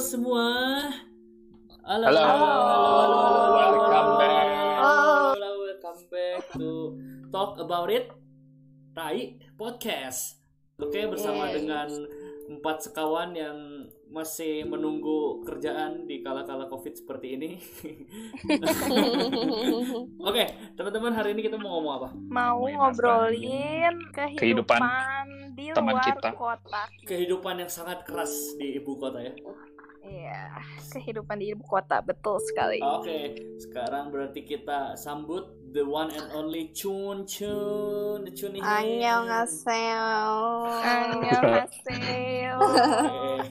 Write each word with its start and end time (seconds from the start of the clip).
semua. 0.00 0.48
Halo. 1.84 2.04
Halo. 2.08 2.20
halo, 2.24 2.48
halo, 2.96 3.20
Welcome 3.52 4.12
back. 4.16 4.46
Halo, 4.80 5.50
welcome 5.60 6.00
back 6.08 6.40
to 6.56 6.68
Talk 7.28 7.60
About 7.60 7.92
It. 7.92 8.08
Tai 8.90 9.16
Podcast. 9.54 10.40
Oke, 10.80 11.04
bersama 11.04 11.46
Yeay. 11.46 11.56
dengan 11.60 11.88
empat 12.50 12.88
sekawan 12.88 13.36
yang 13.36 13.56
masih 14.10 14.66
menunggu 14.66 15.44
kerjaan 15.44 16.08
di 16.08 16.18
kala-kala 16.18 16.66
Covid 16.66 16.96
seperti 16.96 17.36
ini. 17.36 17.50
Oke, 20.26 20.44
teman-teman 20.74 21.12
hari 21.12 21.36
ini 21.36 21.44
kita 21.44 21.54
mau 21.54 21.78
ngomong 21.78 21.94
apa? 21.94 22.08
mau 22.26 22.64
ngobrolin 22.64 23.94
kehidupan, 24.10 24.80
Kehidupan 24.80 25.26
di 25.54 25.70
teman 25.70 25.94
luar 25.94 26.04
kita. 26.08 26.30
kota. 26.34 26.82
Kehidupan 27.04 27.62
yang 27.62 27.70
sangat 27.70 28.02
keras 28.02 28.32
di 28.56 28.80
ibu 28.80 28.96
kota 28.98 29.20
ya. 29.20 29.36
Iya, 30.00 30.64
kehidupan 30.96 31.36
di 31.36 31.52
ibu 31.52 31.60
kota 31.64 32.00
betul 32.00 32.40
sekali. 32.40 32.80
Oke, 32.80 33.36
sekarang 33.60 34.08
berarti 34.08 34.40
kita 34.48 34.96
sambut 34.96 35.52
the 35.76 35.84
one 35.84 36.08
and 36.08 36.28
only 36.32 36.72
Chun 36.72 37.28
Chun, 37.28 38.24
the 38.24 38.32
Chun 38.32 38.56
ini. 38.56 38.64
Annyeonghaseyo. 38.64 40.08
Annyeonghaseyo. 40.80 42.56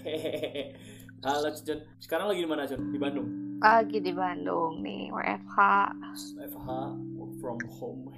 Hehehe. 0.02 0.73
Halo 1.25 1.53
Chun. 1.53 1.80
Sekarang 2.02 2.34
lagi 2.34 2.41
di 2.41 2.50
mana 2.50 2.66
Chun? 2.66 2.81
Di 2.89 2.97
Bandung. 2.97 3.27
Lagi 3.59 4.00
di 4.02 4.13
Bandung 4.16 4.81
nih, 4.81 5.13
WFH. 5.13 5.58
FH 6.50 6.70
work 7.13 7.34
from 7.38 7.59
home. 7.77 8.09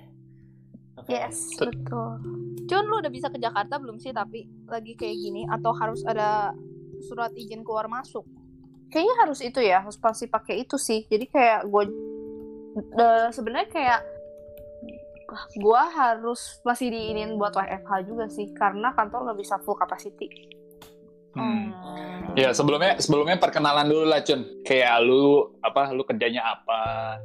Oke. 0.96 1.10
Yes, 1.10 1.52
betul. 1.58 2.22
Cun, 2.70 2.84
lu 2.88 3.02
udah 3.02 3.12
bisa 3.12 3.28
ke 3.28 3.42
Jakarta 3.42 3.82
belum 3.82 3.98
sih? 3.98 4.14
Tapi 4.14 4.46
lagi 4.70 4.94
kayak 4.96 5.18
gini 5.18 5.44
atau 5.50 5.74
harus 5.74 6.06
ada 6.06 6.54
surat 7.02 7.34
izin 7.34 7.66
keluar 7.66 7.90
masuk? 7.90 8.24
Kayaknya 8.92 9.16
harus 9.24 9.40
itu 9.40 9.60
ya, 9.64 9.82
harus 9.84 9.96
pasti 9.96 10.28
pakai 10.28 10.64
itu 10.64 10.76
sih. 10.76 11.08
Jadi 11.08 11.26
kayak 11.28 11.68
gue 11.68 11.84
sebenarnya 13.32 13.70
kayak 13.72 14.02
gue 15.56 15.82
harus 15.96 16.60
masih 16.68 16.92
diinin 16.92 17.40
buat 17.40 17.56
WFH 17.56 17.92
juga 18.04 18.28
sih 18.28 18.52
karena 18.52 18.92
kantor 18.92 19.32
nggak 19.32 19.40
bisa 19.40 19.56
full 19.64 19.80
capacity. 19.80 20.28
Hmm. 21.32 21.72
Ya 22.36 22.52
sebelumnya 22.52 23.00
sebelumnya 23.00 23.40
perkenalan 23.40 23.88
dulu 23.88 24.04
lah 24.12 24.20
Cun. 24.20 24.44
Kayak 24.68 25.00
lu 25.08 25.56
apa 25.64 25.96
lu 25.96 26.04
kerjanya 26.04 26.44
apa? 26.44 27.16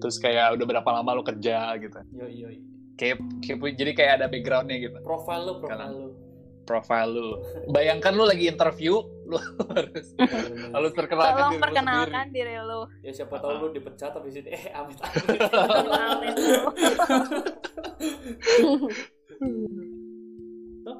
Terus 0.00 0.16
kayak 0.16 0.56
udah 0.56 0.64
berapa 0.64 0.88
lama 0.88 1.10
lu 1.12 1.24
kerja 1.24 1.76
gitu. 1.76 2.00
Yo 2.16 2.24
yo. 2.24 2.48
Kayak, 2.98 3.22
kayak- 3.44 3.76
jadi 3.78 3.92
kayak 3.94 4.12
ada 4.18 4.26
backgroundnya 4.26 4.76
gitu. 4.80 4.98
Profile 5.06 5.42
lu, 5.46 5.52
profile 5.62 5.78
Kanan. 5.78 5.90
lu. 5.94 6.08
Profile 6.68 7.08
lu. 7.08 7.40
Bayangkan 7.72 8.12
lu 8.12 8.28
lagi 8.28 8.44
interview, 8.44 9.00
lu 9.24 9.40
harus 9.72 10.12
harus 10.76 10.92
perkenalkan 10.92 11.32
Tolong 11.32 11.48
diri 11.48 11.56
lu 11.56 11.64
perkenalkan 11.64 12.26
diri 12.28 12.54
lu. 12.60 12.80
ya 13.00 13.12
siapa 13.16 13.40
tahu 13.40 13.52
lu 13.56 13.66
dipecat 13.72 14.12
habis 14.12 14.36
itu 14.36 14.52
eh 14.52 14.68
amit. 14.76 15.00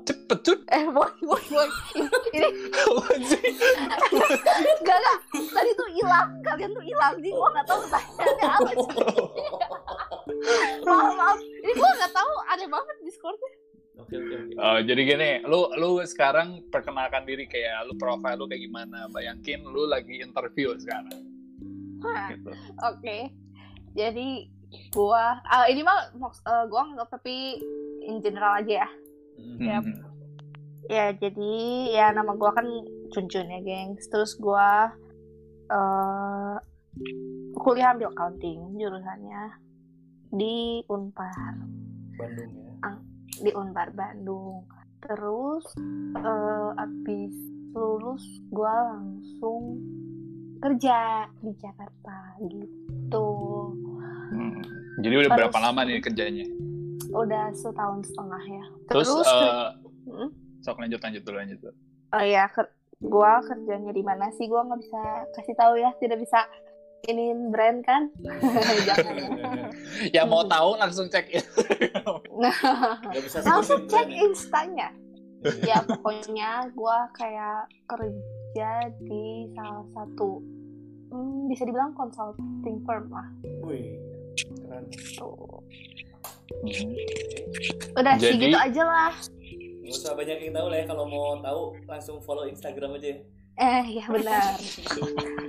Cepet 0.05 0.39
Cun. 0.45 0.59
Eh, 0.69 0.85
boy, 0.93 1.09
boy, 1.25 1.43
boy. 1.49 1.69
Ini 2.33 2.49
enggak 4.81 4.97
enggak. 5.01 5.19
Tadi 5.33 5.71
tuh 5.73 5.89
hilang, 5.97 6.29
kalian 6.45 6.71
tuh 6.77 6.85
hilang. 6.85 7.13
Jadi 7.17 7.31
gue 7.33 7.49
nggak 7.57 7.67
tahu 7.69 7.79
pertanyaannya 7.89 8.45
apa 8.45 8.71
sih. 8.73 8.89
maaf, 10.89 11.13
maaf. 11.17 11.39
Ini 11.41 11.73
gue 11.73 11.91
nggak 12.01 12.13
tahu. 12.13 12.33
Aneh 12.53 12.69
banget 12.69 12.97
Discordnya. 13.05 13.51
Oke 13.99 14.15
oke 14.15 14.35
oke. 14.35 14.55
Oh, 14.63 14.79
jadi 14.79 15.01
gini, 15.03 15.31
lu 15.43 15.67
lu 15.75 15.99
sekarang 16.07 16.63
perkenalkan 16.71 17.27
diri 17.27 17.51
kayak 17.51 17.91
lu 17.91 17.99
profile 17.99 18.39
lu 18.39 18.47
kayak 18.47 18.63
gimana? 18.63 19.11
Bayangin 19.11 19.67
lu 19.67 19.91
lagi 19.91 20.23
interview 20.23 20.71
sekarang. 20.79 21.19
Hah. 22.07 22.31
Gitu. 22.31 22.51
Oke. 22.79 23.17
Jadi 23.99 24.47
gua 24.95 25.43
ah, 25.43 25.67
ini 25.67 25.83
mah 25.83 26.15
eh, 26.15 26.65
gua 26.71 26.83
nggak 26.95 27.11
tapi 27.11 27.59
in 28.07 28.23
general 28.23 28.63
aja 28.63 28.87
ya. 28.87 28.89
Hmm. 29.35 29.59
Yap. 29.67 29.83
Hmm. 29.83 29.99
Ya 30.89 31.07
jadi 31.13 31.55
ya 31.91 32.07
nama 32.15 32.39
gua 32.39 32.55
kan 32.55 32.67
Cuncun 33.09 33.51
ya, 33.51 33.61
gengs. 33.67 34.07
Terus 34.07 34.39
gua 34.39 34.95
eh 35.69 36.57
kuliah 37.59 37.93
ambil 37.93 38.15
accounting 38.15 38.79
jurusannya 38.79 39.43
di 40.33 40.85
Unpar, 40.87 41.57
Bandung 42.17 42.53
ya. 42.57 42.68
Di 43.39 43.51
Unpar 43.53 43.91
Bandung. 43.91 44.67
Terus 44.99 45.65
eh 46.15 46.71
abis 46.77 47.35
lulus 47.71 48.23
gua 48.49 48.73
langsung 48.93 49.79
kerja 50.59 50.99
di 51.39 51.55
Jakarta 51.55 52.17
gitu. 52.43 53.29
Hmm. 54.29 54.59
Jadi 54.99 55.15
udah 55.17 55.31
Terus- 55.31 55.39
berapa 55.41 55.59
lama 55.61 55.81
nih 55.85 56.03
kerjanya? 56.03 56.47
Udah 57.09 57.49
setahun 57.55 58.05
setengah 58.05 58.43
ya. 58.45 58.65
Terus, 58.87 59.09
Terus, 59.09 59.29
eh, 59.29 59.69
Hmm? 60.05 60.31
sok 60.61 60.77
lanjut 60.79 60.99
lanjut 60.99 61.23
dulu 61.23 61.37
lanjut 61.39 61.59
dulu. 61.59 61.75
Oh 62.11 62.25
ya, 62.27 62.45
ker- 62.49 62.75
gua 62.99 63.39
kerjanya 63.41 63.93
di 63.93 64.03
mana 64.03 64.29
sih? 64.35 64.45
Gua 64.45 64.67
nggak 64.67 64.81
bisa 64.83 65.01
kasih 65.33 65.55
tahu 65.55 65.79
ya, 65.79 65.95
tidak 65.97 66.19
bisa 66.19 66.43
ini 67.05 67.31
brand 67.49 67.81
kan? 67.81 68.11
Jangan. 68.89 69.15
ya. 69.15 69.27
Ya 70.11 70.23
mau 70.25 70.43
tahu 70.43 70.75
langsung 70.75 71.07
cek 71.07 71.31
in. 71.37 71.45
Bisa 73.15 73.39
Langsung 73.41 73.87
cek 73.87 74.07
ya. 74.07 74.19
instanya. 74.21 74.89
ya 75.63 75.79
pokoknya 75.81 76.51
gua 76.73 77.07
kayak 77.13 77.63
kerja 77.87 78.71
di 78.99 79.25
salah 79.55 79.87
satu, 79.89 80.43
hmm, 81.09 81.47
bisa 81.47 81.63
dibilang 81.63 81.95
consulting 81.95 82.83
firm 82.83 83.07
lah. 83.07 83.29
Wih, 83.63 83.95
keren. 84.59 84.83
Tuh. 85.15 85.63
Udah 87.95 88.15
sih 88.19 88.35
Jadi- 88.35 88.43
gitu 88.45 88.59
aja 88.59 88.83
lah. 88.83 89.13
Gak 89.81 89.95
usah 89.95 90.13
banyak 90.13 90.37
yang 90.43 90.53
tahu 90.53 90.67
lah 90.69 90.77
ya. 90.77 90.87
Kalau 90.87 91.05
mau 91.07 91.39
tahu 91.39 91.61
langsung 91.87 92.17
follow 92.21 92.45
Instagram 92.45 92.99
aja. 92.99 93.23
Eh 93.59 93.99
ya 93.99 94.07
benar. 94.07 94.55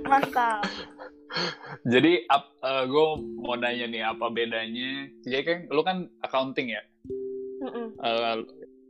Mantap. 0.04 0.66
Jadi 1.86 2.26
gue 2.90 3.06
mau 3.38 3.54
nanya 3.54 3.86
nih 3.86 4.02
apa 4.02 4.26
bedanya? 4.28 5.06
Jadi 5.22 5.42
kan 5.46 5.58
lu 5.70 5.82
kan 5.86 5.96
accounting 6.20 6.74
ya. 6.74 6.82
Mm-mm. 7.60 7.86
Eh, 7.94 8.36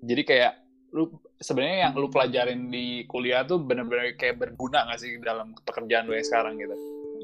jadi 0.07 0.23
kayak 0.25 0.53
lu 0.91 1.07
sebenarnya 1.37 1.91
yang 1.91 1.93
lu 1.95 2.09
pelajarin 2.09 2.73
di 2.73 3.05
kuliah 3.07 3.45
tuh 3.45 3.61
bener-bener 3.61 4.17
kayak 4.17 4.41
berguna 4.41 4.89
gak 4.89 4.99
sih 4.99 5.21
dalam 5.21 5.53
pekerjaan 5.63 6.09
lu 6.09 6.17
yang 6.17 6.27
sekarang 6.27 6.57
gitu? 6.57 6.75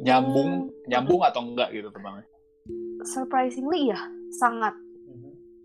Nyambung, 0.04 0.50
nyambung 0.86 1.24
atau 1.24 1.40
enggak 1.40 1.72
gitu 1.72 1.88
teman? 1.88 2.20
Surprisingly 3.06 3.88
ya, 3.88 4.00
sangat. 4.36 4.76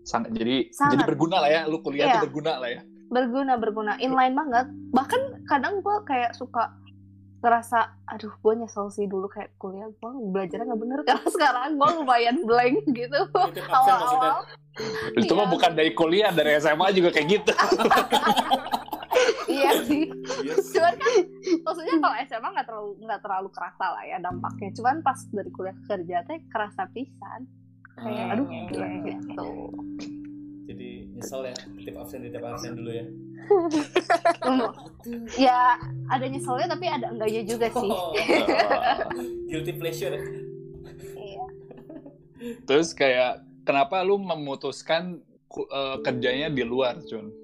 Sangat 0.02 0.32
jadi 0.34 0.66
Sangat. 0.72 0.92
jadi 0.96 1.02
berguna 1.06 1.36
lah 1.44 1.50
ya, 1.52 1.60
lu 1.68 1.78
kuliah 1.78 2.08
Iya. 2.08 2.14
tuh 2.18 2.24
berguna 2.26 2.52
lah 2.58 2.70
ya. 2.72 2.80
Berguna 3.12 3.60
berguna. 3.60 3.92
Inline 4.00 4.32
banget. 4.32 4.66
Bahkan 4.90 5.44
kadang 5.44 5.84
gue 5.84 5.96
kayak 6.08 6.32
suka 6.32 6.72
ngerasa 7.42 7.98
aduh 8.06 8.30
gue 8.38 8.52
nyesel 8.54 8.88
sih 8.88 9.04
dulu 9.04 9.28
kayak 9.28 9.52
kuliah. 9.60 9.92
Gue 10.00 10.10
belajarnya 10.32 10.64
nggak 10.72 10.80
bener. 10.80 10.98
Karena 11.04 11.26
sekarang 11.28 11.76
gue 11.76 11.88
lumayan 12.00 12.36
blank 12.48 12.76
gitu. 12.96 13.20
Awal-awal. 13.76 14.48
Itu 15.20 15.32
mah 15.36 15.46
Iya. 15.46 15.52
bukan 15.52 15.70
dari 15.76 15.92
kuliah, 15.92 16.32
dari 16.32 16.56
SMA 16.56 16.88
juga 16.96 17.12
kayak 17.12 17.28
gitu. 17.28 17.52
iya 19.52 19.72
sih. 19.84 20.08
Yes. 20.42 20.72
cuman 20.72 20.96
kan 20.96 21.12
maksudnya 21.60 21.94
kalau 22.00 22.16
SMA 22.24 22.48
nggak 22.56 22.66
terlalu 22.66 22.90
nggak 23.04 23.20
terlalu 23.20 23.48
kerasa 23.52 23.84
lah 23.92 24.04
ya 24.08 24.16
dampaknya. 24.24 24.72
Cuman 24.72 25.04
pas 25.04 25.20
dari 25.28 25.50
kuliah 25.52 25.76
ke 25.76 25.84
kerja 25.84 26.16
teh 26.24 26.40
kerasa 26.48 26.88
pisan. 26.96 27.44
Kayak 27.92 28.40
aduh 28.40 28.48
iya, 28.48 28.62
gila 28.72 28.86
iya, 28.88 28.96
iya. 29.04 29.16
gitu 29.20 29.48
Jadi 30.62 31.10
nyesel 31.18 31.50
ya. 31.50 31.56
Titip 31.78 31.94
absen, 31.98 32.18
titip 32.22 32.42
absen 32.42 32.72
dulu 32.78 32.90
ya. 32.94 33.06
ya 35.34 35.74
ada 36.06 36.24
nyeselnya 36.30 36.70
tapi 36.70 36.86
ada 36.86 37.10
enggaknya 37.10 37.42
juga 37.42 37.66
sih 37.74 37.90
Oh, 37.90 38.14
guilty 39.50 39.74
pleasure. 39.74 40.14
ya. 40.14 40.22
Iya. 41.18 41.44
Terus 42.66 42.94
kayak 42.94 43.42
kenapa 43.66 44.06
lu 44.06 44.22
memutuskan 44.22 45.18
eh, 45.50 45.96
kerjanya 46.06 46.54
di 46.54 46.62
luar, 46.62 47.02
Cun? 47.06 47.34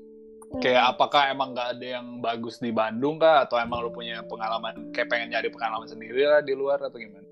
Kayak 0.64 0.96
apakah 0.96 1.28
emang 1.28 1.52
nggak 1.52 1.76
ada 1.76 1.86
yang 2.00 2.24
bagus 2.24 2.56
di 2.56 2.72
Bandung 2.72 3.20
kah? 3.20 3.44
Atau 3.44 3.60
emang 3.60 3.84
lu 3.84 3.92
punya 3.92 4.24
pengalaman, 4.24 4.88
kayak 4.96 5.12
pengen 5.12 5.36
nyari 5.36 5.52
pengalaman 5.52 5.84
sendiri 5.84 6.24
lah 6.24 6.40
di 6.40 6.56
luar 6.56 6.80
atau 6.80 6.96
gimana? 6.96 7.26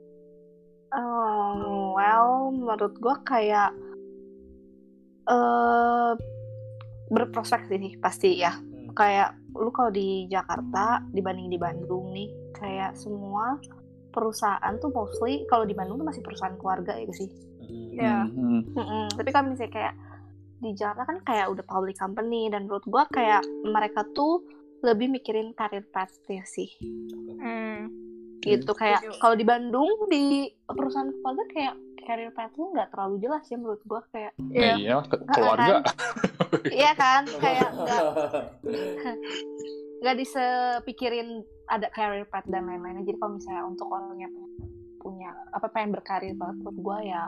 Oh, 0.93 1.97
well, 1.97 2.53
menurut 2.53 2.93
gue 3.01 3.17
kayak 3.25 3.73
eh 5.27 6.13
berprospek 7.07 7.71
sih 7.71 7.99
pasti 7.99 8.41
ya. 8.43 8.55
Hmm. 8.55 8.95
Kayak 8.97 9.37
lu 9.55 9.71
kalau 9.71 9.91
di 9.95 10.27
Jakarta 10.27 11.03
dibanding 11.15 11.49
di 11.51 11.59
Bandung 11.59 12.11
nih, 12.13 12.31
kayak 12.57 12.99
semua 12.99 13.59
perusahaan 14.11 14.75
tuh 14.81 14.89
mostly 14.91 15.45
kalau 15.47 15.69
di 15.69 15.77
Bandung 15.77 16.01
tuh 16.01 16.09
masih 16.09 16.25
perusahaan 16.25 16.57
keluarga 16.57 16.97
ya 16.97 17.13
sih. 17.15 17.31
Ya. 17.97 18.27
Hmm. 18.27 18.63
Mm-mm. 18.63 19.07
Tapi 19.15 19.29
kalau 19.35 19.53
misalnya 19.53 19.73
kayak 19.73 19.95
di 20.57 20.71
Jakarta 20.73 21.05
kan 21.05 21.19
kayak 21.21 21.47
udah 21.53 21.65
public 21.69 21.97
company 22.01 22.49
dan 22.49 22.65
menurut 22.65 22.85
gua 22.89 23.05
kayak 23.13 23.45
mereka 23.65 24.09
tuh 24.17 24.41
lebih 24.85 25.09
mikirin 25.13 25.53
karir 25.57 25.85
pathnya 25.89 26.45
sih 26.49 26.69
Hmm. 27.37 27.93
Gitu 28.49 28.73
kayak 28.73 29.01
kalau 29.19 29.35
di 29.35 29.43
Bandung 29.43 29.91
di 30.07 30.25
perusahaan 30.65 31.11
keluarga 31.13 31.45
kayak 31.49 31.75
career 31.99 32.31
path 32.31 32.55
lu 32.55 32.71
nggak 32.71 32.89
terlalu 32.89 33.15
jelas 33.19 33.43
ya 33.45 33.57
menurut 33.57 33.83
gua 33.83 34.01
kayak 34.09 34.33
Iya. 34.49 34.75
Iya, 34.77 34.95
ke- 35.03 35.27
keluarga. 35.29 35.75
iya 36.71 36.93
kan 36.95 37.23
kayak 37.27 37.69
nggak 37.73 38.03
nggak 40.01 40.17
disepikirin 40.17 41.29
ada 41.67 41.91
career 41.91 42.25
path 42.25 42.47
dan 42.47 42.65
lain-lainnya 42.65 43.03
jadi 43.03 43.19
kalau 43.19 43.33
misalnya 43.35 43.65
untuk 43.65 43.89
orang 43.89 44.15
yang 44.21 44.35
punya 44.97 45.35
apa 45.51 45.67
pengen 45.69 45.91
berkarir 45.93 46.35
banget 46.35 46.57
menurut 46.61 46.79
gua 46.79 46.99
ya 47.01 47.23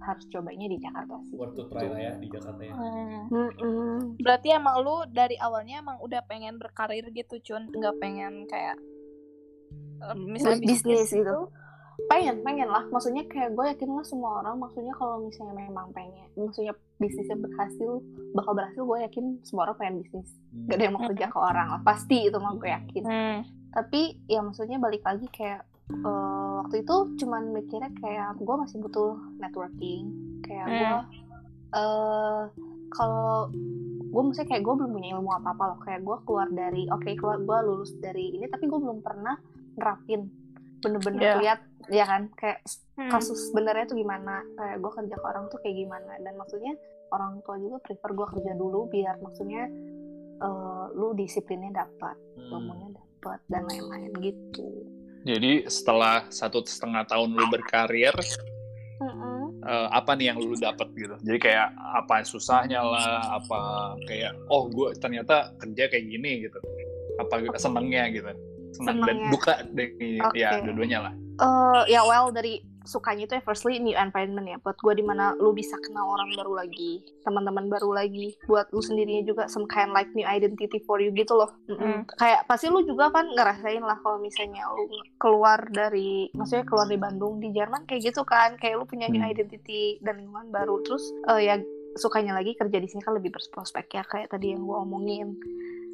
harus 0.00 0.26
cobanya 0.28 0.66
di 0.66 0.78
Jakarta 0.78 1.14
sih 1.24 1.38
Worth 1.38 1.54
to 1.54 1.64
try 1.66 1.86
lah 1.86 2.00
ya 2.00 2.12
di 2.16 2.26
Jakarta 2.26 2.58
ya. 2.58 2.74
Hmm. 2.74 3.22
Mm-mm. 3.30 4.18
Berarti 4.18 4.50
emang 4.50 4.78
lu 4.78 5.06
dari 5.08 5.38
awalnya 5.38 5.78
emang 5.78 6.02
udah 6.02 6.26
pengen 6.26 6.58
berkarir 6.58 7.06
gitu, 7.08 7.38
Cun. 7.40 7.70
Nggak 7.70 7.94
pengen 7.98 8.42
kayak 8.44 8.74
misalnya 10.14 10.60
bisnis 10.60 11.08
gitu 11.08 11.48
pengen 12.02 12.40
pengen 12.40 12.66
lah 12.66 12.82
maksudnya 12.88 13.22
kayak 13.24 13.52
gue 13.52 13.64
yakin 13.68 13.90
lah 13.90 14.02
semua 14.02 14.40
orang 14.40 14.58
maksudnya 14.58 14.90
kalau 14.92 15.20
misalnya 15.20 15.54
memang 15.60 15.92
pengen 15.92 16.26
maksudnya 16.34 16.72
bisnisnya 16.96 17.36
berhasil 17.36 18.00
bakal 18.32 18.52
berhasil 18.52 18.82
gue 18.82 18.98
yakin 19.02 19.24
semua 19.42 19.62
orang 19.64 19.76
pengen 19.76 19.96
bisnis 20.00 20.28
Hmm. 20.48 20.66
gak 20.66 20.76
ada 20.76 20.84
yang 20.84 20.94
mau 20.94 21.04
kerja 21.06 21.26
ke 21.26 21.38
orang 21.38 21.68
lah 21.70 21.80
pasti 21.82 22.16
itu 22.26 22.36
mah 22.36 22.54
gue 22.54 22.68
yakin 22.70 23.02
Hmm. 23.02 23.38
tapi 23.70 24.00
ya 24.26 24.40
maksudnya 24.40 24.76
balik 24.76 25.00
lagi 25.02 25.28
kayak 25.30 25.62
eh, 25.90 26.08
waktu 26.58 26.76
itu 26.80 26.96
cuman 27.18 27.52
mikirnya 27.52 27.92
kayak 27.94 28.36
gue 28.36 28.54
masih 28.54 28.76
butuh 28.78 29.12
networking 29.36 30.04
kayak 30.42 30.66
Hmm. 30.66 30.76
gue 30.76 30.98
eh 31.72 32.42
kalau 32.90 33.48
gue 34.04 34.22
maksudnya 34.22 34.48
kayak 34.50 34.62
gue 34.62 34.74
belum 34.74 34.90
punya 34.90 35.08
ilmu 35.14 35.30
apa 35.30 35.48
apa 35.50 35.64
loh 35.66 35.78
kayak 35.80 36.00
gue 36.00 36.16
keluar 36.22 36.48
dari 36.48 36.84
oke 36.86 37.08
keluar 37.14 37.38
gue 37.38 37.58
lulus 37.64 37.92
dari 37.96 38.28
ini 38.30 38.44
tapi 38.44 38.64
gue 38.64 38.76
belum 38.76 39.00
pernah 39.00 39.36
nerapin 39.74 40.28
bener-bener 40.78 41.22
Iya. 41.22 41.36
lihat 41.38 41.60
ya 41.88 42.04
kan 42.04 42.22
kayak 42.34 42.58
Hmm. 42.92 43.08
kasus 43.08 43.48
sebenarnya 43.48 43.86
tuh 43.86 43.96
gimana 43.96 44.44
kayak 44.54 44.76
gue 44.78 44.92
kerja 44.92 45.14
ke 45.16 45.24
orang 45.24 45.44
tuh 45.48 45.58
kayak 45.58 45.76
gimana 45.78 46.12
dan 46.18 46.34
maksudnya 46.36 46.74
orang 47.08 47.40
tua 47.40 47.56
juga 47.56 47.76
prefer 47.80 48.10
gue 48.12 48.26
kerja 48.28 48.52
dulu 48.52 48.80
biar 48.86 49.16
maksudnya 49.18 49.64
eh, 50.38 50.84
lu 50.92 51.14
disiplinnya 51.14 51.86
dapat 51.86 52.18
Hmm. 52.34 52.50
ilmunya 52.58 52.88
dapat 52.92 53.38
dan 53.46 53.62
lain-lain 53.64 54.12
gitu 54.20 54.66
Jadi 55.22 55.70
setelah 55.70 56.26
satu 56.28 56.66
setengah 56.66 57.06
tahun 57.06 57.30
lu 57.30 57.46
berkarir, 57.46 58.10
eh, 59.62 59.88
apa 59.94 60.18
nih 60.18 60.34
yang 60.34 60.42
lu 60.42 60.58
dapat 60.58 60.90
gitu? 60.92 61.14
Jadi 61.22 61.38
kayak 61.38 61.70
apa 61.78 62.26
susahnya 62.26 62.82
lah, 62.82 63.38
apa 63.38 63.60
kayak 64.10 64.34
oh 64.50 64.66
gue 64.66 64.90
ternyata 64.98 65.54
kerja 65.62 65.86
kayak 65.86 66.10
gini 66.10 66.42
gitu. 66.42 66.58
Apa 67.22 67.38
senengnya 67.54 68.10
gitu? 68.10 68.34
Senang 68.72 68.98
dan 68.98 69.16
Senengnya. 69.18 69.30
duka 69.30 69.54
dari 69.68 70.10
Oke. 70.18 70.36
ya 70.36 70.50
dua-duanya 70.60 70.98
lah. 71.00 71.12
Eh, 71.34 71.82
ya 71.88 72.00
well 72.02 72.28
dari 72.28 72.60
sukanya 72.82 73.24
itu 73.24 73.34
ya 73.34 73.42
firstly 73.42 73.78
new 73.78 73.94
environment 73.94 74.42
ya 74.44 74.58
buat 74.58 74.74
gue 74.74 74.90
di 74.92 75.06
mana 75.06 75.38
lu 75.38 75.54
bisa 75.54 75.78
kenal 75.78 76.02
orang 76.08 76.34
baru 76.34 76.58
lagi 76.58 76.98
teman-teman 77.22 77.70
baru 77.70 77.94
lagi 77.94 78.34
buat 78.44 78.66
lu 78.68 78.82
sendirinya 78.82 79.22
juga 79.22 79.46
some 79.46 79.64
kind 79.64 79.94
like 79.94 80.10
new 80.12 80.26
identity 80.26 80.82
for 80.82 80.98
you 80.98 81.08
gitu 81.10 81.30
loh 81.32 81.46
Mm-mm. 81.68 82.02
kayak 82.12 82.42
pasti 82.44 82.66
lu 82.66 82.82
juga 82.82 83.06
kan 83.08 83.30
ngerasain 83.30 83.78
lah 83.80 83.94
kalau 83.96 84.18
misalnya 84.18 84.66
lu 84.68 84.90
keluar 85.16 85.62
dari 85.70 86.26
maksudnya 86.32 86.66
keluar 86.66 86.84
dari 86.84 86.98
Bandung 86.98 87.38
di 87.38 87.54
Jerman 87.54 87.86
kayak 87.86 88.02
gitu 88.04 88.26
kan 88.26 88.58
kayak 88.58 88.74
lu 88.74 88.84
punya 88.84 89.06
new 89.06 89.20
Hmm. 89.20 89.30
identity 89.30 90.02
dan 90.02 90.18
lingkungan 90.18 90.50
baru 90.50 90.82
terus 90.82 91.06
eh, 91.28 91.40
ya 91.44 91.62
sukanya 91.94 92.34
lagi 92.34 92.52
kerja 92.52 92.76
di 92.76 92.88
sini 92.88 92.98
kan 92.98 93.14
lebih 93.14 93.30
berprospek 93.30 93.86
ya 93.92 94.02
kayak 94.02 94.26
tadi 94.28 94.50
yang 94.50 94.60
gue 94.60 94.74
omongin 94.76 95.38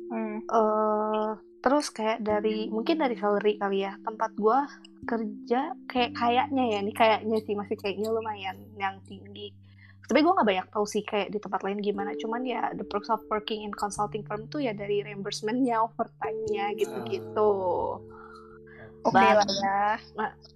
Hmm. 0.09 0.41
eh 0.41 1.31
terus 1.59 1.91
kayak 1.91 2.23
dari 2.23 2.71
mungkin 2.71 3.03
dari 3.03 3.19
salary 3.19 3.59
kali 3.59 3.83
ya 3.83 3.99
tempat 4.03 4.31
gua 4.39 4.67
kerja 5.07 5.75
kayak 5.91 6.15
kayaknya 6.15 6.65
ya 6.71 6.79
ini 6.83 6.93
kayaknya 6.95 7.39
sih 7.43 7.55
masih 7.59 7.77
kayaknya 7.79 8.09
lumayan 8.15 8.57
yang 8.79 8.99
tinggi 9.07 9.51
tapi 10.09 10.25
gue 10.25 10.33
nggak 10.33 10.49
banyak 10.49 10.67
tahu 10.73 10.89
sih 10.89 11.05
kayak 11.05 11.29
di 11.29 11.37
tempat 11.37 11.61
lain 11.69 11.85
gimana 11.85 12.17
cuman 12.17 12.41
ya 12.41 12.73
the 12.73 12.85
perks 12.89 13.13
of 13.13 13.21
working 13.29 13.69
in 13.69 13.73
consulting 13.77 14.25
firm 14.25 14.49
tuh 14.49 14.65
ya 14.65 14.73
dari 14.73 15.05
reimbursementnya 15.05 15.85
overtime-nya 15.85 16.73
gitu-gitu 16.81 17.53
Oke 19.07 19.15
But- 19.15 19.39
lah 19.39 19.47
ya. 19.63 19.83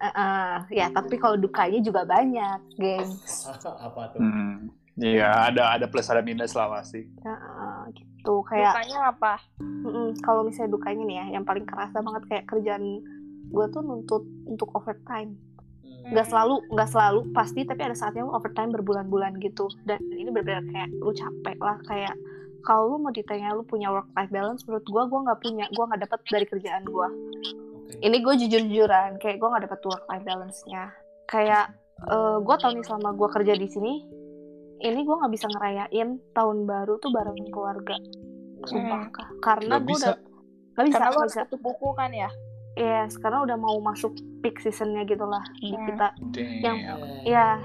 Eh, 0.03 0.05
eh, 0.05 0.55
ya 0.83 0.85
tapi 0.91 1.15
kalau 1.15 1.39
dukanya 1.39 1.79
juga 1.79 2.03
banyak 2.03 2.59
gengs 2.75 3.47
apa 3.87 4.11
tuh? 4.11 4.19
Hmm. 4.19 4.67
Iya, 4.93 5.49
ada 5.49 5.73
ada 5.73 5.85
plus 5.89 6.05
ada 6.05 6.21
minus 6.21 6.53
lah 6.53 6.69
pasti. 6.69 7.01
Eh, 7.01 7.25
eh, 7.25 7.81
gitu 8.23 8.39
kayak 8.47 8.71
Dukanya 8.71 8.99
apa? 9.11 9.33
Mm-mm, 9.59 10.07
kalau 10.23 10.47
misalnya 10.47 10.71
dukanya 10.79 11.03
nih 11.03 11.17
ya, 11.19 11.25
yang 11.35 11.43
paling 11.43 11.67
kerasa 11.67 11.99
banget 11.99 12.23
kayak 12.31 12.47
kerjaan 12.47 13.03
gue 13.51 13.65
tuh 13.67 13.83
nuntut 13.83 14.23
untuk 14.47 14.71
overtime. 14.71 15.35
Hmm. 15.83 16.15
Nggak 16.15 16.31
selalu, 16.31 16.55
nggak 16.71 16.89
selalu 16.89 17.19
pasti, 17.35 17.67
tapi 17.67 17.83
ada 17.83 17.91
saatnya 17.91 18.23
lu 18.23 18.31
overtime 18.31 18.71
berbulan-bulan 18.71 19.43
gitu. 19.43 19.67
Dan 19.83 19.99
ini 20.15 20.31
benar-benar 20.31 20.63
kayak 20.71 20.89
lu 21.03 21.11
capek 21.11 21.57
lah, 21.59 21.77
kayak 21.83 22.15
kalau 22.63 22.95
lu 22.95 23.03
mau 23.03 23.11
ditanya 23.11 23.51
lu 23.51 23.67
punya 23.67 23.91
work 23.91 24.07
life 24.15 24.31
balance, 24.31 24.63
menurut 24.63 24.87
gue 24.87 25.03
gue 25.03 25.19
nggak 25.27 25.39
punya, 25.43 25.65
gue 25.67 25.83
nggak 25.83 26.01
dapet 26.07 26.19
dari 26.31 26.45
kerjaan 26.47 26.83
gue. 26.87 27.07
Ini 27.99 28.17
gue 28.23 28.33
jujur-jujuran, 28.39 29.19
kayak 29.19 29.35
gue 29.35 29.47
nggak 29.51 29.63
dapet 29.67 29.79
work 29.83 30.07
life 30.07 30.23
balance-nya. 30.23 30.95
Kayak 31.27 31.75
gue 32.39 32.55
tau 32.55 32.71
nih 32.71 32.87
selama 32.87 33.19
gue 33.19 33.29
kerja 33.35 33.53
di 33.59 33.67
sini, 33.67 33.93
ini 34.83 34.99
gue 35.01 35.15
nggak 35.15 35.31
bisa 35.31 35.47
ngerayain 35.47 36.09
tahun 36.31 36.57
baru 36.63 36.99
tuh 36.99 37.09
bareng 37.09 37.39
keluarga. 37.49 37.95
Sumpah, 38.63 39.07
Kak. 39.09 39.29
karena 39.39 39.75
gue 39.77 39.91
bisa. 39.91 40.11
udah 40.11 40.17
nggak 40.73 40.85
bisa, 40.87 40.97
Karena 40.97 41.23
bisa. 41.23 41.41
tutup 41.45 41.61
buku 41.61 41.87
kan 41.93 42.11
ya? 42.11 42.29
Yes, 42.73 43.15
karena 43.15 43.43
udah 43.43 43.53
mau 43.53 43.77
masuk 43.77 44.11
peak 44.39 44.57
seasonnya 44.57 45.03
gitu 45.03 45.23
lah 45.23 45.43
di 45.55 45.69
Hmm. 45.69 45.85
kita. 45.85 46.07
Damn. 46.33 46.77
Ya, 47.21 47.61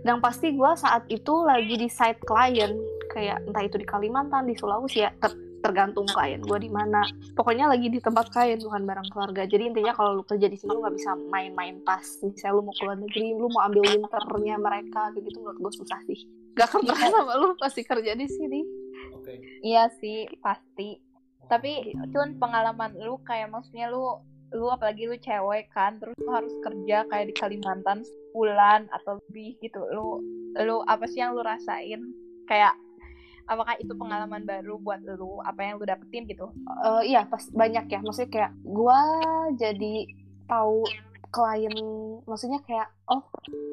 dan 0.00 0.20
pasti 0.20 0.52
gue 0.52 0.70
saat 0.76 1.02
itu 1.08 1.34
lagi 1.42 1.74
di 1.74 1.88
site 1.88 2.22
klien, 2.22 2.70
kayak 3.08 3.42
entah 3.42 3.62
itu 3.62 3.74
di 3.74 3.84
Kalimantan, 3.84 4.46
di 4.46 4.54
Sulawesi 4.54 5.02
ya, 5.02 5.10
ter- 5.18 5.34
tergantung 5.58 6.06
klien 6.06 6.38
gue 6.38 6.58
di 6.58 6.68
mana. 6.68 7.02
Pokoknya 7.32 7.66
lagi 7.66 7.86
di 7.86 7.98
tempat 7.98 8.28
klien 8.28 8.58
bukan 8.58 8.82
bareng 8.82 9.08
keluarga. 9.08 9.42
Jadi 9.44 9.62
intinya 9.66 9.90
kalau 9.92 10.14
lu 10.14 10.22
kerja 10.22 10.46
di 10.46 10.54
sini 10.54 10.70
lu 10.70 10.78
nggak 10.78 10.94
bisa 10.94 11.10
main-main 11.26 11.78
pas. 11.80 12.02
Misalnya 12.20 12.52
lu 12.52 12.62
mau 12.62 12.74
keluar 12.76 12.98
negeri, 12.98 13.30
lu 13.32 13.46
mau 13.48 13.62
ambil 13.64 13.82
winternya 13.88 14.56
mereka, 14.58 15.10
kayak 15.10 15.22
gitu 15.22 15.38
menurut 15.38 15.58
gue 15.58 15.72
susah 15.74 15.98
sih. 16.04 16.18
Gak 16.52 16.66
akan 16.68 16.80
pernah 16.84 17.08
sama 17.08 17.32
lu 17.40 17.48
pasti 17.56 17.82
kerja 17.82 18.12
di 18.12 18.26
sini. 18.28 18.60
Oke. 19.16 19.40
Iya 19.64 19.88
sih, 20.00 20.28
pasti. 20.44 21.00
Tapi 21.48 21.96
Cun 22.12 22.36
pengalaman 22.40 22.96
lu 23.00 23.20
kayak 23.24 23.52
maksudnya 23.52 23.88
lu 23.92 24.20
lu 24.52 24.68
apalagi 24.68 25.08
lu 25.08 25.16
cewek 25.16 25.72
kan 25.72 25.96
terus 25.96 26.12
lu 26.20 26.28
harus 26.28 26.52
kerja 26.60 27.08
kayak 27.08 27.32
di 27.32 27.34
Kalimantan 27.36 28.04
sebulan 28.04 28.88
atau 28.92 29.16
lebih 29.28 29.56
gitu. 29.64 29.80
Lu 29.92 30.20
lu 30.56 30.84
apa 30.84 31.08
sih 31.08 31.24
yang 31.24 31.32
lu 31.32 31.40
rasain? 31.40 32.00
Kayak 32.44 32.76
apakah 33.48 33.80
itu 33.80 33.96
pengalaman 33.96 34.44
baru 34.44 34.76
buat 34.76 35.00
lu? 35.04 35.40
Apa 35.40 35.60
yang 35.64 35.80
lu 35.80 35.88
dapetin 35.88 36.28
gitu? 36.28 36.52
Eh, 36.84 37.16
iya 37.16 37.24
pas 37.24 37.42
banyak 37.48 37.88
ya. 37.88 38.00
Maksudnya 38.04 38.30
kayak 38.32 38.52
gua 38.60 39.00
jadi 39.56 40.04
tahu 40.44 40.84
klien 41.32 41.72
maksudnya 42.28 42.60
kayak 42.68 42.92
oh 43.08 43.24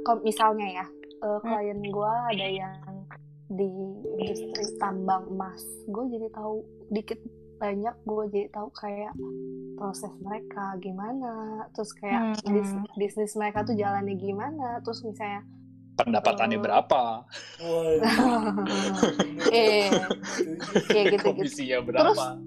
kalau 0.07 0.24
misalnya 0.24 0.63
ya 0.79 0.86
eh, 1.19 1.39
klien 1.41 1.79
gua 1.89 2.27
ada 2.27 2.47
yang 2.47 2.75
di 3.49 3.65
industri 4.15 4.61
tambang 4.77 5.25
emas 5.27 5.57
gue 5.85 6.05
jadi 6.07 6.29
tahu 6.29 6.61
dikit 6.89 7.17
banyak 7.57 7.95
gue 7.99 8.23
jadi 8.29 8.47
tahu 8.49 8.69
kayak 8.71 9.11
proses 9.75 10.13
mereka 10.19 10.77
gimana 10.77 11.33
terus 11.71 11.91
kayak 11.91 12.38
Hmm. 12.39 12.53
bis- 12.53 12.77
bisnis 12.95 13.33
mereka 13.33 13.65
tuh 13.65 13.73
jalannya 13.73 14.15
gimana 14.15 14.79
terus 14.79 15.01
misalnya 15.01 15.41
Pendapatannya 15.97 16.55
Eh, 16.55 16.63
berapa? 16.63 17.01
eh 19.51 19.91
kayak 20.88 21.05
gitu 21.11 21.27
gitu 21.35 21.83
berapa? 21.83 22.39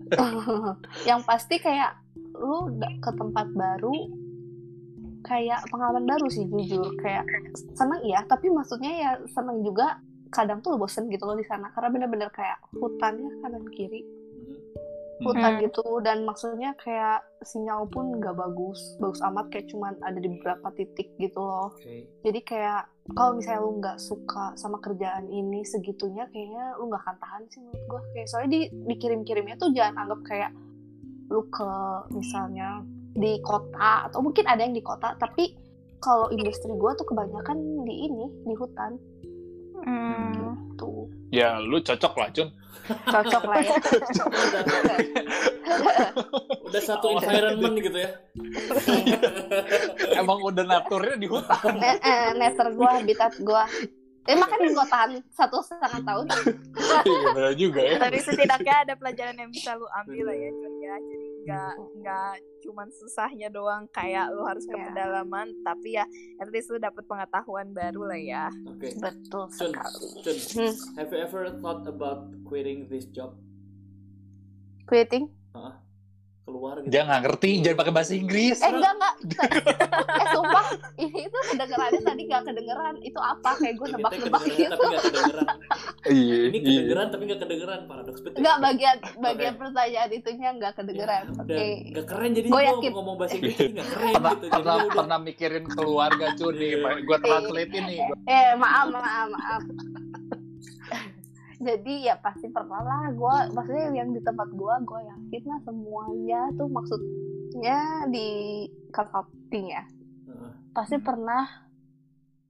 yang 1.09 1.21
pasti 1.21 1.61
kayak 1.61 2.01
lu 2.33 2.73
ke 2.79 3.11
tempat 3.13 3.53
baru 3.53 3.93
kayak 5.23 5.65
pengalaman 5.71 6.05
baru 6.07 6.27
sih 6.29 6.45
jujur. 6.47 6.95
Kayak 6.99 7.25
seneng 7.75 8.03
ya 8.05 8.23
tapi 8.27 8.51
maksudnya 8.51 8.93
ya 8.93 9.11
seneng 9.31 9.63
juga 9.63 9.99
kadang 10.33 10.65
tuh 10.65 10.75
lu 10.75 10.83
bosen 10.83 11.09
gitu 11.09 11.25
loh 11.25 11.39
di 11.39 11.47
sana. 11.47 11.71
Karena 11.75 11.89
bener-bener 11.91 12.29
kayak 12.31 12.59
hutannya 12.77 13.31
kanan 13.43 13.67
kiri. 13.73 14.03
Hutan 15.23 15.55
Hmm. 15.55 15.63
gitu 15.63 16.03
dan 16.03 16.27
maksudnya 16.27 16.75
kayak 16.83 17.23
sinyal 17.47 17.87
pun 17.87 18.19
nggak 18.19 18.35
bagus 18.35 18.99
bagus 18.99 19.23
amat 19.23 19.55
kayak 19.55 19.71
cuman 19.71 19.95
ada 20.03 20.19
di 20.19 20.27
beberapa 20.27 20.67
titik 20.75 21.15
gitu 21.15 21.39
loh. 21.39 21.71
Oke. 21.71 22.11
jadi 22.27 22.41
kayak 22.43 22.83
kalau 23.15 23.39
misalnya 23.39 23.63
lu 23.63 23.73
nggak 23.79 23.99
suka 24.03 24.51
sama 24.59 24.83
kerjaan 24.83 25.31
ini 25.31 25.63
segitunya 25.63 26.27
kayaknya 26.35 26.75
lu 26.75 26.91
nggak 26.91 27.07
akan 27.07 27.17
tahan 27.23 27.43
sih 27.55 27.63
menurut 27.63 27.85
gue 27.87 28.01
kayak 28.19 28.27
soalnya 28.35 28.51
di 28.51 28.61
dikirim-kirimnya 28.91 29.55
tuh 29.63 29.71
jangan 29.71 29.95
anggap 30.07 30.21
kayak 30.27 30.51
lu 31.31 31.43
ke 31.55 31.71
misalnya 32.11 32.83
di 33.13 33.37
kota 33.41 34.07
atau 34.07 34.21
mungkin 34.21 34.45
ada 34.45 34.61
yang 34.61 34.73
di 34.73 34.81
kota 34.81 35.15
tapi 35.15 35.53
kalau 35.99 36.29
industri 36.29 36.71
gue 36.71 36.93
tuh 36.95 37.05
kebanyakan 37.05 37.57
di 37.83 38.07
ini 38.07 38.27
di 38.43 38.55
hutan 38.55 38.97
Hmm. 39.83 40.31
gitu 40.71 41.11
Ya 41.29 41.59
lu 41.59 41.77
cocok 41.77 42.15
lah 42.15 42.31
Cun. 42.31 42.55
cocok 43.05 43.43
lah 43.45 43.59
ya 43.59 43.73
udah, 43.75 44.99
udah 46.67 46.81
satu 46.81 47.07
environment 47.13 47.75
gitu 47.81 47.99
ya 47.99 48.11
Emang 50.15 50.39
udah 50.41 50.63
naturnya 50.63 51.17
di 51.17 51.27
hutan. 51.27 51.75
eh, 51.79 51.99
eh, 51.99 52.27
netter 52.33 52.71
gue 52.71 52.87
habitat 52.87 53.33
gue 53.37 53.65
eh 54.23 54.39
makanya 54.39 54.71
gue 54.71 54.87
tahan 54.87 55.11
satu 55.29 55.59
setengah 55.61 55.99
tahun 56.01 56.27
Iya 57.03 57.29
bener 57.29 57.55
juga 57.59 57.81
ya. 57.83 57.99
Tapi 57.99 58.19
setidaknya 58.21 58.75
ada 58.81 58.95
pelajaran 58.95 59.35
yang 59.35 59.51
bisa 59.51 59.75
lu 59.75 59.87
ambil 59.97 60.31
lah 60.31 60.37
ya 60.37 60.51
Jun 60.53 60.75
ya. 60.79 60.95
Jadi 60.97 61.27
nggak 61.43 61.73
nggak 61.97 62.33
cuman 62.63 62.89
susahnya 62.89 63.49
doang 63.49 63.91
kayak 63.91 64.31
lu 64.31 64.43
harus 64.43 64.63
ke 64.63 64.73
Iya. 64.73 64.87
pedalaman, 64.87 65.51
tapi 65.63 65.95
ya 65.95 66.07
at 66.39 66.49
least 66.49 66.71
lu 66.71 66.79
dapet 66.79 67.03
pengetahuan 67.05 67.71
baru 67.71 68.07
lah 68.07 68.17
ya. 68.17 68.47
oke 68.65 68.89
betul 68.97 69.45
Cun, 69.49 69.71
sekali 69.75 70.07
Cun, 70.17 70.37
Hmm. 70.55 70.75
have 70.97 71.11
you 71.11 71.19
ever 71.19 71.43
thought 71.59 71.83
about 71.85 72.31
quitting 72.43 72.87
this 72.87 73.05
job 73.07 73.35
quitting 74.85 75.27
Dia 75.53 75.92
keluar 76.43 76.75
gitu. 76.79 76.91
Nggak 76.91 77.05
ngerti, 77.23 77.51
jangan 77.61 77.79
pakai 77.79 77.93
bahasa 77.93 78.13
Inggris. 78.13 78.59
eh 78.59 78.69
enggak 78.69 78.93
enggak 78.93 79.15
eh 80.13 80.27
sumpah 80.29 80.67
ini 80.97 81.19
itu 81.23 81.39
kedengerannya 81.49 82.01
tadi 82.03 82.23
gak 82.27 82.43
kedengeran. 82.45 82.95
Itu 83.01 83.21
apa? 83.21 83.51
Kayak 83.57 83.75
gue 83.75 83.87
nebak-nebak 83.93 84.43
gitu. 84.45 84.67
tapi 84.67 84.85
nggak 84.85 85.05
kedengeran. 85.05 85.47
Iya, 86.03 86.37
ini 86.51 86.57
iya. 86.59 86.67
kedengeran 86.67 87.07
tapi 87.09 87.23
nggak 87.25 87.41
kedengeran 87.41 87.81
paradoks 87.87 88.21
betul. 88.21 88.39
Enggak 88.43 88.57
bagian 88.61 88.97
bagian 89.17 89.55
pertanyaan 89.55 90.11
itunya 90.11 90.49
enggak 90.51 90.73
kedengeran. 90.75 91.25
Ya, 91.25 91.39
oke. 91.39 91.47
udah 91.47 91.67
nggak 91.93 92.07
keren 92.07 92.31
jadi 92.33 92.49
Gua 92.49 92.59
gua 92.59 92.65
yakin. 92.69 92.91
ngomong 92.93 93.15
bahasa 93.17 93.35
Inggris 93.37 93.57
nggak 93.73 93.89
keren 93.89 94.13
Pernah, 94.13 94.33
gitu 94.33 94.47
pernah, 94.49 94.75
jadi 94.77 94.89
pernah 94.93 95.19
mikirin 95.19 95.65
keluarga 95.69 96.27
Cun 96.35 96.55
nih. 96.55 96.71
Gue 97.03 97.19
translate 97.19 97.73
ini. 97.73 97.97
eh 98.25 98.51
maaf 98.55 98.87
maaf 98.89 99.27
maaf 99.29 99.63
jadi 101.63 101.95
ya 102.05 102.15
pasti 102.17 102.47
pernah 102.49 102.81
lah 102.81 103.03
gue 103.09 103.35
maksudnya 103.53 103.95
yang 103.95 104.11
di 104.11 104.21
tempat 104.21 104.51
gue 104.51 104.75
gue 104.83 105.01
yakin 105.05 105.43
lah 105.45 105.61
semuanya 105.63 106.41
tuh 106.53 106.67
maksudnya 106.67 107.79
di 108.09 108.29
consulting 108.89 109.71
ya 109.71 109.85
Heeh. 110.25 110.51
pasti 110.73 110.99
pernah 110.99 111.47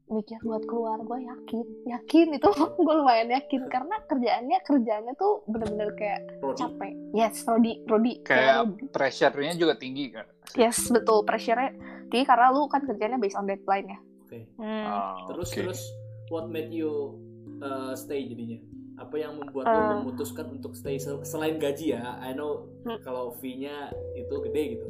mikir 0.09 0.40
buat 0.40 0.61
keluar 0.62 1.00
gue 1.00 1.19
yakin 1.23 1.64
yakin 1.87 2.26
itu 2.35 2.49
gue 2.78 2.95
lumayan 2.95 3.28
yakin 3.31 3.64
karena 3.66 3.97
kerjaannya 4.02 4.59
kerjaannya 4.62 5.14
tuh 5.14 5.40
bener-bener 5.47 5.90
kayak 5.95 6.21
Prodi. 6.38 6.59
capek 6.59 6.92
yes 7.12 7.45
Rodi 7.45 7.73
Rodi 7.83 8.12
Kayak 8.23 8.57
Rodi. 8.66 8.85
pressure-nya 8.90 9.52
juga 9.54 9.75
tinggi 9.75 10.09
kan. 10.09 10.26
yes 10.54 10.88
betul 10.88 11.23
pressure-nya 11.23 11.73
tinggi 12.07 12.25
karena 12.25 12.49
lu 12.49 12.64
kan 12.66 12.81
kerjanya 12.83 13.16
based 13.16 13.37
on 13.37 13.45
deadline 13.45 13.88
ya 13.88 14.00
oke 14.23 14.38
Hmm. 14.57 14.85
Oh, 14.87 15.16
terus 15.28 15.49
oke. 15.49 15.57
terus 15.59 15.81
what 16.28 16.45
made 16.47 16.69
you 16.71 17.16
uh, 17.59 17.92
stay 17.95 18.25
jadinya 18.26 18.61
apa 19.02 19.16
yang 19.16 19.35
membuat 19.35 19.64
Eh. 19.64 19.73
lo 19.73 19.82
memutuskan 20.00 20.47
untuk 20.50 20.73
stay 20.73 20.97
Sel- 20.97 21.23
selain 21.23 21.56
gaji 21.56 21.92
ya? 21.92 22.16
I 22.18 22.32
know 22.32 22.71
Hmm. 22.82 22.99
kalau 23.00 23.35
fee-nya 23.37 23.87
itu 24.14 24.35
gede 24.40 24.62
gitu. 24.73 24.87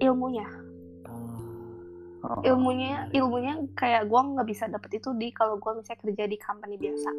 Ilmunya. 0.00 0.46
Ah, 1.04 1.40
Oh. 2.20 2.40
ilmunya 2.42 3.08
ilmunya 3.10 3.56
kayak 3.72 4.04
gue 4.04 4.20
nggak 4.20 4.46
bisa 4.46 4.64
dapet 4.66 4.96
itu 4.96 5.10
di 5.12 5.30
kalau 5.30 5.56
gue 5.56 5.72
misalnya 5.74 6.00
kerja 6.02 6.24
di 6.24 6.36
company 6.36 6.76
biasa. 6.76 7.10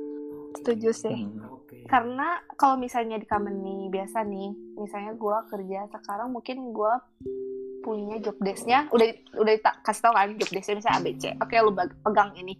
Setuju 0.56 0.90
sih. 0.92 1.20
Hmm. 1.24 1.46
oke. 1.52 1.86
Karena 1.86 2.28
kalau 2.52 2.76
misalnya 2.76 3.16
di 3.16 3.26
company 3.26 3.88
biasa 3.88 4.22
nih 4.24 4.50
misalnya 4.76 5.14
gue 5.14 5.38
kerja 5.48 5.80
sekarang 5.92 6.30
mungkin 6.30 6.70
gue 6.70 6.94
punya 7.80 8.20
job 8.20 8.36
desknya 8.38 8.90
udah 8.90 9.08
udah 9.36 9.54
kasih 9.80 10.02
tau 10.02 10.12
kan 10.12 10.36
job 10.36 10.50
desknya 10.50 10.76
misalnya 10.76 10.98
ABC 11.00 11.24
oke 11.38 11.56
lu 11.56 11.72
bag- 11.72 11.96
pegang 12.02 12.36
ini 12.36 12.54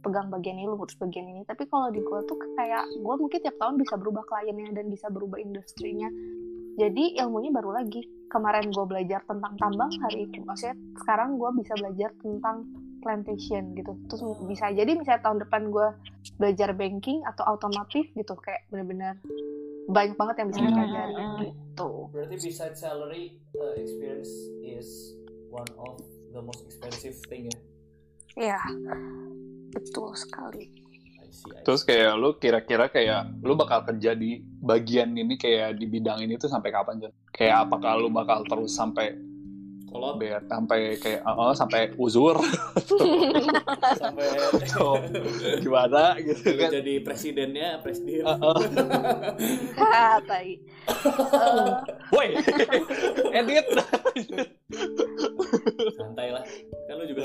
pegang 0.00 0.32
bagian 0.32 0.56
ini 0.56 0.66
lu 0.66 0.76
urus 0.80 0.96
bagian 0.96 1.28
ini. 1.28 1.44
Tapi 1.44 1.68
kalau 1.68 1.92
di 1.92 2.00
gue 2.00 2.20
tuh 2.26 2.36
kayak 2.56 2.84
gue 2.96 3.14
mungkin 3.20 3.38
tiap 3.40 3.56
tahun 3.60 3.76
bisa 3.76 3.94
berubah 4.00 4.24
kliennya 4.26 4.72
dan 4.74 4.88
bisa 4.88 5.06
berubah 5.12 5.38
industrinya. 5.38 6.08
Jadi 6.80 7.20
ilmunya 7.20 7.52
baru 7.52 7.76
lagi. 7.76 8.00
Kemarin 8.30 8.70
gue 8.70 8.84
belajar 8.86 9.20
tentang 9.26 9.58
tambang 9.58 9.90
hari 10.06 10.24
ini 10.24 10.40
maksudnya 10.46 10.78
sekarang 11.02 11.36
gue 11.36 11.50
bisa 11.60 11.74
belajar 11.76 12.10
tentang 12.22 12.64
plantation 13.00 13.74
gitu. 13.74 13.92
Terus 14.08 14.22
bisa 14.46 14.70
jadi 14.70 14.92
misalnya 14.94 15.24
tahun 15.24 15.38
depan 15.44 15.68
gue 15.68 15.88
belajar 16.38 16.72
banking 16.72 17.24
atau 17.26 17.44
otomotif 17.56 18.06
gitu 18.14 18.32
kayak 18.38 18.64
bener-bener 18.70 19.18
banyak 19.90 20.14
banget 20.14 20.34
yang 20.38 20.48
bisa 20.54 20.60
kita 20.62 20.70
Hmm. 20.70 20.78
pelajari 20.78 21.24
gitu. 21.50 21.90
Berarti 22.14 22.34
besides 22.38 22.78
salary 22.78 23.24
uh, 23.58 23.74
experience 23.74 24.30
is 24.62 25.18
one 25.50 25.66
of 25.82 25.98
the 26.30 26.38
most 26.38 26.62
expensive 26.62 27.18
thing 27.26 27.50
ya? 27.50 27.58
Ya 28.54 28.60
betul 29.70 30.12
sekali. 30.18 30.80
Terus 31.64 31.86
kayak 31.86 32.12
lu 32.20 32.36
kira-kira 32.36 32.90
kayak 32.90 33.40
lu 33.40 33.54
bakal 33.56 33.86
kerja 33.86 34.12
di 34.12 34.42
bagian 34.42 35.14
ini 35.16 35.38
kayak 35.40 35.78
di 35.78 35.86
bidang 35.88 36.20
ini 36.20 36.36
tuh 36.36 36.50
sampai 36.50 36.68
kapan 36.74 37.00
Jon? 37.00 37.14
Kayak 37.32 37.70
apakah 37.70 37.96
lu 37.96 38.12
bakal 38.12 38.44
terus 38.44 38.76
sampai 38.76 39.14
kolot 39.90 40.22
biar 40.22 40.46
sampai 40.46 41.02
kayak 41.02 41.26
oh, 41.26 41.50
sampai 41.50 41.90
uzur 41.98 42.38
sampai 43.98 44.26
atau 44.62 45.02
gimana 45.58 46.14
gitu 46.22 46.54
lu 46.54 46.62
kan? 46.62 46.70
jadi 46.78 46.94
presidennya 47.02 47.82
presiden 47.82 48.22
Heeh. 48.22 48.56
Hahaha, 49.74 50.22
tai 50.22 50.62
Eh, 50.90 51.70
Woi, 52.14 52.28
edit. 53.38 53.66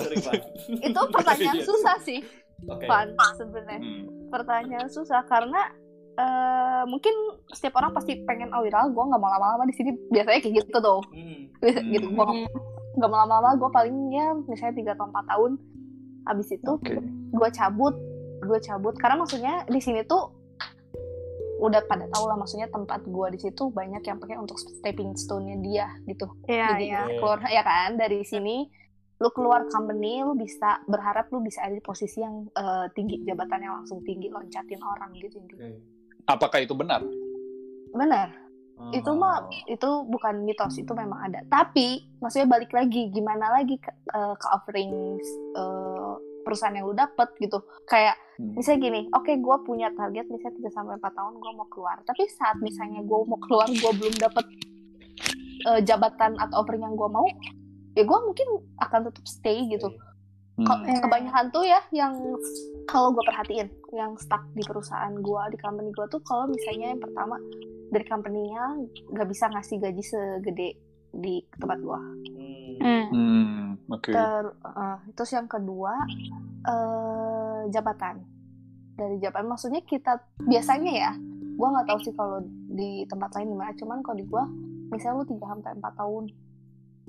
Sering 0.04 0.24
itu 0.92 1.02
pertanyaan 1.12 1.60
susah 1.70 1.96
sih 2.04 2.20
oke. 2.68 2.86
Pan 2.88 3.12
sebenarnya. 3.36 3.80
Hmm. 3.82 4.32
pertanyaan 4.32 4.90
susah 4.90 5.22
karena 5.28 5.72
eh, 6.16 6.84
mungkin 6.88 7.14
setiap 7.52 7.80
orang 7.80 7.92
pasti 7.96 8.24
pengen 8.24 8.52
oh 8.52 8.64
viral 8.64 8.92
gue 8.92 9.04
nggak 9.04 9.22
mau 9.22 9.32
lama-lama 9.32 9.64
di 9.68 9.76
sini. 9.76 9.92
Biasanya 10.12 10.40
kayak 10.44 10.56
gitu 10.64 10.78
tuh. 10.80 11.02
Hmm. 11.14 11.92
gitu 11.94 12.08
gue 12.12 12.26
nggak 12.96 13.10
mau 13.12 13.20
lama-lama 13.28 13.60
gue 13.60 13.70
palingnya 13.72 14.26
misalnya 14.48 14.76
tiga 14.76 14.92
atau 14.96 15.08
empat 15.08 15.26
tahun. 15.28 15.52
Habis 16.26 16.48
itu 16.58 16.72
Oke. 16.74 17.00
gue 17.32 17.50
cabut 17.54 17.96
gue 18.44 18.60
cabut. 18.64 18.96
Karena 18.98 19.16
maksudnya 19.22 19.54
di 19.68 19.80
sini 19.80 20.04
tuh 20.08 20.32
udah 21.56 21.82
pada 21.88 22.06
tahu 22.12 22.28
lah 22.28 22.36
maksudnya 22.36 22.68
tempat 22.68 23.08
gue 23.08 23.28
di 23.32 23.40
situ 23.40 23.72
banyak 23.72 24.04
yang 24.04 24.20
pakai 24.20 24.36
untuk 24.36 24.60
stepping 24.60 25.16
stone-nya 25.16 25.56
dia 25.64 25.88
gitu. 26.04 26.28
Iya, 26.52 26.76
jadi 26.76 26.86
iya. 26.86 27.02
keluar 27.16 27.40
ya 27.48 27.64
kan 27.64 27.96
dari 27.96 28.22
sini 28.28 28.68
lu 29.16 29.30
keluar 29.32 29.64
company 29.72 30.24
lu 30.24 30.36
bisa 30.36 30.84
berharap 30.92 31.32
lu 31.32 31.40
bisa 31.40 31.64
ada 31.64 31.76
di 31.76 31.84
posisi 31.84 32.20
yang 32.20 32.48
eh, 32.52 32.86
tinggi 32.92 33.24
jabatannya 33.24 33.70
langsung 33.82 34.04
tinggi 34.04 34.28
loncatin 34.28 34.82
orang 34.84 35.12
gitu. 35.16 35.40
Oke. 35.40 35.80
Apakah 36.26 36.60
itu 36.64 36.74
benar? 36.76 37.06
benar 37.96 38.30
Oh. 38.76 38.92
itu 38.92 39.08
mah 39.16 39.48
itu 39.72 39.88
bukan 40.12 40.44
mitos 40.44 40.76
itu 40.76 40.92
memang 40.92 41.32
ada 41.32 41.40
tapi 41.48 42.04
maksudnya 42.20 42.60
balik 42.60 42.76
lagi 42.76 43.08
gimana 43.08 43.48
lagi 43.56 43.80
ke, 43.80 43.88
eh, 43.88 44.36
ke 44.36 44.48
offering 44.52 45.16
eh, 45.56 46.14
perusahaan 46.44 46.76
yang 46.76 46.92
lu 46.92 46.92
dapet 46.92 47.32
gitu 47.40 47.64
kayak 47.88 48.20
Hmm. 48.36 48.52
misalnya 48.52 48.92
gini 48.92 49.02
oke 49.16 49.32
gue 49.32 49.58
punya 49.64 49.88
target 49.96 50.28
misalnya 50.28 50.60
3 50.60 50.76
sampai 50.76 51.00
empat 51.00 51.14
tahun 51.16 51.40
gue 51.40 51.52
mau 51.56 51.64
keluar 51.72 52.04
tapi 52.04 52.28
saat 52.28 52.60
misalnya 52.60 53.00
gue 53.00 53.20
mau 53.24 53.40
keluar 53.40 53.64
gue 53.72 53.92
belum 53.96 54.12
dapet 54.20 54.44
eh, 55.72 55.80
jabatan 55.88 56.36
atau 56.36 56.60
offering 56.60 56.84
yang 56.84 57.00
gue 57.00 57.08
mau 57.08 57.24
ya 57.96 58.04
gue 58.04 58.20
mungkin 58.22 58.48
akan 58.78 59.00
tetap 59.06 59.26
stay 59.26 59.66
gitu 59.68 59.90
Hmm. 60.56 60.64
Kok- 60.64 60.88
kebanyakan 61.04 61.52
tuh 61.52 61.68
ya 61.68 61.84
yang 61.92 62.16
kalau 62.88 63.12
gue 63.12 63.20
perhatiin 63.22 63.68
yang 63.92 64.16
stuck 64.16 64.40
di 64.56 64.64
perusahaan 64.64 65.12
gue 65.12 65.42
di 65.52 65.58
company 65.60 65.92
gue 65.92 66.08
tuh 66.08 66.24
kalau 66.24 66.48
misalnya 66.48 66.96
yang 66.96 67.04
pertama 67.04 67.36
dari 67.86 68.06
company-nya 68.06 68.64
nggak 69.12 69.28
bisa 69.28 69.52
ngasih 69.52 69.84
gaji 69.84 70.00
segede 70.00 70.80
di 71.12 71.44
tempat 71.52 71.76
gue 71.78 72.00
Hmm. 72.76 73.04
Hmm. 73.06 73.06
Hmm, 73.12 73.60
oke. 73.90 74.08
Ter, 74.08 74.44
eh, 74.56 74.98
terus 75.12 75.32
yang 75.34 75.44
kedua 75.46 75.92
eh, 76.64 77.60
jabatan 77.68 78.24
dari 78.96 79.20
jabatan 79.20 79.48
maksudnya 79.48 79.82
kita 79.82 80.18
biasanya 80.40 80.92
ya 80.94 81.12
gue 81.52 81.68
nggak 81.68 81.84
tahu 81.84 82.00
sih 82.00 82.14
kalau 82.14 82.40
di 82.70 83.04
tempat 83.06 83.28
lain 83.34 83.52
gimana 83.52 83.72
cuman 83.74 84.00
kalau 84.00 84.16
di 84.16 84.24
gue 84.24 84.44
misalnya 84.90 85.20
lu 85.20 85.28
tiga 85.28 85.46
sampai 85.50 85.72
empat 85.74 85.94
tahun 85.96 86.24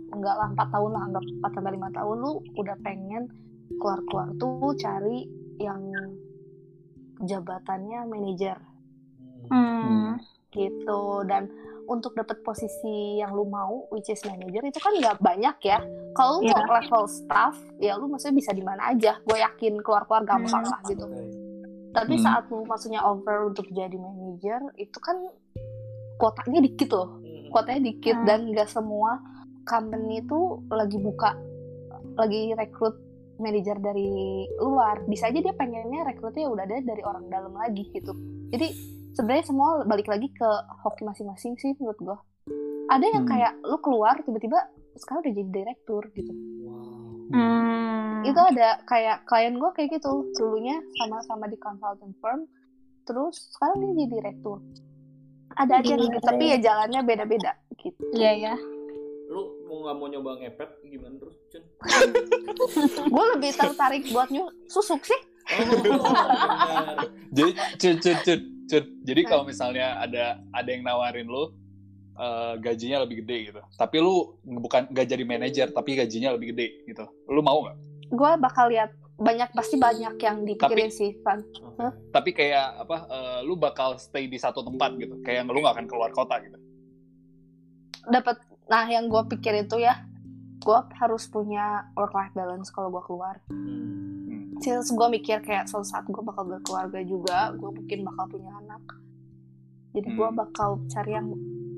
enggak 0.07 0.35
lah 0.35 0.49
empat 0.49 0.69
tahun 0.71 0.91
lah 0.93 1.03
anggap 1.05 1.25
empat 1.25 1.51
sampai 1.53 1.73
lima 1.73 1.89
tahun 1.91 2.17
lu 2.19 2.33
udah 2.55 2.77
pengen 2.81 3.23
keluar 3.77 4.01
keluar 4.07 4.29
tuh 4.37 4.73
cari 4.77 5.19
yang 5.59 5.81
jabatannya 7.19 8.01
manajer 8.07 8.59
Hmm. 9.47 10.19
gitu 10.51 11.23
dan 11.25 11.47
untuk 11.87 12.11
dapat 12.13 12.43
posisi 12.43 13.15
yang 13.15 13.31
lu 13.31 13.47
mau 13.47 13.87
which 13.89 14.11
is 14.11 14.19
manager 14.27 14.59
itu 14.61 14.75
kan 14.77 14.91
nggak 14.91 15.23
banyak 15.23 15.55
ya 15.63 15.79
kalau 16.13 16.43
lu 16.43 16.51
Iya. 16.51 16.59
mau 16.59 16.75
level 16.75 17.05
staff 17.07 17.55
ya 17.79 17.95
lu 17.95 18.11
maksudnya 18.11 18.35
bisa 18.35 18.51
di 18.51 18.61
mana 18.61 18.91
aja 18.91 19.23
gue 19.23 19.39
yakin 19.39 19.79
keluar 19.81 20.03
keluar 20.03 20.27
gampang 20.27 20.67
Hmm. 20.67 20.73
lah 20.73 20.81
gitu 20.85 21.05
tapi 21.93 22.19
Hmm. 22.19 22.25
saat 22.27 22.45
lu 22.51 22.67
maksudnya 22.67 23.07
over 23.07 23.47
untuk 23.47 23.71
jadi 23.71 23.95
manager 23.95 24.67
itu 24.75 24.99
kan 24.99 25.15
kuotanya 26.17 26.61
dikit 26.61 26.91
loh 26.91 27.23
Hmm. 27.23 27.47
kuotanya 27.49 27.83
dikit 27.87 28.17
Hmm. 28.19 28.27
dan 28.27 28.41
nggak 28.51 28.67
semua 28.67 29.23
company 29.67 30.23
itu 30.23 30.41
lagi 30.71 30.97
buka 30.97 31.35
lagi 32.17 32.55
rekrut 32.55 32.97
manajer 33.37 33.77
dari 33.77 34.09
luar 34.57 35.05
bisa 35.05 35.29
aja 35.29 35.37
dia 35.37 35.53
pengennya 35.53 36.09
rekrutnya 36.09 36.49
udah 36.49 36.65
ada 36.65 36.81
dari 36.81 37.03
orang 37.05 37.29
dalam 37.29 37.53
lagi 37.53 37.85
gitu 37.93 38.17
jadi 38.49 38.73
sebenarnya 39.13 39.45
semua 39.45 39.85
balik 39.85 40.09
lagi 40.09 40.31
ke 40.31 40.49
hoki 40.81 41.05
masing-masing 41.05 41.53
sih 41.59 41.77
menurut 41.77 42.01
gue 42.01 42.17
ada 42.87 43.05
yang 43.05 43.27
Hmm. 43.27 43.33
kayak 43.35 43.53
lu 43.61 43.77
keluar 43.83 44.17
tiba-tiba 44.23 44.57
sekarang 44.97 45.21
udah 45.21 45.35
jadi 45.35 45.51
direktur 45.53 46.03
gitu 46.15 46.33
Wow. 46.65 47.29
Hmm. 47.29 48.25
itu 48.25 48.41
ada 48.41 48.81
kayak 48.87 49.27
klien 49.27 49.59
gue 49.59 49.71
kayak 49.75 49.99
gitu 49.99 50.31
dulunya 50.33 50.79
sama-sama 50.97 51.45
di 51.45 51.59
consultant 51.59 52.15
firm 52.23 52.47
terus 53.05 53.51
sekarang 53.53 53.83
dia 53.83 53.91
jadi 53.93 54.07
direktur 54.17 54.59
ada 55.57 55.81
aja 55.81 55.95
gitu, 55.97 56.19
tapi 56.21 56.45
ya 56.53 56.59
jalannya 56.61 57.01
beda-beda 57.03 57.53
gitu 57.77 58.01
Iya 58.13 58.33
ya. 58.37 58.55
Lu 58.57 58.76
mau 59.67 59.79
nggak 59.85 59.97
mau 59.99 60.09
nyoba 60.09 60.31
ngepet 60.41 60.71
gimana 60.87 61.15
terus, 61.19 61.37
Cun? 61.51 61.63
gue 63.15 63.25
lebih 63.37 63.51
tertarik 63.59 64.03
buat 64.15 64.31
nyu 64.31 64.47
susuk 64.71 65.03
sih 65.03 65.21
Oh. 65.47 65.63
Jadi, 67.37 67.53
cut, 67.79 67.97
cut, 68.03 68.19
cut, 68.27 68.43
cut. 68.67 68.85
Jadi 69.07 69.21
kalau 69.31 69.47
misalnya 69.47 69.95
ada 70.03 70.43
ada 70.51 70.67
yang 70.67 70.83
nawarin 70.83 71.31
lu 71.31 71.55
eh, 72.19 72.55
gajinya 72.59 73.07
lebih 73.07 73.23
gede 73.23 73.55
gitu, 73.55 73.63
tapi 73.79 74.03
lu 74.03 74.35
bukan 74.43 74.91
nggak 74.91 75.07
jadi 75.07 75.23
manajer 75.23 75.67
tapi 75.71 75.95
gajinya 75.95 76.35
lebih 76.35 76.51
gede 76.51 76.83
gitu, 76.91 77.07
lu 77.31 77.47
mau 77.47 77.63
nggak? 77.63 77.79
gue 78.07 78.31
bakal 78.39 78.71
lihat 78.71 78.91
banyak 79.19 79.51
pasti 79.55 79.79
banyak 79.79 80.15
yang 80.19 80.47
dipikirin 80.47 80.91
sih 80.93 81.19
Van 81.25 81.43
Oke. 81.43 81.89
Tapi 82.15 82.31
kayak 82.35 82.83
apa? 82.83 82.97
eh, 83.07 83.39
lu 83.47 83.55
bakal 83.55 84.03
stay 84.03 84.27
di 84.27 84.43
satu 84.43 84.67
tempat 84.67 84.99
gitu, 84.99 85.15
kayak 85.23 85.47
lu 85.47 85.63
nggak 85.63 85.79
akan 85.79 85.87
keluar 85.87 86.11
kota 86.11 86.43
gitu. 86.43 86.59
dapat 88.07 88.39
nah 88.67 88.85
yang 88.85 89.07
gue 89.07 89.23
pikir 89.31 89.63
itu 89.63 89.79
ya 89.79 90.03
gue 90.59 90.79
harus 90.97 91.27
punya 91.27 91.65
work 91.93 92.11
life 92.13 92.33
balance 92.33 92.69
kalau 92.69 92.91
gue 92.91 93.03
keluar 93.03 93.39
Hmm. 93.47 94.57
gue 94.89 95.09
mikir 95.13 95.39
kayak 95.41 95.69
suatu 95.69 95.85
saat 95.85 96.05
gue 96.05 96.19
bakal 96.19 96.45
berkeluarga 96.45 96.99
juga 97.01 97.53
gue 97.53 97.71
mungkin 97.71 98.03
bakal 98.03 98.25
punya 98.27 98.51
anak 98.57 98.83
jadi 99.93 100.09
gue 100.09 100.29
Hmm. 100.29 100.39
bakal 100.39 100.81
cari 100.87 101.13
yang 101.13 101.29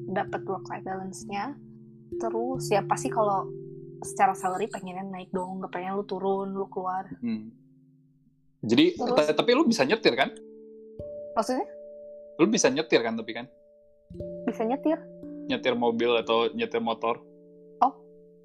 dapat 0.09 0.41
work 0.43 0.65
life 0.65 0.83
balance 0.83 1.27
nya 1.27 1.59
terus 2.17 2.71
ya 2.71 2.81
pasti 2.81 3.09
kalau 3.09 3.51
secara 4.01 4.33
salary 4.33 4.67
pengennya 4.67 5.03
naik 5.05 5.29
dong 5.29 5.59
gak 5.59 5.75
pengen 5.75 5.93
lu 5.93 6.05
turun 6.05 6.51
lu 6.51 6.67
keluar 6.67 7.05
Hmm. 7.19 7.51
Jadi, 8.59 8.91
Terus? 8.93 9.15
ta- 9.15 9.37
tapi 9.37 9.55
lu 9.55 9.63
bisa 9.65 9.83
nyetir 9.83 10.15
kan? 10.15 10.31
maksudnya 11.31 11.63
Lu 12.37 12.47
bisa 12.47 12.67
nyetir 12.67 12.99
kan 13.01 13.15
tapi 13.15 13.31
kan? 13.33 13.47
bisa 14.45 14.63
nyetir 14.65 14.99
Nyetir 15.49 15.75
mobil 15.75 16.13
atau 16.21 16.53
nyetir 16.53 16.81
motor. 16.85 17.25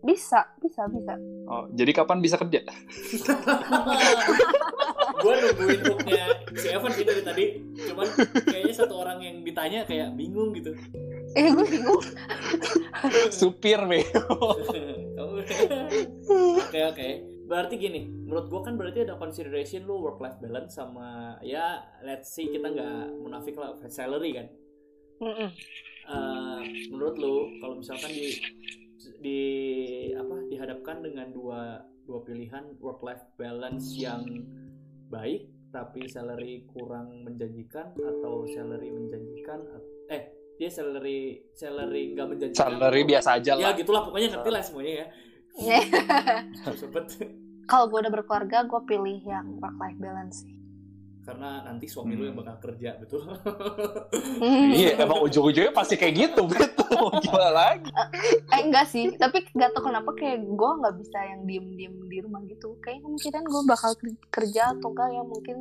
bisa 0.03 0.43
bisa 0.59 0.83
bisa 0.91 1.15
Oh, 1.47 1.63
jadi 1.71 1.95
kapan 1.95 2.19
bisa 2.19 2.35
kerja? 2.35 2.59
gue 5.23 5.33
nungguin 5.39 5.81
hooknya 5.87 6.25
si 6.59 6.67
Evan 6.67 6.91
sih 6.91 7.05
dari 7.07 7.23
tadi 7.23 7.45
cuman 7.87 8.07
kayaknya 8.43 8.75
satu 8.75 8.93
orang 8.99 9.23
yang 9.23 9.35
ditanya 9.47 9.87
kayak 9.87 10.11
bingung 10.19 10.51
gitu 10.51 10.75
eh 11.39 11.47
gue 11.47 11.65
bingung 11.65 12.01
Supir, 13.39 13.79
be. 13.87 14.03
oke 16.59 16.79
oke 16.91 17.09
berarti 17.47 17.75
gini 17.79 18.07
menurut 18.07 18.51
gue 18.51 18.61
kan 18.63 18.75
berarti 18.75 19.07
ada 19.07 19.15
consideration 19.15 19.87
lu 19.87 20.03
work 20.03 20.19
life 20.19 20.39
balance 20.43 20.75
sama 20.75 21.39
ya 21.39 21.83
let's 22.03 22.31
see 22.31 22.51
kita 22.51 22.67
nggak 22.67 23.15
munafik 23.19 23.55
lah 23.55 23.75
salary 23.87 24.35
kan 24.35 24.47
Mm-mm. 25.23 25.49
Eh, 26.03 26.59
menurut 26.91 27.15
lu 27.15 27.35
kalau 27.63 27.79
misalkan 27.79 28.11
di 28.11 28.35
di 29.23 29.39
apa 30.11 30.35
dihadapkan 30.51 30.99
dengan 30.99 31.31
dua 31.31 31.79
dua 32.03 32.19
pilihan 32.27 32.75
work 32.83 32.99
life 32.99 33.23
balance 33.39 33.95
yang 33.95 34.27
baik 35.07 35.47
tapi 35.71 36.03
salary 36.11 36.67
kurang 36.75 37.23
menjanjikan 37.23 37.95
atau 37.95 38.43
salary 38.51 38.91
menjanjikan 38.91 39.63
eh 40.11 40.27
dia 40.59 40.69
salary 40.69 41.39
salary 41.55 42.11
nggak 42.13 42.27
menjanjikan 42.35 42.61
Salary 42.67 43.01
biasa 43.07 43.29
aja 43.39 43.51
ya 43.55 43.71
lah. 43.71 43.73
gitulah 43.73 44.01
pokoknya 44.03 44.27
ngerti 44.37 44.49
lah 44.51 44.63
semuanya 44.63 44.93
ya 44.99 45.07
Sempet. 46.77 47.05
kalau 47.71 47.85
gue 47.87 47.99
udah 48.03 48.11
berkeluarga 48.11 48.67
gue 48.67 48.81
pilih 48.85 49.17
yang 49.23 49.55
work 49.63 49.77
life 49.79 49.99
balance 50.03 50.43
sih 50.43 50.52
karena 51.23 51.63
nanti 51.63 51.85
suami 51.85 52.13
lu 52.13 52.23
yang 52.25 52.35
bakal 52.35 52.59
kerja 52.61 52.95
betul 52.97 53.23
Iya, 54.69 54.99
emang 54.99 55.23
ujung-ujungnya 55.23 55.71
pasti 55.71 55.95
kayak 55.95 56.13
gitu, 56.17 56.43
betul. 56.45 57.07
Gimana 57.23 57.49
lagi? 57.49 57.89
eh 58.45 58.61
enggak 58.61 58.85
sih 58.85 59.15
tapi 59.15 59.47
nggak 59.49 59.71
tau 59.71 59.83
kenapa 59.83 60.11
kayak 60.13 60.43
gue 60.43 60.71
nggak 60.77 60.95
bisa 60.95 61.19
yang 61.23 61.41
diem 61.43 61.67
diem 61.73 61.95
di 62.05 62.17
rumah 62.19 62.43
gitu 62.43 62.75
kayak 62.79 63.01
kemungkinan 63.01 63.43
gue 63.43 63.61
bakal 63.65 63.91
ker- 63.95 64.23
kerja 64.29 64.71
atau 64.73 64.91
enggak 64.91 65.09
ya 65.09 65.23
mungkin 65.23 65.57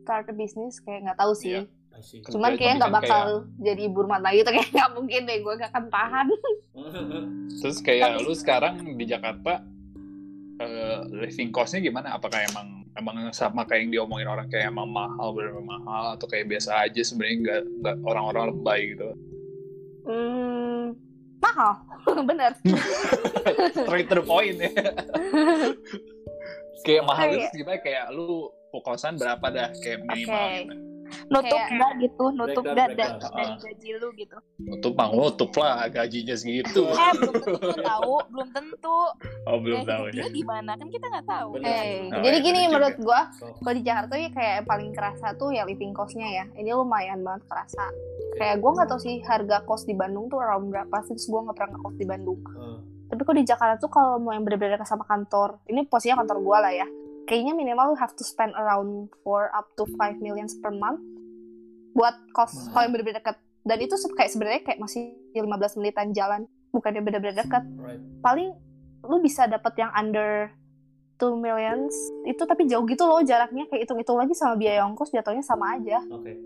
start 0.00 0.28
a 0.28 0.34
business 0.34 0.78
kayak 0.78 1.02
nggak 1.02 1.18
tahu 1.18 1.32
sih 1.34 1.50
Iya. 1.52 1.62
I 1.90 2.00
see. 2.00 2.20
cuman 2.22 2.52
Kerja 2.52 2.60
kayak 2.60 2.74
nggak 2.76 2.94
bakal 2.94 3.24
jadi 3.58 3.82
ibu 3.82 3.98
rumah 3.98 4.20
tangga 4.20 4.36
gitu 4.36 4.50
kayak 4.52 4.68
nggak 4.70 4.90
mungkin 4.92 5.20
deh 5.24 5.38
gue 5.40 5.54
gak 5.56 5.70
akan 5.72 5.84
tahan 5.88 6.26
Terus 7.58 7.78
kayak 7.80 8.20
lu 8.20 8.32
sekarang 8.32 8.74
di 8.94 9.04
Jakarta 9.04 9.64
eh, 10.56 10.98
living 11.10 11.50
cost-nya 11.50 11.80
gimana? 11.80 12.14
Apakah 12.14 12.44
emang 12.44 12.85
emang 12.96 13.16
sama 13.30 13.62
kayak 13.64 13.86
yang 13.86 13.92
diomongin 13.92 14.26
orang 14.26 14.48
kayak 14.48 14.68
emang 14.68 14.88
mahal 14.88 15.32
bener 15.32 15.52
mahal 15.60 16.16
atau 16.16 16.26
kayak 16.26 16.48
biasa 16.48 16.88
aja 16.88 17.00
sebenarnya 17.00 17.36
nggak 17.38 17.60
nggak 17.80 17.96
orang-orang 18.02 18.44
lebay 18.52 18.80
gitu. 18.96 19.08
hmm, 20.04 20.84
mahal 21.38 21.72
bener 22.28 22.52
Straight 23.86 24.08
to 24.08 24.16
the 24.18 24.24
point 24.24 24.56
ya. 24.56 24.70
kayak 26.84 27.02
mahal 27.04 27.24
Kayak- 27.28 27.50
itu 27.50 27.56
gimana 27.62 27.78
kayak 27.80 28.04
lu 28.12 28.50
kosan 28.76 29.16
berapa 29.16 29.46
dah 29.48 29.68
kayak 29.80 30.04
minimal 30.04 30.36
Oke. 30.36 30.56
gitu. 30.60 30.74
Nutup 31.26 31.58
Kayak- 31.58 31.74
dah 31.76 31.90
gitu, 31.96 32.24
nutup 32.30 32.62
Breakdown, 32.62 32.76
dah 32.76 32.86
breakdown. 32.86 33.14
da- 33.18 33.34
dari 33.34 33.54
gaji 33.58 33.88
lu 33.96 34.08
gitu. 34.14 34.36
Nutup 34.60 34.92
mah 34.94 35.08
nutup 35.08 35.50
lah 35.56 35.74
gajinya 35.88 36.34
segitu. 36.34 36.82
Eh, 36.86 37.12
belum 37.16 37.34
tentu 37.40 37.80
tahu, 37.82 38.14
belum 38.30 38.48
tentu. 38.50 38.98
Oh 39.44 39.56
belum 39.58 39.80
Gaya 39.80 39.90
tahu 39.90 40.04
ya. 40.06 40.12
dia 40.16 40.28
gimana 40.32 40.70
kan 40.72 40.86
kita 40.86 41.06
nggak 41.08 41.26
tahu. 41.26 41.48
Eh, 41.58 42.08
Oh, 42.08 42.22
jadi 42.22 42.36
iya, 42.36 42.44
gini 42.44 42.60
menurut 42.68 42.94
So, 43.32 43.46
kalau 43.58 43.74
di 43.74 43.82
Jakarta 43.82 44.14
ya 44.14 44.28
kayak 44.28 44.52
yang 44.56 44.66
paling 44.66 44.90
kerasa 44.92 45.26
tuh 45.34 45.50
ya 45.50 45.62
living 45.62 45.90
cost-nya 45.90 46.28
ya 46.28 46.44
ini 46.54 46.70
lumayan 46.70 47.20
banget 47.20 47.42
kerasa 47.46 47.84
kayak 48.34 48.58
gue 48.58 48.70
nggak 48.70 48.86
tahu 48.86 48.98
sih 48.98 49.18
harga 49.20 49.62
kos 49.62 49.82
di 49.82 49.92
Bandung 49.92 50.26
tuh 50.26 50.36
around 50.36 50.68
berapa 50.68 50.96
sih 51.02 51.12
terus 51.12 51.26
gue 51.26 51.40
nggak 51.40 51.54
pernah 51.54 51.70
ngekos 51.72 51.94
di 51.94 52.04
Bandung 52.04 52.38
eh, 52.42 52.78
tapi 53.06 53.20
kalau 53.22 53.36
di 53.36 53.46
Jakarta 53.46 53.74
tuh 53.76 53.88
kalau 53.88 54.18
mau 54.18 54.30
yang 54.30 54.42
bener-bener 54.42 54.76
sama 54.82 55.04
kantor 55.04 55.62
ini 55.66 55.84
posisinya 55.84 56.20
kantor 56.20 56.38
gue 56.40 56.58
lah 56.58 56.72
ya 56.74 56.86
kayaknya 57.24 57.52
minimal 57.52 57.90
you 57.90 57.98
have 57.98 58.12
to 58.12 58.22
spend 58.22 58.52
around 58.54 59.08
4 59.22 59.48
up 59.50 59.66
to 59.74 59.88
5 59.88 59.96
million 60.18 60.46
per 60.58 60.70
month 60.70 61.00
buat 61.96 62.12
kos 62.30 62.52
Hmm. 62.52 62.68
kalau 62.70 62.82
yang 62.84 62.92
bener-bener 62.92 63.18
dekat 63.18 63.36
dan 63.64 63.78
itu 63.80 63.94
kayak 64.12 64.30
sebenarnya 64.30 64.60
kayak 64.62 64.78
masih 64.78 65.02
15 65.32 65.48
menitan 65.74 66.12
jalan 66.12 66.40
bukannya 66.70 67.00
bener-bener 67.00 67.34
dekat 67.34 67.64
right. 67.78 67.98
paling 68.20 68.52
lu 69.00 69.16
bisa 69.18 69.48
dapat 69.48 69.72
yang 69.76 69.88
under 69.90 70.52
2 71.16 71.32
millions 71.34 71.96
itu 72.22 72.42
tapi 72.44 72.68
jauh 72.68 72.84
gitu 72.84 73.02
loh 73.02 73.24
jaraknya 73.24 73.64
kayak 73.66 73.88
hitung-hitung 73.88 74.20
lagi 74.20 74.36
sama 74.36 74.54
biaya 74.54 74.84
ongkos 74.84 75.08
jatuhnya 75.08 75.40
sama 75.40 75.74
aja 75.74 76.04
Oke. 76.12 76.36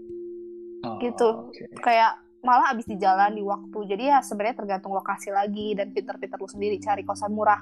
Oh, 0.80 0.96
gitu. 0.96 1.28
oke. 1.50 1.82
kayak 1.82 2.14
malah 2.40 2.72
abis 2.72 2.86
di 2.86 2.96
jalan 2.96 3.34
di 3.34 3.42
waktu 3.42 3.78
jadi 3.84 4.02
ya 4.06 4.18
sebenarnya 4.22 4.56
tergantung 4.56 4.94
lokasi 4.94 5.28
lagi 5.28 5.74
dan 5.74 5.92
pinter-pinter 5.92 6.38
lu 6.38 6.48
sendiri 6.48 6.78
cari 6.78 7.02
kosan 7.02 7.34
murah 7.34 7.60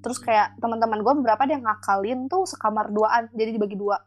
terus 0.00 0.18
kayak 0.18 0.56
teman-teman 0.56 1.02
gue 1.02 1.14
beberapa 1.14 1.38
ada 1.38 1.52
yang 1.52 1.62
ngakalin 1.62 2.26
tuh 2.26 2.42
sekamar 2.42 2.90
duaan 2.90 3.30
jadi 3.30 3.52
dibagi 3.52 3.76
dua 3.76 4.00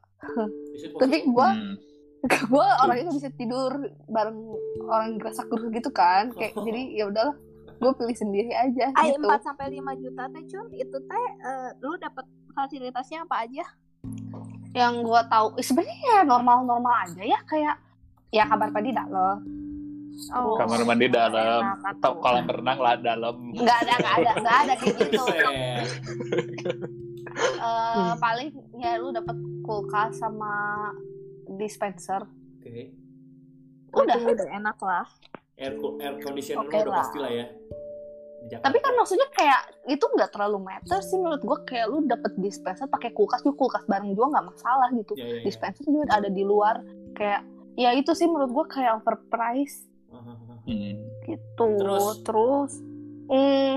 tapi 0.97 1.23
gue 1.23 1.47
Hmm. 1.51 1.75
gue 2.53 2.67
orangnya 2.85 3.09
gak 3.09 3.17
bisa 3.17 3.31
tidur 3.33 3.71
bareng 4.05 4.39
orang 4.85 5.17
gerasak 5.17 5.49
gerus 5.49 5.69
gitu 5.73 5.89
kan 5.89 6.29
kayak 6.37 6.53
jadi 6.53 6.81
ya 6.93 7.03
udahlah 7.09 7.35
gue 7.81 7.91
pilih 7.97 8.17
sendiri 8.17 8.51
aja 8.53 8.93
Ay, 8.93 9.17
gitu 9.17 9.25
4 9.25 9.41
sampai 9.41 9.73
5 9.73 10.03
juta 10.05 10.23
teh 10.29 10.43
cun, 10.53 10.67
itu 10.69 10.97
teh 11.01 11.25
eh, 11.41 11.69
lu 11.81 11.97
dapat 11.97 12.29
fasilitasnya 12.53 13.25
apa 13.25 13.47
aja? 13.47 13.65
yang 14.71 15.03
gue 15.03 15.21
tahu 15.27 15.57
eh, 15.59 15.65
sebenarnya 15.65 15.99
ya 15.99 16.21
normal-normal 16.23 16.95
aja 17.09 17.23
ya 17.25 17.39
kayak 17.43 17.75
ya 18.31 18.43
kamar 18.47 18.69
mandi 18.71 18.91
dalam 18.93 19.39
Oh. 20.35 20.59
Kamar 20.59 20.83
mandi 20.85 21.07
dalam, 21.07 21.63
enak 21.65 21.97
atau 21.97 22.19
kolam 22.19 22.45
renang 22.45 22.77
lah 22.77 22.99
dalam. 22.99 23.35
nggak 23.57 23.77
ada 23.87 23.93
nggak 23.95 24.15
ada 24.21 24.31
nggak 24.43 24.57
ada 24.67 24.73
kayak 24.77 24.95
gitu. 25.07 25.23
Eh, 27.31 28.13
paling 28.19 28.51
ya 28.75 28.99
lu 28.99 29.15
dapat 29.15 29.33
kulkas 29.63 30.19
sama 30.19 30.91
dispenser 31.53 32.21
Oke. 32.59 32.93
udah 33.91 34.15
Itu 34.17 34.31
udah 34.31 34.47
enak 34.53 34.77
lah. 34.79 35.05
Air, 35.55 35.73
air 35.77 36.13
conditioner 36.19 36.63
lu 36.63 36.71
udah 36.71 36.85
lah. 36.87 36.99
pasti 37.01 37.17
lah 37.19 37.31
ya. 37.31 37.47
Jakarta. 38.41 38.65
tapi 38.65 38.77
kan 38.81 38.93
maksudnya 38.97 39.27
kayak 39.37 39.61
itu 39.85 40.01
nggak 40.01 40.33
terlalu 40.33 40.65
matter 40.65 40.97
sih 40.99 41.13
menurut 41.13 41.45
gue 41.45 41.57
kayak 41.61 41.85
lu 41.85 42.01
dapet 42.03 42.33
dispenser 42.41 42.89
pakai 42.89 43.13
kulkas 43.13 43.45
juga 43.45 43.53
kulkas 43.55 43.85
bareng 43.85 44.17
juga 44.17 44.33
nggak 44.33 44.47
masalah 44.49 44.89
gitu 44.91 45.13
Ya, 45.13 45.29
ya, 45.29 45.35
ya. 45.37 45.43
dispenser 45.45 45.85
juga 45.85 46.09
ada 46.09 46.25
di 46.25 46.41
luar 46.41 46.81
kayak 47.13 47.45
ya 47.77 47.93
itu 47.93 48.09
sih 48.11 48.25
menurut 48.25 48.49
gue 48.49 48.65
kayak 48.67 48.97
overpriced. 48.97 49.85
Hmm. 50.61 50.93
gitu 51.23 51.67
Terus? 51.77 52.05
terus 52.21 52.71
hmm, 53.29 53.75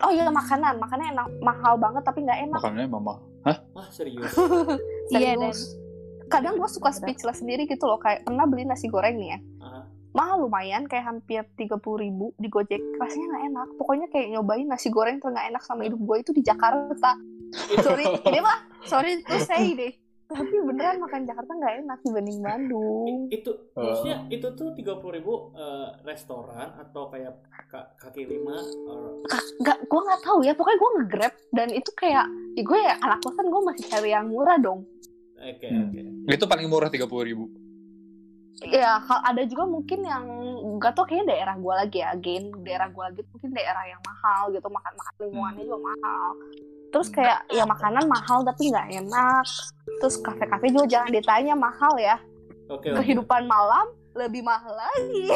oh 0.00 0.10
iya 0.12 0.28
makanan 0.28 0.76
makannya 0.76 1.06
enak 1.12 1.26
mahal 1.40 1.74
banget 1.76 2.02
tapi 2.04 2.24
nggak 2.24 2.40
enak 2.48 2.60
Makanannya 2.60 2.88
mama. 2.88 3.14
Wah 3.72 3.88
serius. 3.88 4.36
Iya, 5.08 5.32
serius 5.32 5.60
kadang 6.26 6.56
gue 6.56 6.66
suka 6.66 6.90
speechless 6.90 7.38
sendiri 7.38 7.64
gitu 7.64 7.84
loh 7.84 7.96
kayak 7.96 8.22
pernah 8.22 8.44
beli 8.44 8.64
nasi 8.64 8.86
goreng 8.86 9.16
nih 9.16 9.30
ya. 9.30 9.38
Ah. 9.60 9.84
mahal 10.10 10.40
lumayan 10.40 10.84
kayak 10.84 11.04
hampir 11.04 11.44
tiga 11.54 11.76
puluh 11.76 12.00
ribu 12.00 12.32
di 12.34 12.48
Gojek. 12.48 12.80
Rasanya 12.96 13.26
nggak 13.28 13.44
enak. 13.46 13.68
Pokoknya 13.76 14.06
kayak 14.08 14.26
nyobain 14.30 14.64
nasi 14.64 14.88
goreng 14.88 15.20
tuh 15.20 15.28
nggak 15.28 15.46
enak 15.46 15.60
sama 15.60 15.84
hidup 15.84 16.00
gue 16.00 16.16
itu 16.18 16.30
di 16.32 16.40
Jakarta. 16.40 17.20
Sorry 17.76 18.04
ini 18.26 18.40
mah 18.40 18.58
sorry 18.82 19.20
to 19.20 19.36
say 19.38 19.72
deh. 19.72 19.92
Tapi 20.26 20.58
beneran 20.58 20.98
makan 20.98 21.22
Jakarta 21.22 21.52
nggak 21.52 21.74
enak 21.84 21.98
dibanding 22.00 22.40
Bandung. 22.40 23.28
Itu 23.28 23.52
Oh. 23.72 23.84
maksudnya 23.84 24.24
itu 24.26 24.48
tuh 24.50 24.72
tiga 24.72 24.96
puluh 24.96 25.20
ribu 25.20 25.32
eh, 25.52 25.88
restoran 26.02 26.72
atau 26.74 27.06
kayak 27.06 27.36
ka- 27.68 27.92
kaki 27.96 28.24
lima 28.24 28.56
or- 28.88 29.20
nggak 29.60 29.78
gue 29.84 30.00
nggak 30.00 30.22
tahu 30.24 30.38
ya. 30.40 30.56
Pokoknya 30.56 30.78
gue 30.80 30.90
nge-grab 30.96 31.34
dan 31.52 31.68
itu 31.70 31.90
kayak 31.92 32.24
ya 32.56 32.62
gue 32.64 32.78
ya 32.80 32.96
anak 32.98 33.20
kosan 33.20 33.46
gue 33.46 33.60
masih 33.62 33.84
cari 33.86 34.10
yang 34.10 34.26
murah 34.26 34.56
dong 34.56 34.88
oke 35.46 35.66
Hmm. 35.66 35.82
oke 35.88 36.00
Itu 36.34 36.44
paling 36.44 36.66
murah 36.66 36.90
tiga 36.90 37.06
puluh 37.06 37.24
ribu. 37.24 37.46
ya 38.64 38.96
ada 39.04 39.44
juga 39.44 39.68
mungkin 39.68 40.00
yang 40.00 40.24
gak 40.80 40.96
tau 40.96 41.04
kayaknya 41.04 41.36
daerah 41.36 41.60
gue 41.60 41.74
lagi 41.76 41.98
ya 42.00 42.08
again 42.16 42.48
daerah 42.64 42.88
gue 42.88 43.04
lagi 43.04 43.20
mungkin 43.28 43.52
daerah 43.52 43.84
yang 43.84 44.00
mahal 44.00 44.48
gitu 44.48 44.64
makan 44.72 44.92
makan 44.96 45.12
lingkungannya 45.20 45.62
juga 45.68 45.78
mahal 45.84 46.28
terus 46.88 47.08
kayak 47.12 47.44
ya 47.52 47.68
makanan 47.68 48.08
mahal 48.08 48.40
tapi 48.48 48.72
nggak 48.72 48.88
enak 48.96 49.44
terus 50.00 50.16
kafe-kafe 50.24 50.72
juga 50.72 50.88
jangan 50.88 51.10
ditanya 51.12 51.52
mahal 51.52 51.92
ya 52.00 52.16
oke 52.72 52.88
oke. 52.88 52.96
kehidupan 52.96 53.44
malam 53.44 53.92
lebih 54.16 54.40
mahal 54.40 54.72
lagi 54.72 55.28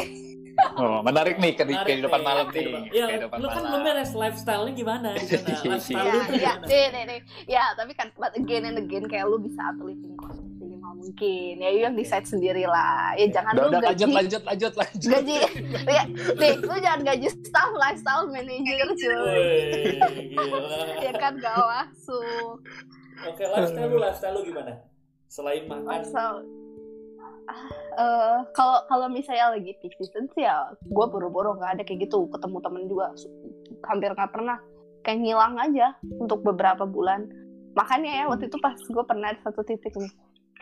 Oh, 0.73 0.99
menarik 1.01 1.35
nih 1.35 1.51
ke 1.51 1.63
Menarik 1.63 1.85
kehidupan 1.85 2.15
nih, 2.15 2.25
malam 2.25 2.45
nih. 2.45 2.53
kehidupan- 2.53 2.85
Ya, 2.91 3.05
Kehidupan 3.07 3.37
lu 3.37 3.47
kan 3.47 3.61
belum 3.61 3.81
beres 3.83 4.11
lifestyle-nya 4.13 4.73
gimana? 4.73 5.09
Di 5.17 5.25
sana? 5.27 5.55
Lifestyle 5.67 6.07
ya 6.07 6.23
ya 6.31 6.53
deh 6.61 6.85
deh 6.87 7.03
deh 7.05 7.19
ya 7.45 7.63
tapi 7.73 7.91
kan 7.91 8.07
but 8.15 8.31
again 8.33 8.63
and 8.63 8.77
again 8.77 9.03
kayak 9.03 9.25
lu 9.25 9.37
bisa 9.37 9.61
atur 9.65 9.87
living 9.87 10.15
cost 10.15 10.39
minimal 10.57 10.93
mungkin. 10.95 11.53
Ya 11.57 11.69
you 11.69 11.81
yang 11.81 11.93
decide 11.93 12.23
sendiri 12.23 12.63
lah. 12.63 13.13
Ya 13.13 13.27
jangan 13.31 13.51
Udah, 13.53 13.63
lu 13.63 13.69
udah 13.69 13.81
gaji 13.83 14.03
lanjut 14.05 14.41
lanjut 14.41 14.43
lanjut 14.43 14.73
lanjut. 14.75 15.11
gaji. 15.11 15.37
Ya 15.91 16.03
nih 16.35 16.53
lu 16.57 16.75
jangan 16.77 17.01
gaji 17.03 17.27
staff 17.31 17.71
lifestyle 17.73 18.25
manager 18.27 18.87
cuy. 18.91 19.43
ya 20.99 21.11
kan 21.13 21.33
gak 21.35 21.55
masuk 21.57 22.57
Oke, 23.21 23.43
lifestyle 23.45 23.85
lu, 23.87 23.97
lifestyle 23.97 24.33
lu 24.33 24.41
gimana? 24.43 24.73
Selain 25.27 25.63
makan, 25.63 26.01
eh 27.97 28.39
kalau 28.55 28.83
kalau 28.87 29.07
misalnya 29.11 29.55
lagi 29.55 29.75
peak 29.83 29.93
season 29.99 30.27
sih 30.33 30.47
ya 30.47 30.71
gue 30.79 31.05
boro-boro 31.07 31.55
nggak 31.59 31.79
ada 31.79 31.83
kayak 31.83 32.07
gitu. 32.09 32.27
Ketemu 32.31 32.57
temen 32.63 32.83
juga 32.87 33.05
hampir 33.87 34.09
nggak 34.13 34.31
pernah. 34.31 34.57
Kayak 35.01 35.17
ngilang 35.25 35.55
aja 35.57 35.87
untuk 36.21 36.45
beberapa 36.45 36.85
bulan. 36.85 37.25
Makanya 37.73 38.11
ya 38.11 38.23
waktu 38.27 38.51
itu 38.51 38.57
pas 38.59 38.75
gue 38.75 39.03
pernah 39.07 39.33
di 39.33 39.41
satu 39.41 39.61
titik 39.63 39.95
nih 39.95 40.11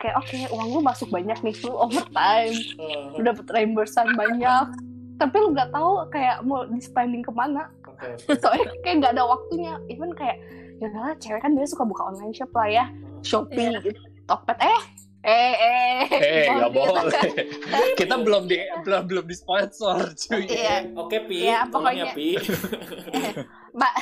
kayak 0.00 0.16
oke 0.16 0.38
uang 0.56 0.68
gue 0.72 0.82
masuk 0.82 1.08
banyak 1.12 1.38
nih 1.44 1.54
lu 1.66 1.76
overtime. 1.76 2.56
Eh, 2.80 3.18
lu 3.18 3.20
dapet 3.26 3.46
reimbursan 3.52 4.08
banyak. 4.16 4.66
Tapi 5.20 5.36
lu 5.36 5.52
nggak 5.52 5.70
tahu 5.74 6.08
kayak 6.08 6.40
mau 6.48 6.64
di 6.64 6.80
spending 6.80 7.20
ke 7.20 7.32
mana 7.34 7.68
soalnya 8.40 8.64
kayak 8.80 8.96
nggak 9.04 9.12
ada 9.18 9.24
waktunya. 9.28 9.76
Even 9.92 10.10
kayak 10.16 10.40
ya 10.80 10.88
udahlah 10.88 11.12
cewek 11.20 11.40
kan 11.44 11.52
dia 11.52 11.68
suka 11.68 11.84
buka 11.84 12.08
online 12.08 12.32
shop 12.32 12.50
lah 12.56 12.68
ya. 12.68 12.84
Shopee 13.20 13.76
gitu 13.84 14.00
Tokped. 14.24 14.56
Eh 14.56 14.82
eh 15.20 15.54
eh 15.58 16.00
Eh, 16.10 16.44
nggak 16.48 16.70
Boleh. 16.72 17.30
Kita 17.94 18.14
belum 18.20 18.48
di 18.48 18.56
belum 18.84 19.02
belum 19.04 19.24
di 19.28 19.36
sponsor, 19.36 20.16
cuy. 20.16 20.48
Iya. 20.48 20.96
Oke, 20.96 21.22
Pi. 21.28 21.44
Ya, 21.44 21.68
Tolong 21.68 21.92
ya, 21.92 22.08
pokoknya. 22.08 22.14
Pi. 22.16 22.28
Mbak 23.78 23.94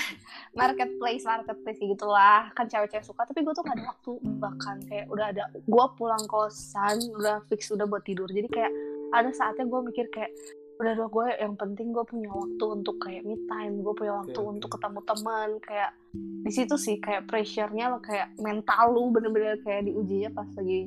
marketplace 0.57 1.25
marketplace 1.29 1.79
gitulah 1.79 2.51
kan 2.57 2.67
cewek-cewek 2.67 3.05
suka 3.05 3.29
tapi 3.29 3.45
gue 3.45 3.53
tuh 3.53 3.63
gak 3.63 3.77
ada 3.77 3.85
waktu 3.95 4.13
bahkan 4.41 4.77
kayak 4.89 5.07
udah 5.13 5.27
ada 5.31 5.45
gue 5.55 5.87
pulang 5.95 6.25
kosan 6.27 6.99
udah 7.15 7.45
fix 7.47 7.69
udah 7.69 7.85
buat 7.85 8.03
tidur 8.03 8.27
jadi 8.27 8.49
kayak 8.49 8.73
ada 9.13 9.31
saatnya 9.31 9.69
gue 9.69 9.81
mikir 9.93 10.09
kayak 10.11 10.33
udah 10.79 10.95
dong 10.95 11.11
gue 11.11 11.27
yang 11.43 11.55
penting 11.59 11.91
gue 11.91 12.05
punya 12.07 12.31
waktu 12.31 12.65
untuk 12.71 12.97
kayak 13.03 13.27
me 13.27 13.35
time 13.51 13.83
gue 13.83 13.95
punya 13.99 14.15
waktu 14.23 14.39
oke. 14.39 14.51
untuk 14.55 14.71
ketemu 14.79 15.01
teman 15.03 15.49
kayak 15.59 15.91
di 16.47 16.51
situ 16.55 16.75
sih 16.79 16.97
kayak 17.03 17.27
pressure-nya 17.27 17.91
lo 17.91 17.99
kayak 17.99 18.31
mental 18.39 18.95
lu 18.95 19.11
bener-bener 19.11 19.59
kayak 19.67 19.91
diujinya 19.91 20.31
pas 20.33 20.47
lagi 20.55 20.87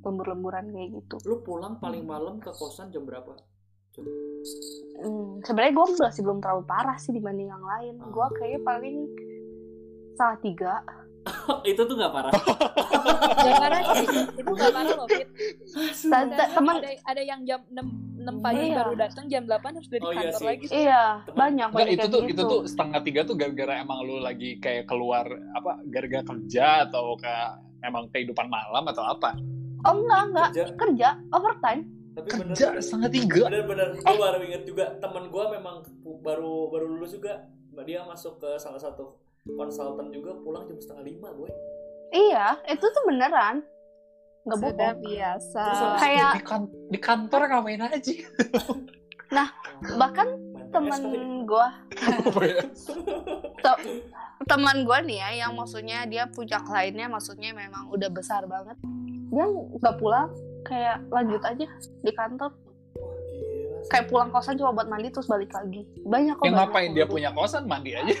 lembur-lemburan 0.00 0.64
kayak 0.68 0.88
gitu 0.94 1.16
Lu 1.24 1.36
pulang 1.40 1.76
paling 1.76 2.02
malam 2.02 2.36
ke 2.36 2.50
kosan 2.50 2.88
jam 2.88 3.04
berapa? 3.04 3.36
Hmm, 4.96 5.42
sebenarnya 5.42 5.72
gue 5.72 5.86
masih 5.98 6.22
belum 6.22 6.38
terlalu 6.38 6.62
parah 6.64 6.96
sih 6.96 7.10
dibanding 7.10 7.48
yang 7.48 7.60
lain. 7.60 7.94
Ah. 7.98 8.08
Gue 8.08 8.26
kayaknya 8.34 8.60
paling 8.62 8.96
salah 10.14 10.38
tiga. 10.38 10.74
itu 11.66 11.76
tuh 11.78 11.94
nggak 11.94 12.08
parah. 12.10 12.32
Gak 13.40 13.56
parah 13.56 13.80
sih. 13.94 14.06
Itu 14.36 14.52
gak 14.52 14.68
parah 14.70 14.92
loh, 14.94 15.06
Fit. 15.06 15.28
Teman, 16.52 16.76
ada, 16.76 16.92
ada 17.06 17.22
yang 17.22 17.40
jam 17.42 17.60
6, 17.66 17.80
6 18.20 18.44
pagi 18.44 18.64
Iya. 18.66 18.76
baru 18.76 18.92
datang, 18.94 19.24
jam 19.26 19.42
8 19.44 19.64
harus 19.70 19.88
udah 19.88 19.96
di 19.96 20.04
Oh, 20.04 20.12
iya 20.12 20.20
kantor 20.20 20.36
sih. 20.36 20.46
lagi. 20.46 20.66
iya 20.70 21.02
Teman- 21.22 21.36
banyak 21.38 21.66
Enggak, 21.66 21.78
banyak 21.80 21.94
itu 21.94 22.06
tuh 22.06 22.20
gitu. 22.20 22.32
itu 22.36 22.42
tuh 22.46 22.60
setengah 22.68 23.00
tiga 23.00 23.20
tuh 23.24 23.34
gara-gara 23.34 23.74
emang 23.78 23.98
lu 24.02 24.16
lagi 24.18 24.50
kayak 24.58 24.84
keluar 24.84 25.24
apa 25.54 25.72
gara-gara 25.86 26.20
kerja 26.22 26.66
atau 26.84 27.16
kayak 27.16 27.50
emang 27.80 28.04
kehidupan 28.10 28.46
malam 28.46 28.84
atau 28.86 29.04
apa? 29.06 29.30
Oh 29.82 29.94
enggak 29.96 30.22
enggak 30.26 30.48
Kerja, 30.50 30.64
kerja 30.74 31.08
overtime. 31.30 31.82
tapi 32.10 32.26
Kerja 32.28 32.64
bener 32.68 32.80
setengah 32.80 33.10
tiga. 33.10 33.42
bener-bener 33.46 33.88
gue 33.94 34.16
baru 34.18 34.38
inget 34.42 34.62
juga 34.64 34.84
temen 34.96 35.24
gue 35.26 35.44
memang 35.50 35.76
baru 36.20 36.52
baru 36.68 36.86
lulus 36.90 37.12
juga 37.12 37.46
dia 37.80 38.02
masuk 38.02 38.36
ke 38.36 38.50
salah 38.56 38.76
satu 38.76 39.16
konsultan 39.48 40.10
juga 40.10 40.36
pulang 40.36 40.66
jam 40.66 40.76
setengah 40.76 41.04
lima 41.06 41.28
gue 41.32 41.48
Iya 42.10 42.58
itu 42.66 42.82
tuh 42.82 43.02
beneran. 43.06 43.62
Nggak 44.42 44.58
Sudah 44.58 44.72
bohong. 44.90 45.00
biasa. 45.00 45.64
Kayak 45.96 46.30
di, 46.32 46.42
kan- 46.42 46.72
di 46.88 46.98
kantor 46.98 47.40
ngapain 47.46 47.82
aja? 47.84 48.14
bahkan 49.96 50.26
Main 50.26 50.49
temen 50.70 51.00
PS 51.00 51.02
kali. 51.02 51.18
gue 51.46 51.66
ya? 52.46 52.62
teman 54.48 54.76
gue 54.88 54.98
nih 55.04 55.18
ya 55.20 55.28
yang 55.46 55.52
maksudnya 55.54 56.08
dia 56.08 56.24
punya 56.30 56.58
kliennya 56.64 57.06
maksudnya 57.12 57.50
memang 57.52 57.90
udah 57.92 58.08
besar 58.08 58.46
banget. 58.48 58.78
Dia 59.30 59.46
nggak 59.46 59.96
pulang 60.00 60.30
kayak 60.64 61.04
lanjut 61.12 61.42
aja 61.44 61.66
di 62.02 62.12
kantor. 62.14 62.50
Kayak 63.90 64.06
pulang 64.12 64.30
kosan 64.30 64.56
cuma 64.56 64.76
buat 64.76 64.88
mandi 64.88 65.10
terus 65.10 65.26
balik 65.26 65.50
lagi. 65.52 65.82
Banyak 66.06 66.38
kok. 66.38 66.44
Yang 66.46 66.54
banyak 66.54 66.68
ngapain 66.70 66.90
dia 66.94 67.06
punya 67.06 67.30
kosan 67.34 67.64
mandi 67.66 67.94
aja. 67.94 68.14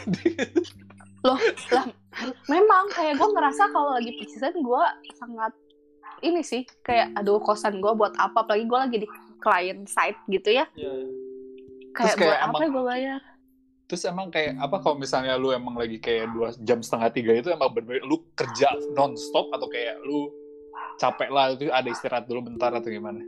memang 2.52 2.88
kayak 2.96 3.20
gue 3.20 3.28
ngerasa 3.28 3.68
kalau 3.70 3.92
lagi 3.92 4.10
peak 4.16 4.30
season 4.32 4.56
gue 4.56 4.84
sangat 5.20 5.52
ini 6.24 6.40
sih 6.40 6.64
kayak 6.84 7.12
aduh 7.16 7.40
kosan 7.40 7.80
gue 7.80 7.92
buat 7.92 8.16
apa 8.16 8.44
apalagi 8.44 8.64
gue 8.64 8.78
lagi 8.78 8.96
di 9.04 9.08
client 9.40 9.84
side 9.88 10.16
gitu 10.32 10.52
ya 10.52 10.64
Ya, 10.76 10.92
kayak, 11.94 12.16
kayak 12.16 12.30
buat 12.30 12.38
apa 12.40 12.56
emang- 12.58 12.72
gue 12.72 12.84
bayar? 12.86 13.20
Terus 13.90 14.02
emang 14.06 14.30
kayak 14.30 14.54
apa 14.54 14.76
kalau 14.78 14.96
misalnya 15.02 15.34
lu 15.34 15.50
emang 15.50 15.74
lagi 15.74 15.98
kayak 15.98 16.30
dua 16.30 16.54
jam 16.62 16.78
setengah 16.78 17.10
tiga 17.10 17.32
itu 17.34 17.50
emang 17.50 17.74
bener 17.74 17.98
lu 18.06 18.22
kerja 18.38 18.70
nonstop 18.94 19.50
atau 19.50 19.66
kayak 19.66 19.98
lu 20.06 20.30
capek 20.94 21.26
lah 21.26 21.50
itu 21.50 21.66
ada 21.74 21.88
istirahat 21.90 22.30
dulu 22.30 22.54
bentar 22.54 22.70
atau 22.70 22.86
gimana? 22.86 23.18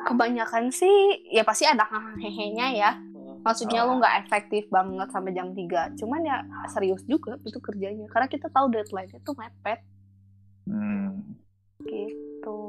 kebanyakan 0.00 0.72
sih 0.72 1.28
ya 1.28 1.44
pasti 1.44 1.68
ada 1.68 1.84
hehenya 2.18 2.72
ya. 2.72 2.90
Oh, 3.12 3.36
maksudnya 3.44 3.84
lu 3.84 4.00
nggak 4.00 4.26
efektif 4.26 4.64
banget 4.72 5.08
sampai 5.12 5.32
jam 5.36 5.52
3 5.52 5.92
cuman 5.96 6.20
ya 6.24 6.36
serius 6.72 7.04
juga 7.04 7.36
itu 7.44 7.60
kerjanya. 7.60 8.08
Karena 8.08 8.28
kita 8.28 8.48
tahu 8.48 8.72
deadline 8.72 9.12
itu 9.12 9.32
mepet. 9.36 9.80
Hmm, 10.68 11.36
gitu. 11.84 12.60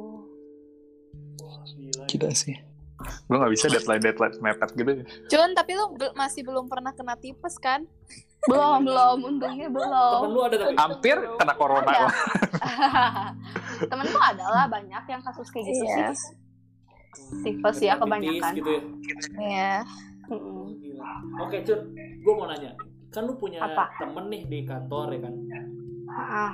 Wah, 1.40 1.64
gila. 1.68 2.04
gila 2.08 2.30
sih. 2.36 2.56
Gue 3.02 3.36
nggak 3.36 3.52
bisa 3.52 3.66
deadline 3.68 4.02
deadline 4.02 4.36
mepet 4.38 4.70
gitu. 4.74 4.92
Jun, 5.28 5.50
tapi 5.52 5.72
lu 5.72 5.94
bel- 5.94 6.14
masih 6.14 6.42
belum 6.42 6.66
pernah 6.66 6.92
kena 6.92 7.16
tipes 7.16 7.56
kan? 7.58 7.84
belum 8.42 8.82
belum 8.84 9.18
untungnya 9.24 9.70
temen 9.70 9.86
belum 9.86 10.22
lu 10.28 10.42
ada 10.42 10.58
tapi 10.58 10.74
Hampir 10.74 11.14
kena 11.38 11.54
corona 11.54 11.86
Ada. 11.88 12.02
lah. 12.02 12.14
temenku 13.84 14.18
adalah 14.18 14.66
banyak 14.66 15.04
yang 15.06 15.22
kasus 15.22 15.46
kayak 15.48 15.70
gitu 15.70 15.86
Iya. 15.86 16.10
sih 16.10 16.34
tipes 17.44 17.78
ya 17.80 18.02
kebanyakan 18.02 18.52
gitu 18.56 18.72
ya 18.74 18.82
Iya. 19.38 19.74
Oke 21.38 21.62
Cun 21.62 21.80
gue 21.94 22.34
mau 22.34 22.50
nanya 22.50 22.74
kan 23.10 23.30
lu 23.30 23.38
punya 23.38 23.62
Apa? 23.62 23.94
temen 24.00 24.26
nih 24.26 24.42
di 24.44 24.60
kantor 24.66 25.06
ya 25.12 25.20
kan 25.22 25.34
Ah, 26.10 26.54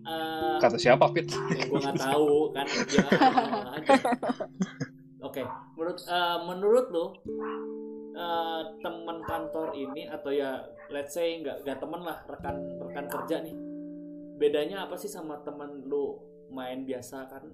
Eh, 0.00 0.56
Kata 0.56 0.78
siapa 0.78 1.10
Fit? 1.10 1.26
ya 1.26 1.64
gue 1.66 1.74
nggak 1.76 1.98
tahu 1.98 2.54
kan 2.54 2.66
dia 2.86 3.02
oke 5.30 5.42
menurut 5.78 5.98
eh, 6.02 6.38
menurut 6.44 6.86
lu 6.90 7.06
eh, 8.18 8.62
teman 8.82 9.18
kantor 9.22 9.68
ini 9.78 10.10
atau 10.10 10.34
ya 10.34 10.66
let's 10.90 11.14
say 11.14 11.38
nggak 11.38 11.62
nggak 11.62 11.78
temen 11.78 12.02
lah 12.02 12.18
rekan 12.26 12.56
rekan 12.82 13.06
kerja 13.06 13.46
nih 13.46 13.54
bedanya 14.40 14.88
apa 14.88 14.96
sih 14.96 15.12
sama 15.12 15.44
temen 15.44 15.84
lu 15.84 16.16
main 16.48 16.82
biasa? 16.88 17.28
Kan 17.28 17.44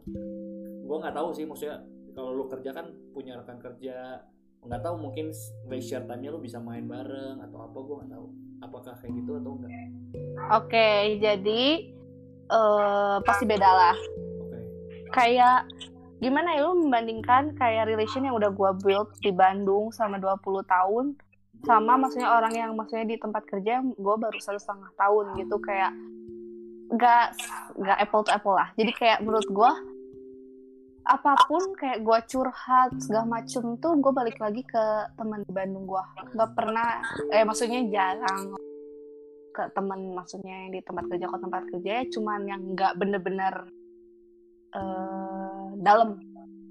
gue 0.87 0.97
nggak 1.03 1.19
tahu 1.19 1.35
sih 1.35 1.43
maksudnya 1.43 1.83
kalau 2.15 2.33
lu 2.33 2.47
kerja 2.47 2.71
kan 2.73 2.95
punya 3.13 3.37
rekan 3.37 3.59
kerja 3.59 4.23
nggak 4.67 4.83
tahu 4.83 4.95
mungkin 4.99 5.31
leisure 5.71 6.03
time-nya 6.07 6.31
lu 6.33 6.43
bisa 6.43 6.59
main 6.59 6.87
bareng 6.87 7.43
atau 7.43 7.59
apa 7.67 7.79
gue 7.79 7.97
nggak 8.03 8.13
tahu. 8.15 8.27
Apakah 8.57 8.95
kayak 8.97 9.13
gitu 9.21 9.31
atau 9.37 9.53
enggak 9.53 9.73
Oke, 10.49 11.21
jadi 11.21 11.63
eh 12.47 13.17
pasti 13.27 13.45
beda 13.45 13.69
lah. 13.69 13.97
oke. 14.41 14.59
Kayak 15.13 15.67
gimana 16.17 16.57
ya 16.57 16.65
lu 16.65 16.89
membandingkan 16.89 17.53
kayak 17.61 17.93
relation 17.93 18.25
yang 18.25 18.37
udah 18.37 18.49
gua 18.49 18.73
build 18.73 19.13
di 19.21 19.33
Bandung 19.33 19.93
selama 19.93 20.17
20 20.41 20.65
tahun 20.65 21.07
sama 21.65 21.97
maksudnya 21.97 22.31
orang 22.37 22.53
yang 22.53 22.71
maksudnya 22.77 23.07
di 23.09 23.17
tempat 23.17 23.49
kerja 23.49 23.81
yang 23.81 23.97
gue 23.97 24.17
baru 24.21 24.37
satu 24.37 24.61
setengah 24.61 24.93
tahun 24.99 25.25
gitu 25.41 25.57
kayak 25.57 25.93
nggak 26.93 27.27
nggak 27.81 27.99
apple 27.99 28.23
to 28.23 28.31
apple 28.31 28.55
lah. 28.55 28.69
Jadi 28.77 28.93
kayak 28.95 29.19
menurut 29.25 29.49
gua 29.51 29.73
apa 31.07 31.39
pun 31.47 31.63
kayak 31.79 32.03
gua 32.03 32.19
curhat 32.27 32.91
segala 32.99 33.39
macem 33.41 33.79
tuh 33.79 33.95
gue 33.99 34.13
balik 34.15 34.39
lagi 34.43 34.63
ke 34.67 34.85
teman 35.19 35.43
di 35.43 35.53
Bandung 35.55 35.87
gua. 35.89 36.05
Nggak 36.35 36.51
pernah 36.55 37.03
eh 37.35 37.43
maksudnya 37.43 37.83
jarang 37.91 38.55
ke 39.51 39.63
teman 39.73 40.13
maksudnya 40.13 40.69
yang 40.69 40.71
di 40.77 40.81
tempat 40.85 41.09
kerja 41.09 41.27
ke 41.33 41.39
tempat 41.41 41.63
kerja 41.73 41.91
ya 41.91 42.05
cuman 42.13 42.41
yang 42.45 42.63
nggak 42.77 42.93
bener-bener 43.01 43.55
eh 44.77 45.46
dalam. 45.81 46.21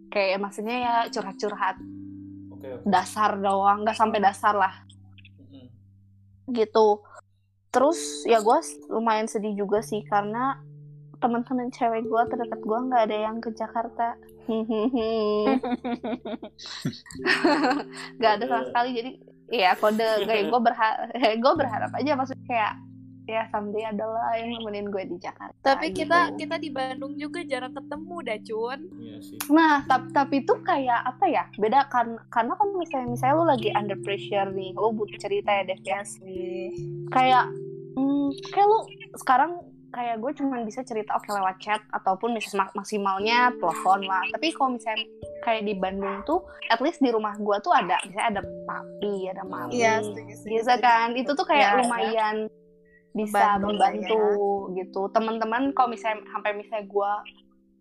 Kayak 0.10 0.42
maksudnya 0.42 0.78
ya 0.80 0.94
curhat-curhat. 1.12 1.76
Oke 2.56 2.68
oke. 2.80 2.86
Dasar 2.88 3.38
doang 3.38 3.84
nggak 3.84 3.98
sampai 3.98 4.20
dasar 4.24 4.56
lah. 4.56 4.74
Mm-mm. 5.42 5.68
gitu. 6.54 7.02
Terus 7.70 8.24
ya 8.24 8.40
gue 8.40 8.60
lumayan 8.88 9.28
sedih 9.28 9.52
juga 9.52 9.84
sih 9.84 10.00
karena 10.08 10.56
teman-teman 11.20 11.72
cewek 11.72 12.06
gue 12.08 12.22
terdekat 12.32 12.62
gue 12.64 12.80
nggak 12.88 13.04
ada 13.12 13.18
yang 13.18 13.38
ke 13.44 13.50
Jakarta. 13.56 14.16
Nggak 18.22 18.32
ada 18.38 18.46
sama 18.46 18.64
sekali 18.70 18.90
jadi 18.94 19.12
ya 19.50 19.72
kode. 19.74 20.10
Kayak 20.30 20.54
gue 20.54 20.60
berharap 20.62 21.10
gue 21.44 21.54
berharap 21.58 21.92
aja 21.98 22.12
maksudnya 22.14 22.46
kayak 22.46 22.74
ya 23.26 23.50
someday 23.50 23.84
adalah 23.84 24.38
yang 24.38 24.54
nemenin 24.54 24.88
gue 24.88 25.04
di 25.06 25.18
Jakarta 25.18 25.58
Tapi 25.66 25.92
gitu. 25.92 26.06
kita 26.06 26.38
kita 26.38 26.56
di 26.56 26.70
Bandung 26.70 27.14
juga 27.16 27.42
jarang 27.42 27.74
ketemu 27.74 28.16
dah, 28.22 28.40
Cun. 28.40 28.80
iya 28.96 29.18
sih 29.20 29.38
Nah, 29.48 29.82
tapi 29.84 30.08
tapi 30.12 30.36
itu 30.42 30.54
kayak 30.62 31.02
apa 31.06 31.26
ya? 31.26 31.44
Beda 31.56 31.86
kan 31.88 32.18
karena 32.30 32.54
kan 32.54 32.70
misalnya 32.74 33.10
misalnya 33.12 33.36
lu 33.36 33.46
lagi 33.46 33.70
under 33.72 33.98
pressure 34.00 34.50
nih, 34.50 34.72
lu 34.72 34.90
butuh 34.92 35.18
cerita 35.18 35.50
ya 35.52 35.64
Dev 35.66 35.82
ya. 35.82 36.02
sih. 36.02 36.70
Kayak 37.10 37.50
hmm, 37.94 38.30
kayak 38.48 38.68
lu 38.68 38.80
sekarang 39.16 39.52
kayak 39.90 40.20
gue 40.20 40.32
cuman 40.36 40.68
bisa 40.68 40.84
cerita 40.84 41.16
oke 41.16 41.32
lewat 41.32 41.56
chat 41.58 41.80
ataupun 41.90 42.36
misalnya 42.36 42.68
mak- 42.68 42.76
maksimalnya 42.76 43.56
telepon 43.56 44.04
lah. 44.04 44.28
Tapi 44.28 44.52
kalau 44.52 44.76
misalnya 44.76 45.08
kayak 45.40 45.64
di 45.64 45.74
Bandung 45.74 46.20
tuh 46.24 46.44
at 46.68 46.84
least 46.84 47.00
di 47.00 47.10
rumah 47.10 47.32
gue 47.34 47.58
tuh 47.64 47.72
ada 47.72 47.96
misalnya 48.04 48.28
ada 48.38 48.44
papi, 48.68 49.32
ada 49.32 49.44
mami. 49.48 49.80
Iya, 49.80 50.04
setuju, 50.04 50.34
setuju, 50.36 50.52
Gitu 50.52 50.74
kan. 50.84 51.08
Itu 51.16 51.32
tuh 51.32 51.46
kayak 51.48 51.70
Ya, 51.70 51.78
lumayan 51.80 52.36
bisa 53.16 53.58
Membantu 53.58 53.80
lah 53.80 53.92
membantu 53.96 54.24
gitu. 54.76 55.02
Teman-teman 55.16 55.62
kalau 55.72 55.90
misalnya 55.96 56.22
sampai 56.30 56.52
misalnya 56.54 56.86
gue 56.86 57.12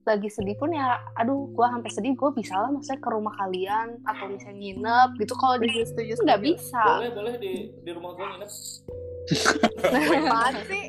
lagi 0.05 0.29
sedih 0.29 0.53
pun 0.61 0.69
ya 0.69 1.01
aduh 1.17 1.49
gue 1.49 1.65
sampai 1.65 1.89
sedih 1.89 2.13
gue 2.13 2.31
bisa 2.37 2.53
lah 2.61 2.69
maksudnya 2.69 3.01
ke 3.01 3.09
rumah 3.09 3.33
kalian 3.41 3.99
atau 4.05 4.31
misalnya 4.31 4.57
nginep 4.61 5.11
gitu. 5.19 5.33
Kalau 5.35 5.57
di 5.59 5.69
Setuju, 5.83 6.13
nggak 6.23 6.43
bisa. 6.45 6.85
Boleh 6.85 7.11
boleh 7.13 7.35
di 7.43 7.53
di 7.83 7.91
rumah 7.91 8.15
gue 8.15 8.25
nginep. 8.25 8.51
Apaan 9.25 10.55
sih? 10.69 10.85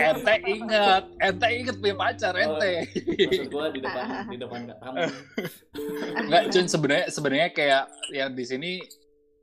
ente 0.00 0.34
ingat 0.48 1.04
ente 1.20 1.48
inget 1.52 1.76
punya 1.76 1.96
pacar 2.00 2.32
ente. 2.32 2.88
maksud 3.28 3.48
gue 3.52 3.64
di 3.76 3.80
depan 3.84 4.06
di 4.32 4.36
depan 4.40 4.60
tamu 4.80 5.04
Enggak, 6.16 6.42
Cun 6.48 6.66
sebenarnya 6.66 7.06
sebenarnya 7.12 7.48
kayak 7.52 7.84
ya 8.08 8.32
di 8.32 8.44
sini 8.48 8.80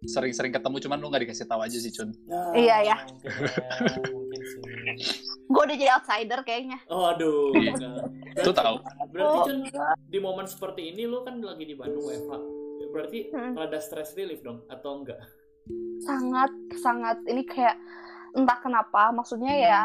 sering-sering 0.01 0.51
ketemu 0.51 0.75
cuman 0.79 0.97
lu 0.97 1.07
nggak 1.07 1.23
dikasih 1.23 1.45
tahu 1.45 1.61
aja 1.61 1.73
sih 1.73 1.89
Cun. 1.89 2.11
Nah, 2.25 2.51
Iya, 2.51 2.77
ya. 2.85 2.97
mungkin 2.99 3.31
ya, 3.31 4.11
mungkin 4.11 4.41
sih 4.43 4.61
gue 5.45 5.61
udah 5.61 5.75
jadi 5.75 5.91
outsider 5.93 6.39
kayaknya 6.41 6.77
oh 6.87 7.09
aduh 7.09 7.53
Iya. 7.53 8.03
Lu 8.37 8.51
tahu? 8.51 8.75
berarti 9.09 9.39
Cun 9.45 9.57
di 10.05 10.19
momen 10.19 10.45
seperti 10.45 10.89
ini 10.89 11.05
lu 11.05 11.21
kan 11.21 11.37
lagi 11.37 11.63
di 11.63 11.73
Bandung 11.73 12.05
Eva 12.05 12.37
berarti 12.87 13.27
Hmm. 13.27 13.53
rada 13.53 13.77
stress 13.77 14.13
relief 14.13 14.39
dong 14.39 14.63
atau 14.65 14.99
enggak 14.99 15.19
sangat 15.99 16.47
sangat 16.77 17.17
ini 17.25 17.43
kayak 17.43 17.75
entah 18.31 18.55
kenapa 18.57 19.09
maksudnya 19.09 19.51
ya 19.51 19.81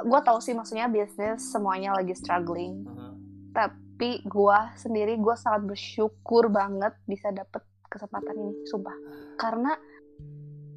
gue 0.00 0.20
tahu 0.20 0.38
sih 0.38 0.52
maksudnya 0.52 0.86
bisnis 0.86 1.42
semuanya 1.44 1.90
lagi 1.92 2.12
struggling 2.12 2.84
Aha. 2.84 3.14
tapi 3.52 4.22
gue 4.22 4.58
sendiri 4.76 5.16
gue 5.16 5.34
sangat 5.34 5.66
bersyukur 5.66 6.46
banget 6.48 6.94
bisa 7.04 7.30
dapet 7.30 7.62
kesempatan 7.88 8.36
ini 8.36 8.52
sumpah. 8.68 8.96
Karena 9.40 9.72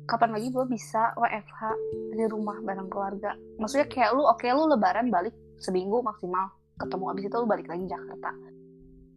kapan 0.08 0.36
lagi 0.36 0.48
gue 0.52 0.66
bisa 0.68 1.16
WFH 1.16 1.60
di 2.16 2.26
rumah 2.28 2.60
bareng 2.60 2.90
keluarga. 2.92 3.36
Maksudnya 3.60 3.88
kayak 3.88 4.12
lu 4.18 4.24
oke 4.28 4.44
lu 4.44 4.68
lebaran 4.68 5.08
balik 5.08 5.36
seminggu 5.62 6.04
maksimal. 6.04 6.52
Ketemu 6.76 7.04
abis 7.14 7.24
itu 7.30 7.36
lu 7.38 7.48
balik 7.48 7.68
lagi 7.70 7.86
Jakarta. 7.88 8.32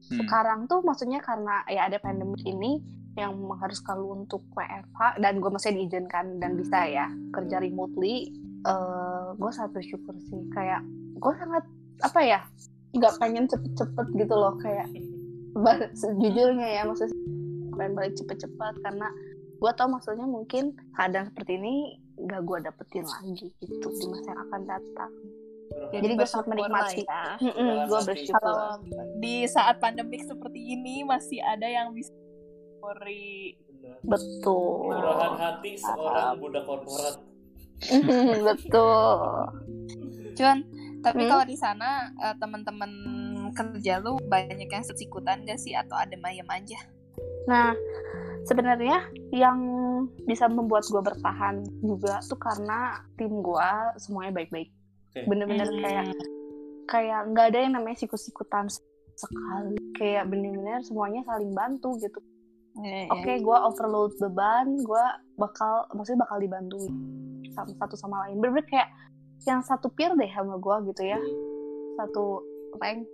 Hmm. 0.04 0.20
sekarang 0.20 0.68
tuh 0.68 0.85
maksudnya 0.85 1.16
karena 1.24 1.64
ya 1.64 1.88
ada 1.88 1.96
pandemi 1.96 2.37
ini 2.44 2.76
yang 3.16 3.40
mengharuskan 3.40 3.96
lu 3.96 4.20
untuk 4.20 4.44
WFH 4.52 5.16
dan 5.16 5.40
gue 5.40 5.48
masih 5.48 5.72
diizinkan 5.72 6.37
dan 6.44 6.61
bisa 6.61 6.85
ya 6.85 7.09
kerja 7.33 7.57
remotely 7.57 8.28
eh 8.68 9.28
gue 9.33 9.50
sangat 9.54 9.80
bersyukur 9.80 10.12
sih. 10.28 10.40
Kayak 10.52 10.85
gue 11.16 11.33
sangat 11.40 11.64
apa 12.04 12.20
ya 12.20 12.40
nggak 12.92 13.16
pengen 13.16 13.48
cepet-cepet 13.48 14.07
gitu 14.18 14.35
loh. 14.37 14.54
Kayak 14.61 14.92
sejujurnya 15.96 16.68
ya 16.68 16.83
maksudnya 16.85 17.16
pengen 17.74 17.94
balik 17.94 18.14
cepet-cepet 18.14 18.74
karena 18.82 19.08
gue 19.54 19.70
tau 19.74 19.88
maksudnya 19.88 20.26
mungkin 20.26 20.74
keadaan 20.94 21.30
seperti 21.30 21.56
ini 21.56 21.74
gak 22.26 22.42
gue 22.44 22.58
dapetin 22.62 23.04
lagi 23.04 23.48
gitu 23.58 23.88
di 23.90 24.04
masa 24.06 24.28
yang 24.30 24.40
akan 24.46 24.62
datang 24.66 25.12
jadi 25.90 26.14
gue 26.14 26.26
sangat 26.28 26.46
bersyukur 26.46 26.52
menikmati 26.52 27.02
ya. 27.02 27.24
gue 27.40 27.50
Dalam 27.64 27.90
hati. 27.90 28.06
bersyukur 28.06 28.38
Kalau 28.38 28.58
di 29.18 29.34
saat 29.48 29.76
pandemik 29.80 30.22
seperti 30.22 30.60
ini 30.76 31.02
masih 31.02 31.40
ada 31.42 31.66
yang 31.66 31.90
bisa 31.90 32.12
syukuri. 32.12 33.58
Benar. 33.84 33.98
betul 34.00 34.92
Curahan 34.92 35.34
hati 35.37 35.70
seorang 35.76 36.37
budak 36.38 36.64
korporat 36.64 37.16
betul 38.48 39.18
Cun, 40.34 40.58
tapi 40.98 41.22
Hmm? 41.22 41.30
kalau 41.30 41.44
di 41.46 41.54
sana 41.54 42.10
eh, 42.18 42.34
teman-teman 42.42 42.90
kerja 43.54 44.02
lu 44.02 44.18
banyak 44.26 44.66
yang 44.66 44.82
sekutan 44.82 45.46
gak 45.46 45.62
sih 45.62 45.70
atau 45.72 45.94
ada 45.94 46.16
mayem 46.18 46.46
aja? 46.50 46.80
Nah, 47.44 47.76
sebenarnya 48.44 49.09
yang 49.33 49.59
bisa 50.28 50.48
membuat 50.48 50.85
gue 50.88 51.00
bertahan 51.00 51.64
juga 51.80 52.20
tuh 52.24 52.37
karena 52.37 53.00
tim 53.16 53.40
gue 53.40 53.68
semuanya 54.00 54.33
baik-baik. 54.37 54.70
Bener-bener 55.28 55.68
Hmm. 55.68 55.80
kayak 55.80 56.07
kayak 56.85 57.20
nggak 57.33 57.46
ada 57.54 57.59
yang 57.64 57.72
namanya 57.80 57.96
sikut-sikutan 58.04 58.68
sekali. 59.16 59.76
Kayak 59.96 60.28
bener-bener 60.28 60.85
semuanya 60.85 61.24
saling 61.24 61.52
bantu 61.54 61.96
gitu. 62.02 62.20
Iya, 62.74 63.07
Oke, 63.14 63.38
gue 63.38 63.59
overload 63.70 64.18
beban, 64.18 64.66
gue 64.83 65.04
bakal 65.38 65.87
maksudnya 65.94 66.26
bakal 66.26 66.42
dibantu 66.42 66.90
sama 67.54 67.70
satu 67.78 67.94
sama 67.94 68.16
lain. 68.26 68.42
Bener-bener 68.42 68.66
kayak 68.66 68.88
yang 69.46 69.62
satu 69.62 69.92
peer 69.94 70.11
deh 70.18 70.30
sama 70.35 70.59
gue 70.59 70.76
gitu 70.90 71.02
ya. 71.07 71.20
Satu 71.94 72.42
rank 72.83 73.07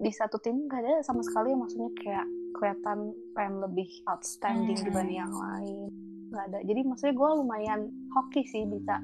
di 0.00 0.10
satu 0.10 0.40
tim 0.42 0.66
gak 0.66 0.80
ada 0.82 1.04
sama 1.06 1.20
sekali 1.22 1.52
yang 1.54 1.60
maksudnya 1.62 1.92
kayak 2.02 2.26
kelihatan 2.52 2.98
pengen 3.32 3.60
lebih 3.60 3.88
outstanding 4.06 4.76
Hmm. 4.76 4.86
dibanding 4.86 5.18
yang 5.18 5.34
lain. 5.34 5.88
Nggak 6.30 6.44
ada. 6.46 6.58
Jadi 6.62 6.80
maksudnya 6.84 7.14
gue 7.14 7.30
lumayan 7.36 7.80
hoki 8.10 8.42
sih 8.44 8.62
bisa 8.64 8.94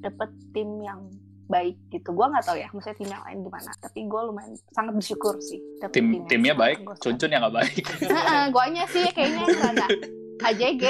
dapet 0.00 0.30
tim 0.50 0.82
yang 0.82 1.06
baik 1.46 1.76
gitu. 1.88 2.10
Gue 2.10 2.26
nggak 2.26 2.42
tahu 2.42 2.56
ya 2.56 2.68
maksudnya 2.72 2.96
tim 2.96 3.10
yang 3.10 3.22
lain 3.22 3.38
gimana. 3.44 3.70
Tapi 3.78 4.00
gue 4.02 4.20
lumayan 4.24 4.52
sangat 4.72 4.92
bersyukur 4.94 5.36
sih 5.38 5.60
Tim 5.92 6.06
yang 6.10 6.26
timnya 6.26 6.54
baik, 6.54 6.82
gua 6.82 6.96
Cun 6.98 7.14
Cun 7.14 7.30
yang 7.30 7.42
nggak 7.44 7.56
baik. 7.60 7.84
Heeh, 8.02 8.42
guanya 8.54 8.84
sih 8.88 9.04
kayaknya 9.10 9.44
ada 9.60 9.86
AJG 10.42 10.84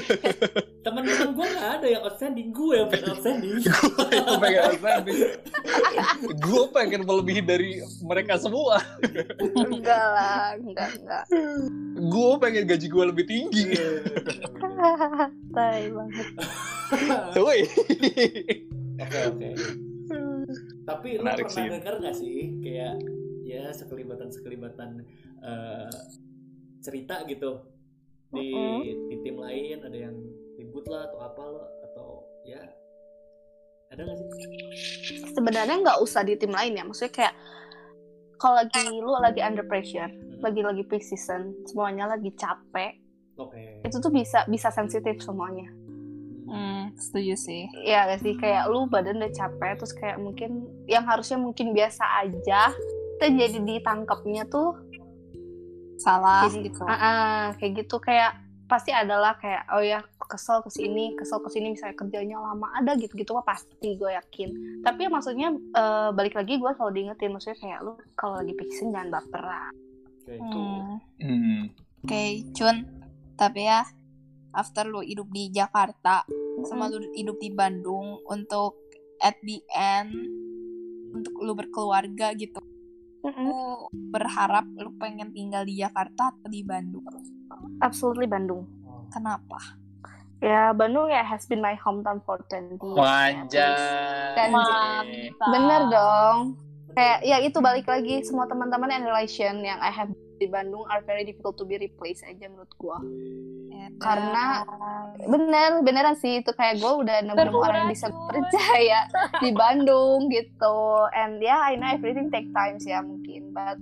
teman-teman 0.84 1.28
gue 1.36 1.46
nggak 1.50 1.68
ada 1.76 1.86
yang 1.86 2.02
outstanding 2.06 2.48
gue 2.50 2.72
yang 2.72 2.88
paling 2.88 3.08
outstanding 3.10 3.52
Gue 3.60 4.34
pengen 4.40 4.62
outstanding. 4.64 5.20
Gue 6.44 6.62
pengen 6.72 7.00
melebihi 7.04 7.42
dari 7.44 7.70
mereka 8.00 8.40
semua. 8.40 8.80
enggak 9.40 10.04
lah 10.16 10.56
enggak 10.56 10.88
enggak 10.96 11.24
Gue 12.00 12.30
pengen 12.40 12.64
gaji 12.64 12.86
gue 12.88 13.04
lebih 13.04 13.24
tinggi. 13.28 13.66
tai 15.56 15.90
banget 15.90 16.26
Woi. 17.36 17.60
oke 18.98 19.18
oke 19.28 19.48
tapi 20.82 21.08
lu 21.18 21.22
Menarik 21.22 21.46
pernah 21.46 21.62
sih. 21.62 21.70
denger 21.70 21.94
gak 22.02 22.16
sih 22.18 22.38
kayak 22.58 22.94
ya 23.46 23.64
sekelibatan 23.70 24.28
sekelibatan 24.30 24.90
eh, 25.42 25.90
cerita 26.80 27.22
gitu 27.26 27.62
di 28.32 28.48
di 29.08 29.16
tim 29.20 29.36
lain 29.36 29.78
ada 29.82 29.96
yang 29.96 30.16
ribut 30.54 30.86
lah 30.86 31.06
atau 31.06 31.18
apa 31.20 31.42
lo 31.42 31.62
atau 31.84 32.06
ya 32.44 32.62
ada 33.90 34.00
gak 34.00 34.16
sih 34.16 34.28
sebenarnya 35.28 35.76
nggak 35.82 35.98
usah 35.98 36.22
di 36.22 36.38
tim 36.38 36.50
lain 36.50 36.78
ya 36.78 36.84
maksudnya 36.84 37.10
kayak 37.10 37.34
kalau 38.36 38.62
lagi 38.62 38.80
lu 38.94 39.10
lagi 39.18 39.40
under 39.40 39.66
pressure 39.66 40.08
Hmm. 40.40 40.48
lagi 40.48 40.64
lagi 40.64 40.82
peak 40.88 41.04
season 41.04 41.52
semuanya 41.68 42.08
lagi 42.08 42.32
capek 42.32 42.96
Oke. 43.36 43.84
itu 43.84 43.96
tuh 43.98 44.08
bisa 44.08 44.48
bisa 44.48 44.72
sensitif 44.72 45.20
semuanya 45.20 45.68
Hmm, 46.48 46.90
setuju 46.96 47.36
sih. 47.36 47.62
ya 47.84 48.08
gak 48.08 48.24
sih 48.24 48.34
kayak 48.34 48.66
lu 48.66 48.88
badan 48.88 49.20
udah 49.20 49.30
capek 49.30 49.76
terus 49.76 49.92
kayak 49.92 50.16
mungkin 50.16 50.64
yang 50.88 51.04
harusnya 51.04 51.36
mungkin 51.36 51.70
biasa 51.70 52.02
aja 52.24 52.72
kita 53.20 53.26
jadi 53.36 53.58
ditangkapnya 53.60 54.48
tuh 54.48 54.74
Salah 56.00 56.48
Jadi, 56.48 56.72
gitu. 56.72 56.80
ah, 56.88 56.96
ah, 56.96 57.40
kayak 57.60 57.84
gitu 57.84 58.00
kayak 58.00 58.40
pasti 58.64 58.94
adalah 58.94 59.34
kayak 59.34 59.66
oh 59.74 59.82
ya 59.82 59.98
kesel 60.30 60.62
ke 60.62 60.70
sini 60.70 61.18
kesel 61.18 61.42
ke 61.42 61.50
sini 61.50 61.74
misalnya 61.74 61.98
kerjanya 61.98 62.38
lama 62.38 62.70
ada 62.78 62.94
gitu 62.94 63.18
gitu 63.18 63.34
mah 63.34 63.42
pasti 63.42 63.98
gue 63.98 64.14
yakin 64.14 64.78
tapi 64.86 65.04
ya 65.04 65.10
maksudnya 65.10 65.50
eh, 65.50 66.10
balik 66.14 66.38
lagi 66.38 66.54
gue 66.54 66.70
selalu 66.78 66.92
diingetin 66.94 67.34
maksudnya 67.34 67.58
kayak 67.58 67.78
lu 67.82 67.98
kalau 68.14 68.38
lagi 68.38 68.54
pixin 68.54 68.94
jangan 68.94 69.10
baperan 69.10 69.74
Oke. 70.30 70.38
Hmm. 70.38 71.02
Hmm. 71.18 71.60
Oke, 72.06 72.22
Cun. 72.54 72.76
Tapi 73.34 73.66
ya, 73.66 73.82
after 74.54 74.86
lu 74.86 75.02
hidup 75.02 75.26
di 75.32 75.50
Jakarta, 75.50 76.22
sama 76.68 76.86
lu 76.86 77.02
hidup 77.16 77.40
di 77.42 77.50
Bandung, 77.50 78.22
untuk 78.28 78.78
at 79.18 79.34
the 79.42 79.58
end, 79.74 80.14
untuk 81.10 81.34
lu 81.40 81.56
berkeluarga 81.56 82.36
gitu, 82.38 82.62
Mm-mm. 83.20 83.44
lu 83.44 83.60
berharap 84.12 84.64
lu 84.80 84.90
pengen 84.96 85.28
tinggal 85.30 85.62
di 85.64 85.80
Jakarta 85.80 86.32
atau 86.32 86.48
di 86.48 86.64
Bandung? 86.64 87.04
absolutely 87.80 88.24
Bandung 88.26 88.64
Oh. 88.86 89.04
Kenapa? 89.12 89.58
ya 90.40 90.72
Bandung 90.72 91.12
ya 91.12 91.20
has 91.20 91.44
been 91.44 91.60
my 91.60 91.76
hometown 91.76 92.18
for 92.24 92.40
20 92.48 92.80
years 92.80 92.96
Mantap. 94.56 95.48
bener 95.52 95.80
dong 95.92 96.36
kayak 96.96 97.18
ya 97.22 97.36
itu 97.44 97.60
balik 97.60 97.86
lagi 97.86 98.24
semua 98.24 98.48
teman-teman 98.48 98.90
and 98.90 99.04
relation 99.06 99.60
yang 99.62 99.78
I 99.78 99.92
have 99.92 100.10
di 100.40 100.48
Bandung 100.48 100.88
are 100.88 101.04
very 101.04 101.22
difficult 101.28 101.60
to 101.60 101.68
be 101.68 101.76
replaced 101.76 102.24
aja 102.24 102.48
menurut 102.48 102.72
gua. 102.80 102.96
Karena- 103.98 104.62
bener 105.20 105.82
beneran 105.82 106.14
sih. 106.14 106.40
Itu 106.40 106.52
kayak 106.52 106.78
gue 106.78 106.92
udah 107.00 107.16
nemu 107.22 107.56
orang 107.56 107.84
yang 107.84 107.92
bisa 107.92 108.06
percaya 108.08 109.08
di 109.42 109.50
Bandung 109.50 110.28
gitu. 110.28 110.78
And 111.10 111.40
yeah 111.40 111.60
I 111.60 111.74
know 111.74 111.88
everything 111.88 112.28
take 112.28 112.52
time 112.52 112.76
sih 112.76 112.92
ya 112.92 113.00
mungkin. 113.00 113.50
But 113.50 113.80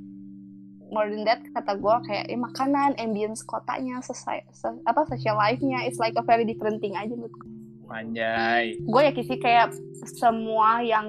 more 0.88 1.04
than 1.04 1.22
that 1.22 1.44
kata 1.52 1.76
gue 1.76 1.96
kayak 2.06 2.24
eh, 2.26 2.34
makanan 2.34 2.96
ambience 2.96 3.44
kotanya 3.44 4.00
selesai 4.00 4.40
se- 4.50 4.80
apa 4.82 5.04
social 5.04 5.36
life-nya 5.36 5.84
it's 5.84 6.00
like 6.00 6.16
a 6.16 6.24
very 6.24 6.48
different 6.48 6.80
thing 6.80 6.96
aja 6.96 7.12
menurut 7.12 7.28
gue 7.28 7.50
Wanjay. 7.84 8.80
gue 8.80 9.02
yakin 9.02 9.24
sih 9.26 9.36
kayak 9.36 9.76
semua 10.16 10.80
yang 10.80 11.04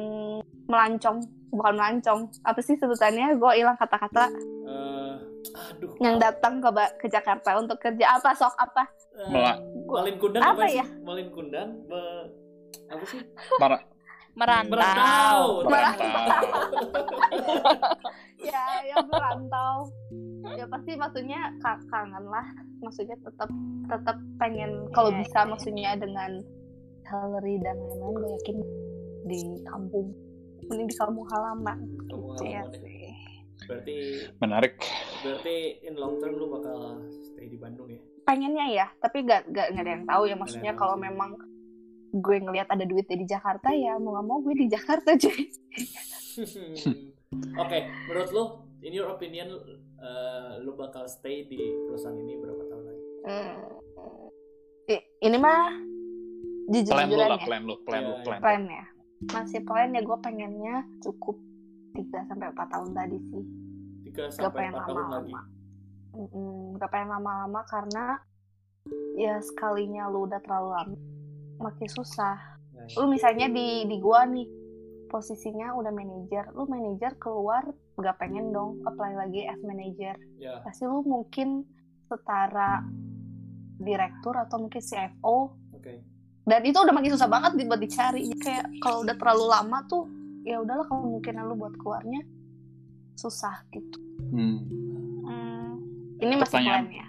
melancong 0.68 1.24
bukan 1.50 1.74
melancong 1.76 2.20
apa 2.42 2.60
sih 2.60 2.76
sebutannya? 2.76 3.36
Gue 3.36 3.52
hilang 3.56 3.76
kata-kata. 3.76 4.28
Eh, 4.30 4.99
aduh. 5.52 5.92
yang 6.00 6.16
datang 6.18 6.58
ke 6.58 6.70
Ba- 6.70 6.94
ke 6.96 7.06
Jakarta 7.08 7.56
untuk 7.56 7.78
kerja 7.78 8.06
apa 8.14 8.30
sok 8.32 8.54
apa 8.56 8.84
Melak. 9.26 9.58
Malin 9.86 10.16
kundang 10.16 10.42
Apa 10.42 10.52
apa, 10.54 10.64
sih? 10.66 10.76
ya? 10.76 10.86
Malin 11.02 11.28
kundang 11.30 11.68
me- 11.86 12.28
apa 12.88 13.04
sih? 13.04 13.20
Mar- 13.58 13.84
merantau. 14.32 15.66
Merantau. 15.66 15.68
ya 18.42 18.64
yang 18.86 19.06
merantau 19.06 19.74
ya 20.50 20.64
pasti 20.66 20.92
maksudnya 20.96 21.40
ka- 21.60 21.84
kangen 21.86 22.26
lah 22.26 22.46
maksudnya 22.80 23.14
tetap 23.20 23.50
tetap 23.86 24.16
pengen 24.38 24.88
kalau 24.90 25.10
Iya, 25.12 25.18
bisa 25.20 25.38
iya. 25.38 25.46
maksudnya 25.46 25.92
dengan 25.98 26.32
salary 27.04 27.60
dan 27.60 27.76
lain-lain 27.76 28.14
gue 28.16 28.30
yakin 28.32 28.58
di 29.26 29.40
kampung 29.66 30.08
mending 30.64 30.88
di 30.88 30.96
kampung 30.96 31.26
halaman 31.28 31.78
Iya 32.40 32.64
halaman 32.64 32.72
ya. 32.72 32.80
sih. 32.80 33.09
Berarti 33.67 33.98
Menarik. 34.39 34.80
berarti 35.19 35.56
in 35.84 36.00
long 36.00 36.15
term 36.24 36.39
lu 36.39 36.48
bakal 36.48 37.04
stay 37.19 37.52
di 37.52 37.60
Bandung 37.60 37.91
ya? 37.91 38.00
pengennya 38.24 38.65
ya 38.69 38.88
tapi 39.02 39.26
gak, 39.26 39.50
gak, 39.50 39.74
gak 39.74 39.82
ada 39.82 39.91
yang 39.98 40.06
tahu 40.06 40.24
ya 40.30 40.36
maksudnya 40.38 40.78
kalau 40.78 40.93
memang 40.93 41.34
gue 42.13 42.38
ngelihat 42.38 42.69
ada 42.69 42.86
duitnya 42.86 43.17
di 43.17 43.26
Jakarta 43.26 43.74
ya 43.74 43.98
mau 43.98 44.13
gak 44.22 44.26
mau 44.30 44.38
gue 44.45 44.54
di 44.54 44.67
Jakarta 44.69 45.17
cuy 45.17 45.50
Oke, 47.62 47.86
menurut 48.10 48.30
lu, 48.34 48.43
in 48.82 48.89
your 48.89 49.13
opinion, 49.13 49.54
eh, 50.02 50.52
lu 50.65 50.74
bakal 50.74 51.06
stay 51.06 51.45
di 51.45 51.62
perusahaan 51.86 52.17
ini 52.17 52.41
berapa 52.41 52.63
tahun 52.65 52.84
lagi? 52.89 53.04
Hmm. 53.30 53.54
Ini 55.22 55.38
mah 55.38 55.78
jujur 56.74 56.93
Plan 56.98 57.06
lu 57.06 57.13
jujuran 57.13 57.30
lah, 57.30 57.38
ya 57.38 57.45
plan 57.45 57.62
lu, 57.62 57.76
plan 57.86 58.02
lu, 58.02 58.13
Iya, 58.17 58.24
plan. 58.26 58.39
plan 58.41 58.62
ya 58.65 58.86
masih 59.30 59.62
plan 59.62 59.89
ya 59.91 60.02
gue 60.02 60.17
pengennya 60.24 60.76
cukup 61.04 61.38
3 61.93 62.30
sampai 62.30 62.47
empat 62.52 62.67
tahun 62.69 62.89
tadi 62.93 63.17
sih. 63.30 63.45
Tiga 64.10 64.23
gak 64.30 64.34
sampai 64.38 64.58
pengen 64.58 64.73
empat 64.73 64.86
tahun 64.86 64.97
lagi. 64.97 65.34
lama-lama 65.34 65.41
Mm-mm, 66.10 66.82
gak 66.82 66.89
pengen 66.89 67.10
lama-lama 67.13 67.62
karena 67.69 68.06
ya 69.13 69.38
sekalinya 69.45 70.10
lu 70.10 70.25
udah 70.25 70.41
terlalu 70.41 70.69
lama 70.73 70.97
makin 71.60 71.89
susah. 71.91 72.58
Nah, 72.73 72.88
lu 72.97 73.06
misalnya 73.12 73.52
di 73.52 73.86
di 73.86 73.97
gua 74.02 74.25
nih 74.25 74.47
posisinya 75.12 75.75
udah 75.78 75.91
manajer 75.93 76.49
lu 76.56 76.65
manajer 76.65 77.13
keluar 77.21 77.62
gak 77.99 78.17
pengen 78.17 78.49
dong 78.49 78.80
apply 78.88 79.17
lagi 79.17 79.45
as 79.45 79.60
manager 79.62 80.15
ya, 80.39 80.63
pasti 80.63 80.88
lu 80.88 81.04
mungkin 81.04 81.67
setara 82.10 82.82
direktur 83.80 84.34
atau 84.34 84.58
mungkin 84.65 84.82
CFO 84.82 85.38
oke. 85.78 85.93
dan 86.47 86.62
itu 86.65 86.78
udah 86.80 86.95
makin 86.95 87.12
susah 87.13 87.30
banget 87.30 87.52
buat 87.69 87.82
dicari. 87.82 88.34
Kayak 88.41 88.65
kalau 88.82 89.06
udah 89.06 89.13
terlalu 89.13 89.45
lama 89.45 89.78
tuh 89.86 90.10
ya 90.41 90.58
udahlah 90.58 90.86
kemungkinan 90.86 91.45
lu 91.45 91.54
buat 91.56 91.73
keluarnya 91.75 92.21
susah 93.13 93.62
gitu 93.69 93.97
Hmm. 94.30 94.62
Hmm, 95.25 95.69
ini 96.17 96.34
masih 96.36 96.54
Pertanyaan. 96.54 96.86
plan 96.86 96.93
ya 96.93 97.06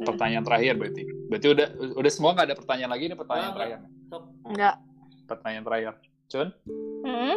Pertanyaan 0.00 0.42
terakhir 0.42 0.74
berarti. 0.74 1.02
Berarti 1.28 1.46
udah 1.50 1.66
udah 1.94 2.10
semua 2.10 2.30
nggak 2.32 2.46
ada 2.48 2.56
pertanyaan 2.56 2.90
lagi 2.90 3.04
ini 3.04 3.14
pertanyaan 3.14 3.46
Nggak, 3.46 3.54
terakhir. 3.54 3.78
enggak 4.44 4.74
Pertanyaan 5.24 5.64
terakhir. 5.64 5.92
Cun, 6.24 6.48
hmm? 7.04 7.36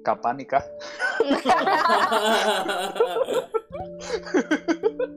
kapan 0.00 0.34
nikah? 0.38 0.64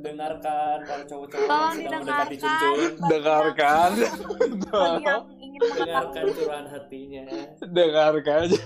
Dengarkan 0.01 0.77
para 0.87 1.03
cowok-cowok 1.05 1.47
yang 1.47 1.75
sedang 1.75 2.01
mendekati 2.03 2.35
Cuncun. 2.37 2.77
Dengarkan. 3.11 3.91
bagi 4.71 5.03
yang 5.03 5.23
ingin 5.39 5.61
Dengarkan 5.61 6.23
curahan 6.33 6.67
hatinya. 6.71 7.23
Dengarkan. 7.65 8.47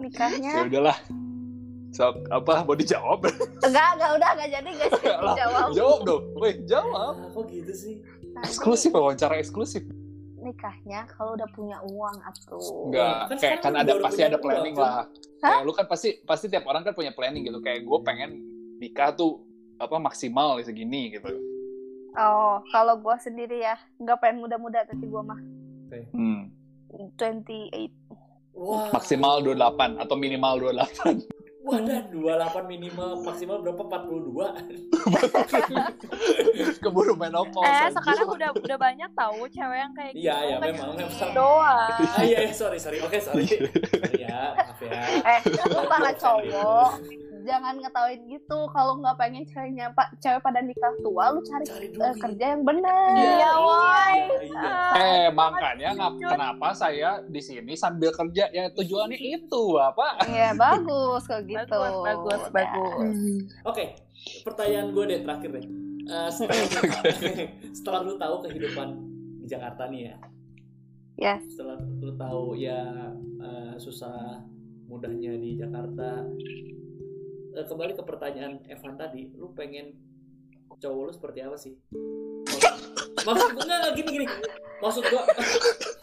nikahnya 0.00 0.50
Ya 0.56 0.62
udahlah. 0.66 0.98
Sok 1.90 2.22
apa 2.30 2.62
mau 2.62 2.78
dijawab? 2.78 3.26
enggak 3.66 3.88
enggak 3.98 4.10
udah 4.14 4.28
enggak 4.38 4.48
jadi 4.54 4.70
guys 4.78 4.92
Lah, 4.94 5.34
dijawab 5.34 5.68
jawab 5.74 5.98
dong. 6.06 6.22
Woi, 6.38 6.52
jawab. 6.64 6.94
Ah, 7.18 7.28
kok 7.34 7.44
gitu 7.50 7.72
sih? 7.74 7.94
Eksklusif 8.46 8.94
wawancara 8.94 9.42
eksklusif. 9.42 9.82
Nikahnya 10.40 11.04
kalau 11.12 11.36
udah 11.36 11.48
punya 11.52 11.78
uang 11.84 12.16
atuh 12.24 12.88
Enggak, 12.88 13.14
Kan 13.28 13.36
kayak 13.36 13.40
kan 13.60 13.72
sekarang 13.72 13.76
ada 13.76 13.92
pasti 14.00 14.22
ada 14.24 14.38
planning 14.40 14.74
lah. 14.74 15.04
Kayak 15.40 15.62
lu 15.64 15.72
kan 15.72 15.86
pasti 15.88 16.08
pasti 16.24 16.46
tiap 16.48 16.64
orang 16.66 16.82
kan 16.82 16.92
punya 16.92 17.12
planning 17.12 17.44
gitu. 17.44 17.60
Kayak 17.60 17.84
gue 17.84 17.98
pengen 18.04 18.30
nikah 18.80 19.12
tuh 19.12 19.44
apa 19.76 19.96
maksimal 19.96 20.60
segini 20.60 21.12
gitu. 21.12 21.28
oh 22.12 22.60
kalau 22.68 22.98
gua 23.00 23.16
sendiri 23.16 23.62
ya 23.62 23.78
nggak 23.96 24.18
pengen 24.20 24.42
muda-muda 24.42 24.84
tapi 24.84 25.08
gua 25.08 25.22
mah 25.24 25.40
Hmm. 26.12 26.50
28 26.92 27.90
Wah. 28.54 28.90
Maksimal 28.92 29.40
28 29.42 29.98
atau 29.98 30.14
minimal 30.14 30.74
28. 30.74 31.39
Wah, 31.70 31.78
dan 31.86 32.10
28 32.10 32.66
minimal, 32.66 33.22
maksimal 33.22 33.62
berapa? 33.62 33.78
42. 33.86 34.42
Keburu 36.82 37.14
menopause. 37.14 37.70
eh 37.70 37.88
sekarang 37.94 38.26
udah 38.26 38.50
udah 38.58 38.74
banyak 38.74 39.10
tahu 39.14 39.46
cewek 39.46 39.78
yang 39.78 39.92
kayak 39.94 40.12
gitu 40.18 40.26
Iya, 40.26 40.36
iya, 40.50 40.56
memang, 40.58 40.98
memang. 40.98 41.30
doang 41.30 41.94
Ah 42.10 42.26
iya, 42.26 42.38
iya, 42.42 42.52
sorry, 42.52 42.82
sorry. 42.82 42.98
Oke, 42.98 43.22
sorry. 43.22 43.46
Sorry 43.46 43.70
maaf 44.40 44.78
ya. 44.80 45.00
eh 45.22 45.40
lu 45.66 45.80
para 45.92 46.10
cowok. 46.12 46.90
Jangan 47.40 47.74
ngetawain 47.74 48.20
gitu. 48.26 48.58
Kalau 48.68 49.00
nggak 49.00 49.16
pengen 49.16 49.44
ceweknya 49.44 49.88
pak 49.90 50.12
cewek 50.18 50.40
pada 50.40 50.60
nikah 50.60 50.92
tua 51.00 51.32
lu 51.32 51.40
cari, 51.40 51.64
Cari 51.64 51.88
eh, 51.90 52.14
kerja 52.14 52.44
yang 52.52 52.62
benar 52.62 53.16
Iya, 53.16 53.50
woy. 53.56 54.12
Iya, 54.12 54.40
iya. 54.44 54.70
Eh, 54.94 55.26
makanya 55.30 55.88
ngap- 55.94 56.20
kenapa 56.20 56.68
saya 56.72 57.10
di 57.24 57.40
sini 57.40 57.72
sambil 57.74 58.12
kerja. 58.12 58.44
Ya 58.50 58.68
tujuannya 58.68 59.16
itu 59.16 59.62
apa? 59.74 60.20
Iya 60.26 60.52
bagus 60.52 61.24
kalau 61.24 61.42
gitu. 61.42 61.76
Bagus 61.76 62.04
bagus 62.04 62.42
bagus. 62.50 63.16
Oke, 63.64 63.84
pertanyaan 64.42 64.92
gue 64.92 65.04
deh 65.06 65.20
terakhir 65.22 65.50
deh. 65.50 65.66
Eh, 66.02 66.28
setelah, 66.28 66.66
setelah 67.76 68.00
lu 68.02 68.14
tahu 68.14 68.34
kehidupan 68.42 68.88
di 69.38 69.46
Jakarta 69.46 69.86
nih 69.86 70.10
ya, 70.10 70.16
Yes. 71.20 71.44
setelah 71.52 71.76
lu 72.00 72.16
tahu 72.16 72.56
ya 72.56 73.12
eh, 73.44 73.74
susah 73.76 74.40
mudahnya 74.88 75.36
di 75.36 75.60
Jakarta, 75.60 76.24
eh, 77.54 77.64
kembali 77.68 77.92
ke 77.92 78.02
pertanyaan 78.02 78.64
Evan 78.66 78.96
tadi, 78.96 79.28
lu 79.36 79.52
pengen 79.52 79.94
cowok 80.80 81.02
lu 81.06 81.12
seperti 81.12 81.38
apa 81.44 81.56
sih? 81.60 81.76
Maksud 83.20 83.48
gue 83.52 83.64
enggak, 83.68 83.92
gini 84.00 84.08
gini. 84.16 84.26
Maksud 84.80 85.04
gue 85.04 85.22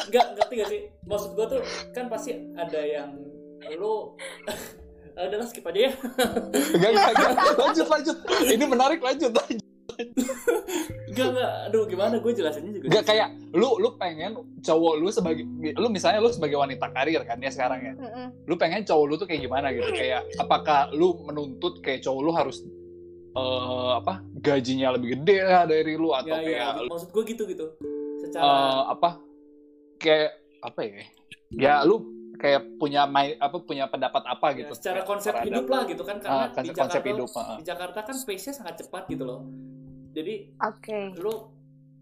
enggak 0.06 0.26
ngerti 0.38 0.54
gak 0.54 0.70
sih? 0.70 0.82
Maksud 1.10 1.30
gue 1.34 1.46
tuh 1.50 1.62
kan 1.98 2.06
pasti 2.14 2.38
ada 2.54 2.82
yang 2.86 3.18
lu 3.74 4.14
adalah 5.18 5.50
skip 5.50 5.66
aja 5.66 5.90
ya. 5.90 5.92
Enggak, 6.78 6.90
enggak, 6.94 7.10
enggak. 7.18 7.58
Lanjut, 7.58 7.88
lanjut. 7.90 8.18
Ini 8.54 8.66
menarik, 8.70 9.00
lanjut. 9.02 9.34
lanjut. 9.34 9.67
Enggak 11.10 11.28
enggak, 11.34 11.52
aduh 11.70 11.84
gimana 11.88 12.16
gue 12.20 12.32
jelasinnya 12.32 12.72
juga. 12.78 12.86
Gak 12.94 13.06
kayak 13.10 13.30
lu 13.56 13.80
lu 13.82 13.90
pengen 13.98 14.38
cowok 14.62 14.94
lu 15.00 15.10
sebagai 15.10 15.44
lu 15.74 15.88
misalnya 15.90 16.20
lu 16.22 16.30
sebagai 16.30 16.60
wanita 16.60 16.92
karir 16.94 17.24
kan 17.26 17.42
ya 17.42 17.50
sekarang 17.50 17.80
ya. 17.82 17.94
Lu 18.46 18.54
pengen 18.54 18.86
cowok 18.86 19.06
lu 19.08 19.14
tuh 19.18 19.26
kayak 19.26 19.42
gimana 19.42 19.74
gitu? 19.74 19.90
Kayak 19.90 20.28
apakah 20.38 20.92
lu 20.94 21.18
menuntut 21.26 21.82
kayak 21.82 22.06
cowok 22.06 22.22
lu 22.22 22.32
harus 22.36 22.62
eh, 23.34 23.92
apa 23.98 24.22
gajinya 24.38 24.94
lebih 24.94 25.18
gede 25.18 25.38
lah 25.42 25.64
dari 25.66 25.94
lu 25.98 26.14
atau 26.14 26.38
ya, 26.38 26.44
kayak 26.44 26.72
ya, 26.84 26.90
maksud 26.90 27.10
gue 27.10 27.24
gitu 27.26 27.44
gitu. 27.50 27.66
Secara 28.22 28.46
eh, 28.46 28.82
apa 28.94 29.10
kayak 29.98 30.32
apa 30.62 30.80
ya? 30.86 30.92
Ya 31.50 31.74
lu 31.82 32.18
kayak 32.38 32.78
punya 32.78 33.10
mai, 33.10 33.34
apa 33.42 33.58
punya 33.66 33.90
pendapat 33.90 34.22
apa 34.22 34.54
ya, 34.54 34.58
gitu? 34.62 34.74
secara 34.78 35.02
kayak 35.02 35.10
konsep 35.10 35.34
terhadap- 35.34 35.50
hidup 35.50 35.66
lah 35.74 35.82
gitu 35.90 36.04
kan 36.06 36.18
karena 36.22 36.38
Ah, 36.38 36.46
di 36.46 36.54
konsep, 36.54 36.76
konsep 36.78 37.02
Jakarta 37.02 37.10
hidup. 37.10 37.30
ah. 37.34 37.58
di 37.58 37.66
Jakarta 37.66 38.00
kan 38.06 38.16
pace-nya 38.22 38.54
sangat 38.54 38.76
cepat 38.78 39.04
gitu 39.10 39.24
loh. 39.26 39.40
Jadi 40.14 40.54
Oke. 40.64 41.00
lu 41.18 41.34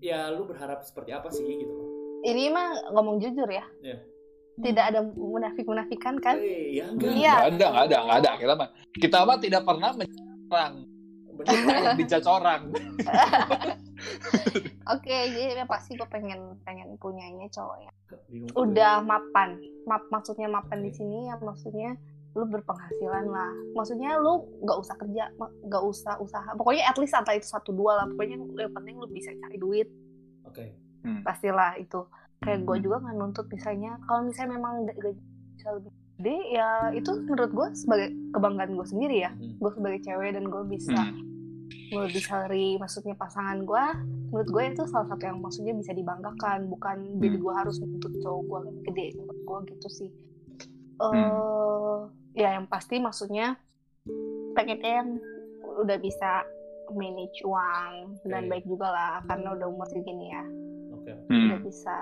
ya 0.04 0.30
lu 0.34 0.46
berharap 0.46 0.84
seperti 0.86 1.16
apa 1.16 1.32
sih 1.32 1.46
gitu 1.46 1.74
loh. 1.74 1.90
Ini 2.26 2.50
mah 2.50 2.92
ngomong 2.94 3.22
jujur 3.22 3.50
ya. 3.50 3.66
Iya. 3.82 4.02
Tidak 4.56 4.86
ada 4.88 5.04
munafik-munafikan 5.04 6.16
kan? 6.24 6.40
Eh, 6.40 6.80
ya 6.80 6.88
enggak. 6.90 7.12
Iya. 7.12 7.34
Nggak 7.36 7.52
ada, 7.52 7.68
nggak 7.68 7.86
ada, 7.86 7.98
nggak 8.00 8.18
ada. 8.18 8.32
Kita 8.40 8.56
mah 8.56 8.70
kita 8.96 9.18
mah 9.28 9.38
tidak 9.44 9.62
pernah 9.68 9.92
menyerang, 9.94 10.74
Bener. 11.36 11.94
dijudge 12.00 12.30
orang. 12.30 12.62
Oke, 14.96 15.16
jadi 15.34 15.60
ya 15.60 15.66
pasti 15.66 15.98
gue 15.98 16.08
pengen 16.08 16.56
pengen 16.64 16.96
punyanya 17.02 17.50
cowok 17.52 17.78
ya. 17.84 17.92
Bingung. 18.30 18.54
Udah 18.56 19.02
mapan. 19.02 19.60
Map 19.90 20.08
maksudnya 20.14 20.48
mapan 20.48 20.86
di 20.86 20.92
sini 20.94 21.28
ya 21.30 21.36
maksudnya 21.42 21.98
lu 22.36 22.44
berpenghasilan 22.46 23.26
lah. 23.26 23.48
Maksudnya 23.72 24.20
lu 24.20 24.34
nggak 24.60 24.78
usah 24.78 24.96
kerja, 24.96 25.24
nggak 25.64 25.84
usah 25.84 26.20
usaha. 26.20 26.52
Pokoknya 26.54 26.84
at 26.86 26.96
least 26.96 27.16
antara 27.16 27.36
itu 27.36 27.48
satu 27.48 27.72
dua 27.72 27.98
lah. 27.98 28.06
Pokoknya 28.06 28.36
yang 28.38 28.74
penting 28.74 28.96
lu 28.96 29.08
bisa 29.08 29.32
cari 29.34 29.56
duit. 29.56 29.88
Oke. 30.44 30.76
Pastilah 31.22 31.76
itu. 31.76 32.04
Kayak 32.38 32.62
gue 32.62 32.78
juga 32.84 33.00
nggak 33.00 33.16
nuntut 33.16 33.48
misalnya. 33.48 33.96
Kalau 34.04 34.22
misalnya 34.22 34.52
memang 34.54 34.84
ga- 34.84 35.00
gaji 35.00 35.22
bisa 35.56 35.68
lebih 35.72 35.92
gede 36.16 36.38
ya 36.50 36.70
itu 36.92 37.12
menurut 37.22 37.52
gue 37.52 37.68
sebagai 37.74 38.08
kebanggaan 38.30 38.72
gue 38.74 38.86
sendiri 38.86 39.18
ya. 39.22 39.32
Hmm. 39.32 39.56
Gue 39.56 39.72
sebagai 39.72 40.00
cewek 40.02 40.30
dan 40.32 40.46
gue 40.46 40.64
bisa 40.66 40.96
Hmm. 40.96 41.24
lebih 41.98 42.20
salary 42.20 42.76
maksudnya 42.76 43.16
pasangan 43.16 43.62
gue 43.62 43.86
menurut 44.28 44.50
gue 44.50 44.64
itu 44.68 44.84
salah 44.86 45.06
satu 45.06 45.24
yang 45.24 45.38
maksudnya 45.40 45.72
bisa 45.72 45.92
dibanggakan 45.92 46.66
bukan 46.66 46.98
jadi 47.18 47.38
gue 47.38 47.54
harus 47.56 47.78
menuntut 47.80 48.12
cowok 48.20 48.42
gue 48.44 48.60
lebih 48.66 48.82
gede 48.86 49.08
menurut 49.16 49.40
gue 49.40 49.58
gitu 49.72 49.88
sih 49.90 50.10
eh 50.96 52.00
ya 52.36 52.54
yang 52.54 52.68
pasti 52.68 53.00
maksudnya 53.00 53.56
pengennya 54.54 54.92
yang 55.02 55.10
udah 55.82 55.98
bisa 55.98 56.44
manage 56.92 57.42
uang 57.42 58.22
dan 58.24 58.46
Oke. 58.46 58.50
baik 58.52 58.66
juga 58.66 58.88
lah 58.88 59.14
karena 59.26 59.56
udah 59.56 59.68
umur 59.68 59.88
segini 59.88 60.30
ya 60.30 60.44
Oke. 60.94 61.12
Hmm. 61.28 61.50
udah 61.50 61.60
bisa 61.62 61.96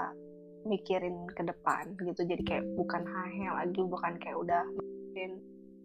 mikirin 0.63 1.15
ke 1.29 1.43
depan 1.43 1.91
gitu 1.97 2.21
jadi 2.23 2.41
kayak 2.41 2.65
bukan 2.73 3.03
hahe 3.03 3.45
lagi 3.47 3.81
bukan 3.81 4.13
kayak 4.17 4.37
udah 4.37 4.63
mikirin 4.73 5.33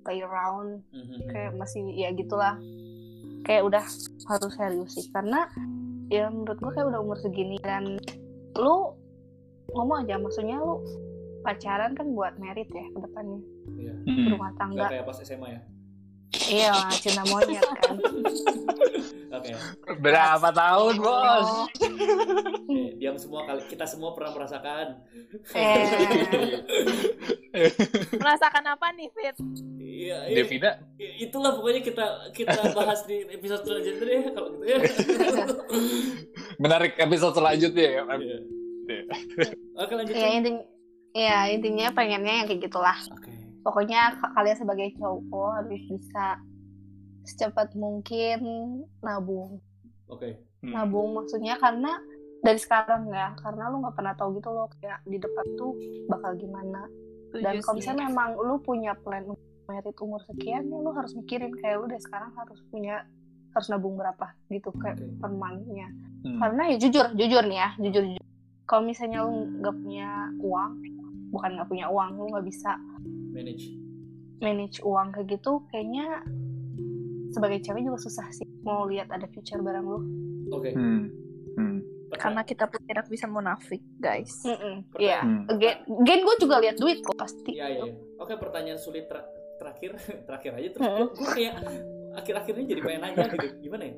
play 0.03 0.22
around 0.22 0.80
Mhm. 0.90 1.28
kayak 1.28 1.53
masih 1.55 1.82
ya 1.92 2.11
gitulah 2.11 2.55
kayak 3.42 3.62
udah 3.64 3.82
harus 4.28 4.53
serius 4.55 4.92
sih 4.94 5.07
karena 5.11 5.46
ya 6.09 6.28
menurut 6.28 6.59
gue 6.59 6.72
kayak 6.72 6.88
udah 6.88 7.01
umur 7.01 7.18
segini 7.18 7.59
dan 7.61 7.99
lu 8.55 8.96
ngomong 9.72 10.05
aja 10.05 10.16
maksudnya 10.16 10.57
lu 10.59 10.80
pacaran 11.49 11.90
kan 11.92 12.07
buat 12.09 12.36
merit 12.36 12.68
ya 12.68 12.84
ke 12.86 12.99
depannya 13.01 13.40
Iya. 13.70 13.94
Hmm. 14.05 14.26
rumah 14.30 14.51
Enggak 14.51 14.61
tangga 14.61 14.84
kayak 14.86 15.05
pas 15.05 15.18
SMA 15.18 15.49
ya. 15.49 15.61
iya 16.46 16.68
lah 16.70 16.92
cinta 16.92 17.24
monyet 17.24 17.64
kan 17.78 17.96
Oke. 19.28 19.53
Berapa 20.01 20.49
tahun, 20.51 20.94
bos? 20.99 21.49
Eh, 22.64 22.96
diam 22.96 23.12
semua 23.14 23.44
kali 23.44 23.61
kita 23.66 23.84
semua 23.84 24.16
pernah 24.16 24.32
merasakan. 24.32 25.05
eh 25.53 25.84
Merasakan 28.16 28.64
apa 28.66 28.88
nih, 28.92 29.09
Fit? 29.11 29.36
Iya, 29.78 30.18
iya. 30.28 30.36
Devina, 30.38 30.70
itulah 30.96 31.53
pokoknya 31.55 31.80
kita 31.82 32.07
kita 32.32 32.72
bahas 32.72 33.05
di 33.05 33.20
episode 33.26 33.64
selanjutnya 33.64 34.01
deh 34.03 34.22
kalau 34.32 34.49
gitu 34.49 34.64
ya. 34.64 34.78
menarik 36.57 36.96
episode 36.96 37.34
selanjutnya 37.34 37.84
ya. 37.84 38.03
Iya. 38.09 38.38
Oke 39.76 39.92
lanjut. 39.92 40.14
ya 40.14 40.28
intinya 40.34 40.64
ya 41.19 41.51
intinya 41.51 41.91
pengennya 41.91 42.35
yang 42.39 42.47
kayak 42.47 42.62
gitulah 42.62 42.99
Oke. 43.11 43.33
pokoknya 43.61 44.14
ka- 44.14 44.33
kalian 44.33 44.57
sebagai 44.57 44.89
cowok 44.95 45.51
harus 45.55 45.83
bisa 45.85 46.27
secepat 47.23 47.75
mungkin 47.75 48.39
nabung 48.99 49.61
Oke. 50.07 50.41
Hmm. 50.59 50.73
nabung 50.73 51.12
maksudnya 51.12 51.55
karena 51.57 51.99
dari 52.39 52.57
sekarang 52.57 53.11
ya 53.11 53.35
karena 53.37 53.66
lu 53.69 53.83
nggak 53.83 53.95
pernah 53.95 54.14
tahu 54.14 54.39
gitu 54.39 54.49
loh 54.49 54.71
kayak 54.79 55.03
di 55.05 55.19
depan 55.19 55.47
tuh 55.55 55.75
bakal 56.07 56.33
gimana 56.35 56.87
dan 57.35 57.61
kalau 57.61 57.77
misalnya 57.77 58.09
memang 58.09 58.39
lu 58.39 58.57
punya 58.59 58.95
plan 58.97 59.27
untuk 59.27 59.43
merit 59.69 59.99
umur 60.01 60.23
sekian 60.25 60.64
ya 60.64 60.79
lu 60.79 60.91
harus 60.91 61.12
mikirin 61.12 61.53
kayak 61.53 61.77
lu 61.77 61.87
dari 61.87 62.01
sekarang 62.01 62.33
harus 62.33 62.57
punya 62.71 63.05
harus 63.53 63.66
nabung 63.69 63.99
berapa 63.99 64.33
gitu 64.49 64.71
kayak 64.77 64.97
Oke. 64.97 65.19
per 65.19 65.31
month-nya 65.31 65.89
Hmm. 66.19 66.35
karena 66.43 66.75
ya 66.75 66.77
jujur 66.79 67.07
jujur 67.14 67.47
nih 67.47 67.59
ya 67.59 67.71
jujur 67.79 68.03
jujur 68.03 68.25
kalau 68.66 68.83
misalnya 68.83 69.23
lu 69.23 69.31
nggak 69.62 69.75
punya 69.77 70.09
uang 70.41 70.73
bukan 71.29 71.57
nggak 71.59 71.68
punya 71.68 71.87
uang 71.93 72.16
lu 72.16 72.26
nggak 72.33 72.47
bisa 72.47 72.76
Manage. 73.35 73.72
manage 74.41 74.79
uang 74.83 75.12
kayak 75.12 75.39
gitu 75.39 75.62
kayaknya 75.68 76.24
sebagai 77.29 77.61
cewek 77.61 77.85
juga 77.85 78.01
susah 78.01 78.26
sih 78.33 78.49
mau 78.64 78.89
lihat 78.89 79.12
ada 79.12 79.29
future 79.29 79.61
bareng 79.61 79.85
lu 79.85 80.01
Oke. 80.53 80.72
Hmm. 80.72 81.12
Hmm. 81.59 81.79
Karena 82.09 82.41
kita 82.41 82.64
pun 82.72 82.81
tidak 82.89 83.07
bisa 83.12 83.29
munafik, 83.29 83.85
guys. 84.01 84.41
Mm-mm. 84.49 84.81
Iya. 84.97 85.20
Hmm. 85.20 85.45
Again, 85.45 85.76
again 85.85 86.20
gue 86.24 86.37
juga 86.41 86.57
lihat 86.64 86.76
duit 86.81 87.05
kok 87.05 87.18
pasti. 87.20 87.53
Iya 87.53 87.66
iya. 87.68 87.85
iya. 87.93 87.95
Oke 88.16 88.35
pertanyaan 88.41 88.81
sulit 88.81 89.07
ter- 89.07 89.29
terakhir 89.61 89.99
terakhir 90.26 90.51
aja 90.57 90.68
terus 90.72 90.87
gue, 90.89 91.07
gue 91.18 91.29
kayak 91.35 91.55
akhir-akhirnya 92.19 92.64
jadi 92.66 92.81
pengen 92.83 93.01
nanya 93.07 93.25
gitu 93.31 93.47
gimana 93.62 93.83
ya 93.87 93.95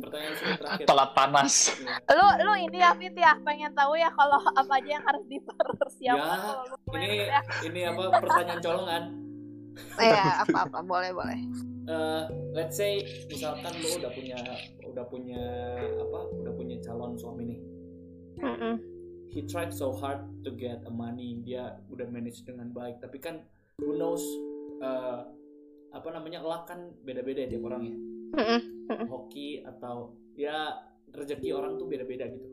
pertanyaan 0.00 0.34
terakhir. 0.58 0.84
Telat 0.86 1.10
panas. 1.12 1.54
Lu 2.08 2.26
lu 2.46 2.52
ini 2.56 2.78
ya, 2.78 2.90
Fit 2.94 3.16
ya, 3.18 3.32
pengen 3.42 3.72
tahu 3.74 3.98
ya 3.98 4.08
kalau 4.14 4.38
apa 4.40 4.72
aja 4.78 4.90
yang 4.98 5.04
harus 5.04 5.24
dipersiapkan 5.26 6.38
Ya, 6.86 6.96
Ini 6.96 7.08
ya. 7.28 7.40
ini 7.66 7.80
apa 7.84 8.02
pertanyaan 8.22 8.60
colongan. 8.62 9.02
Iya, 10.00 10.46
apa-apa, 10.48 10.78
boleh 10.80 11.10
boleh. 11.12 11.40
Eh, 11.86 12.22
let's 12.50 12.74
say 12.74 13.06
misalkan 13.30 13.70
lo 13.78 13.88
udah 14.02 14.10
punya 14.10 14.38
udah 14.90 15.04
punya 15.06 15.42
apa 16.02 16.20
udah 16.42 16.52
punya 16.58 16.76
calon 16.82 17.14
suami 17.14 17.46
nih 17.46 17.60
Mm-mm. 18.42 18.74
he 19.30 19.46
tried 19.46 19.70
so 19.70 19.94
hard 19.94 20.18
to 20.42 20.50
get 20.50 20.82
a 20.82 20.90
money 20.90 21.38
dia 21.46 21.78
udah 21.86 22.10
manage 22.10 22.42
dengan 22.42 22.74
baik 22.74 22.98
tapi 22.98 23.22
kan 23.22 23.38
who 23.78 23.94
knows 23.94 24.24
eh, 24.82 25.20
apa 25.96 26.08
namanya 26.12 26.44
luck 26.44 26.68
kan 26.68 26.92
beda-beda 27.02 27.44
ya 27.44 27.48
tiap 27.56 27.64
orang 27.66 27.82
ya. 27.88 27.96
Hoki 29.08 29.64
atau 29.64 30.12
ya 30.36 30.76
rezeki 31.10 31.56
orang 31.56 31.80
tuh 31.80 31.88
beda-beda 31.88 32.28
gitu. 32.28 32.48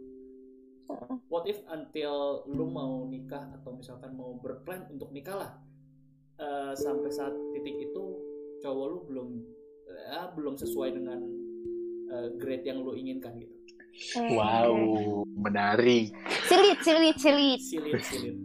What 1.32 1.48
if 1.48 1.64
until 1.72 2.44
lu 2.48 2.68
mau 2.68 3.08
nikah 3.08 3.52
atau 3.60 3.76
misalkan 3.76 4.16
mau 4.16 4.36
berplan 4.40 4.88
untuk 4.92 5.16
nikah 5.16 5.36
lah 5.40 5.52
eh, 6.40 6.74
sampai 6.76 7.10
saat 7.12 7.34
titik 7.56 7.92
itu 7.92 8.04
cowok 8.64 8.86
lu 8.92 9.00
belum 9.08 9.30
ya, 9.88 10.32
belum 10.36 10.56
sesuai 10.60 10.90
dengan 10.96 11.20
eh, 12.12 12.28
grade 12.40 12.68
yang 12.68 12.84
lu 12.84 12.96
inginkan 12.96 13.40
gitu. 13.40 13.56
Wow, 14.34 15.22
menarik. 15.38 16.10
Silit, 16.50 16.80
silit, 16.82 17.18
silit. 17.22 17.62
silit 17.62 18.02
silit. 18.02 18.36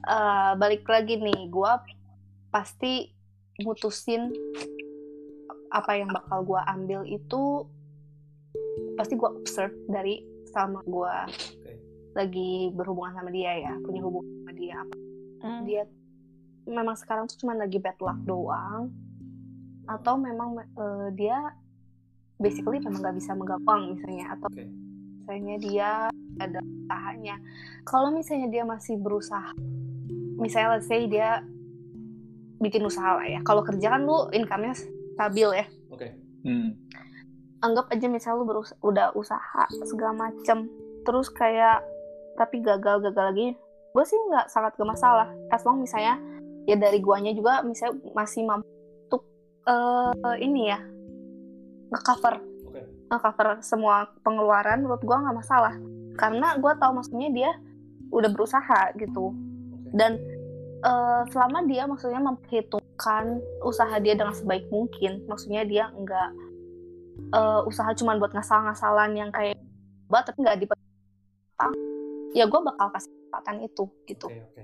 Eh, 0.00 0.52
balik 0.58 0.82
lagi 0.88 1.20
nih, 1.20 1.46
gue 1.46 1.72
pasti 2.50 3.06
mutusin 3.62 4.32
apa 5.70 5.94
yang 5.94 6.10
bakal 6.10 6.42
gue 6.42 6.60
ambil 6.66 7.00
itu 7.06 7.64
pasti 8.98 9.14
gue 9.14 9.30
observe 9.30 9.74
dari 9.86 10.26
sama 10.50 10.82
gue 10.82 11.16
lagi 12.18 12.74
berhubungan 12.74 13.14
sama 13.14 13.30
dia 13.30 13.70
ya 13.70 13.72
punya 13.86 14.02
hubungan 14.02 14.30
sama 14.42 14.52
dia 14.58 14.76
apa 14.82 14.96
Hmm. 15.40 15.64
dia 15.64 15.88
memang 16.68 16.92
sekarang 17.00 17.24
tuh 17.24 17.40
cuma 17.40 17.56
lagi 17.56 17.80
bad 17.80 17.96
luck 17.96 18.20
doang 18.28 18.92
atau 19.88 20.20
memang 20.20 20.60
eh, 20.60 21.08
dia 21.16 21.56
basically 22.36 22.76
memang 22.76 23.00
nggak 23.00 23.16
bisa 23.16 23.32
megang 23.32 23.64
uang 23.64 23.96
misalnya 23.96 24.36
atau 24.36 24.48
Oke. 24.52 24.68
misalnya 25.24 25.56
dia 25.64 25.90
ada 26.36 26.60
usahanya 26.60 27.36
kalau 27.88 28.12
misalnya 28.12 28.52
dia 28.52 28.68
masih 28.68 29.00
berusaha 29.00 29.56
misalnya 30.36 30.76
let's 30.76 30.88
say 30.92 31.08
dia 31.08 31.40
bikin 32.60 32.84
usaha 32.84 33.16
lah 33.16 33.26
ya. 33.26 33.40
Kalau 33.42 33.64
kerja 33.64 33.96
kan 33.96 34.04
lu 34.04 34.28
income-nya 34.30 34.76
stabil 35.16 35.48
ya. 35.64 35.66
Oke. 35.90 36.08
Hmm. 36.40 36.72
anggap 37.60 37.92
aja 37.92 38.08
misalnya 38.08 38.40
lu 38.40 38.48
berus 38.48 38.72
udah 38.80 39.12
usaha 39.12 39.68
segala 39.84 40.16
macem 40.16 40.64
terus 41.04 41.28
kayak 41.28 41.84
tapi 42.40 42.64
gagal 42.64 43.04
gagal 43.04 43.24
lagi 43.28 43.48
gue 43.92 44.04
sih 44.08 44.16
nggak 44.16 44.48
sangat 44.48 44.72
gak 44.80 44.88
masalah 44.88 45.28
as 45.52 45.60
long 45.68 45.84
misalnya 45.84 46.16
ya 46.64 46.80
dari 46.80 47.04
guanya 47.04 47.36
juga 47.36 47.60
misalnya 47.60 48.00
masih 48.16 48.48
mampu 48.48 48.64
untuk 49.04 49.22
eh, 49.68 50.36
ini 50.40 50.72
ya 50.72 50.80
nge-cover. 51.90 52.34
Oke. 52.70 52.80
Oke. 52.86 53.18
cover 53.18 53.58
semua 53.60 54.06
pengeluaran 54.22 54.86
menurut 54.86 55.02
gue 55.02 55.16
nggak 55.16 55.36
masalah. 55.36 55.74
Karena 56.14 56.54
gue 56.58 56.72
tahu 56.78 56.92
maksudnya 56.94 57.28
dia 57.34 57.50
udah 58.14 58.30
berusaha 58.30 58.94
gitu. 58.98 59.34
Oke. 59.34 59.90
dan 59.90 60.22
eh, 60.80 61.22
selama 61.30 61.58
dia 61.68 61.84
maksudnya 61.84 62.20
memperhitungkan 62.20 63.40
usaha 63.64 63.94
dia 64.00 64.16
dengan 64.16 64.32
sebaik 64.34 64.68
mungkin 64.68 65.24
maksudnya 65.28 65.62
dia 65.64 65.88
nggak 65.92 66.30
eh, 67.32 67.60
usaha 67.68 67.90
cuman 67.94 68.16
buat 68.18 68.32
ngasal-ngasalan 68.32 69.10
yang 69.16 69.30
kayak 69.30 69.56
bah 70.10 70.24
tapi 70.26 70.42
nggak 70.42 70.58
diperhitungkan 70.58 71.70
ya 72.34 72.44
gue 72.46 72.60
bakal 72.62 72.86
kasih 72.90 73.10
kesempatan 73.10 73.56
itu 73.62 73.84
gitu 74.06 74.26
Oke, 74.26 74.42
oke. 74.42 74.62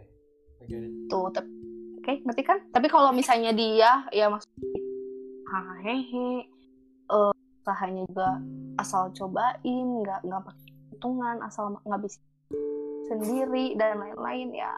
I 0.59 0.65
get 0.67 0.83
it. 0.83 0.91
tuh 1.07 1.27
tep- 1.31 1.55
oke 2.03 2.13
ngerti 2.27 2.43
kan 2.43 2.59
tapi 2.75 2.87
kalau 2.91 3.11
misalnya 3.15 3.55
dia 3.55 4.07
ya 4.11 4.27
maksudnya 4.27 4.81
hahehe 5.47 6.47
eh, 7.11 7.33
usahanya 7.63 8.03
juga 8.11 8.29
asal 8.79 9.11
cobain 9.15 9.87
nggak 10.03 10.21
nggak 10.27 10.43
pakai 10.43 10.67
hitungan 10.95 11.37
asal 11.43 11.75
ngabisin 11.83 12.23
sendiri 13.07 13.79
dan 13.79 14.03
lain-lain 14.03 14.51
ya 14.55 14.73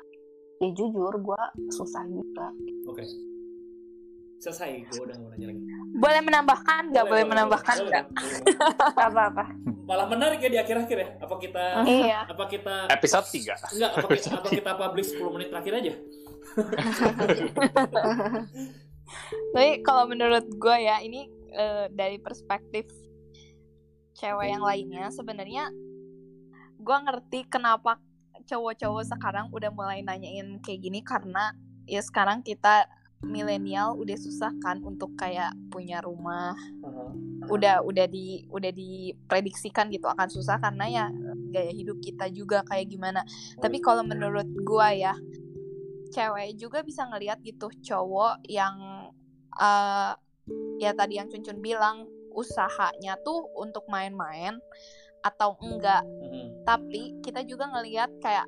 ya 0.58 0.68
jujur 0.70 1.14
gue 1.14 1.42
susah 1.70 2.02
juga 2.04 2.50
Oke. 2.86 3.02
Selesai, 4.38 4.86
gue 4.86 5.02
udah 5.02 5.18
mau 5.18 5.34
nanya 5.34 5.50
lagi. 5.50 5.60
Boleh 5.92 6.20
menambahkan 6.22 6.82
nggak? 6.88 7.04
Boleh 7.04 7.24
menambahkan 7.26 7.76
boleh, 7.76 7.90
nggak? 7.90 8.04
boleh, 8.06 8.38
boleh. 8.38 9.02
apa 9.10 9.20
apa 9.28 9.44
Malah 9.82 10.06
menarik 10.06 10.38
ya 10.38 10.46
di 10.46 10.56
akhir-akhir 10.56 10.96
ya. 10.96 11.08
Apa 11.18 11.34
kita 11.36 11.64
Iya. 11.82 12.20
apa 12.22 12.44
kita 12.46 12.74
Episode 12.86 13.26
3. 13.34 13.74
enggak 13.74 13.90
apa 13.92 14.06
kita, 14.08 14.28
apa 14.30 14.48
kita 14.48 14.70
publish 14.78 15.08
10 15.10 15.34
menit 15.34 15.48
terakhir 15.50 15.72
aja? 15.74 15.92
Tapi 19.52 19.82
kalau 19.82 20.04
menurut 20.06 20.46
gue 20.46 20.76
ya 20.78 21.00
ini 21.00 21.26
eh, 21.50 21.86
dari 21.90 22.18
perspektif 22.18 22.86
cewek 24.14 24.48
yang 24.48 24.62
lainnya 24.62 25.10
sebenarnya 25.10 25.70
gue 26.78 26.96
ngerti 27.02 27.48
kenapa 27.48 27.98
cowok-cowok 28.48 29.04
sekarang 29.04 29.52
udah 29.52 29.68
mulai 29.70 30.00
nanyain 30.00 30.56
kayak 30.64 30.80
gini 30.80 31.04
karena 31.04 31.52
ya 31.84 32.00
sekarang 32.00 32.40
kita 32.40 32.88
milenial 33.18 33.98
udah 33.98 34.14
susah 34.14 34.54
kan 34.62 34.78
untuk 34.86 35.12
kayak 35.18 35.50
punya 35.68 35.98
rumah. 36.00 36.54
Aha. 36.54 37.26
udah 37.48 37.80
udah 37.80 38.06
di 38.06 38.44
udah 38.52 38.68
diprediksikan 38.70 39.88
gitu 39.88 40.04
akan 40.04 40.28
susah 40.28 40.60
karena 40.60 40.84
ya 40.84 41.04
gaya 41.48 41.72
hidup 41.72 41.98
kita 41.98 42.30
juga 42.30 42.62
kayak 42.66 42.92
gimana. 42.92 43.24
Tapi 43.58 43.82
kalau 43.82 44.04
menurut 44.04 44.46
gua 44.62 44.92
ya 44.94 45.14
cewek 46.12 46.56
juga 46.56 46.84
bisa 46.84 47.08
ngelihat 47.08 47.40
gitu 47.42 47.68
cowok 47.82 48.44
yang 48.46 48.76
eh 49.58 50.12
ya 50.80 50.94
tadi 50.94 51.20
yang 51.20 51.28
Cuncun 51.28 51.58
bilang 51.60 52.06
usahanya 52.32 53.18
tuh 53.26 53.50
untuk 53.58 53.84
main-main 53.90 54.62
atau 55.20 55.58
enggak 55.58 56.02
Mhm. 56.04 56.62
tapi 56.62 57.16
kita 57.20 57.42
juga 57.42 57.66
ngelihat 57.68 58.10
kayak 58.18 58.46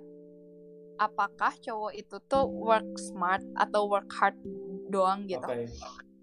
apakah 0.96 1.52
cowok 1.58 1.92
itu 1.96 2.16
tuh 2.28 2.44
work 2.44 2.86
smart 2.96 3.40
atau 3.56 3.88
work 3.88 4.10
hard 4.12 4.36
doang 4.88 5.24
gitu 5.24 5.40
Oke. 5.40 5.64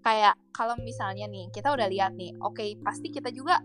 kayak 0.00 0.38
kalau 0.54 0.78
misalnya 0.78 1.26
nih 1.26 1.50
kita 1.50 1.74
udah 1.74 1.90
lihat 1.90 2.14
nih 2.14 2.30
oke 2.38 2.62
pasti 2.80 3.10
kita 3.10 3.28
juga 3.28 3.58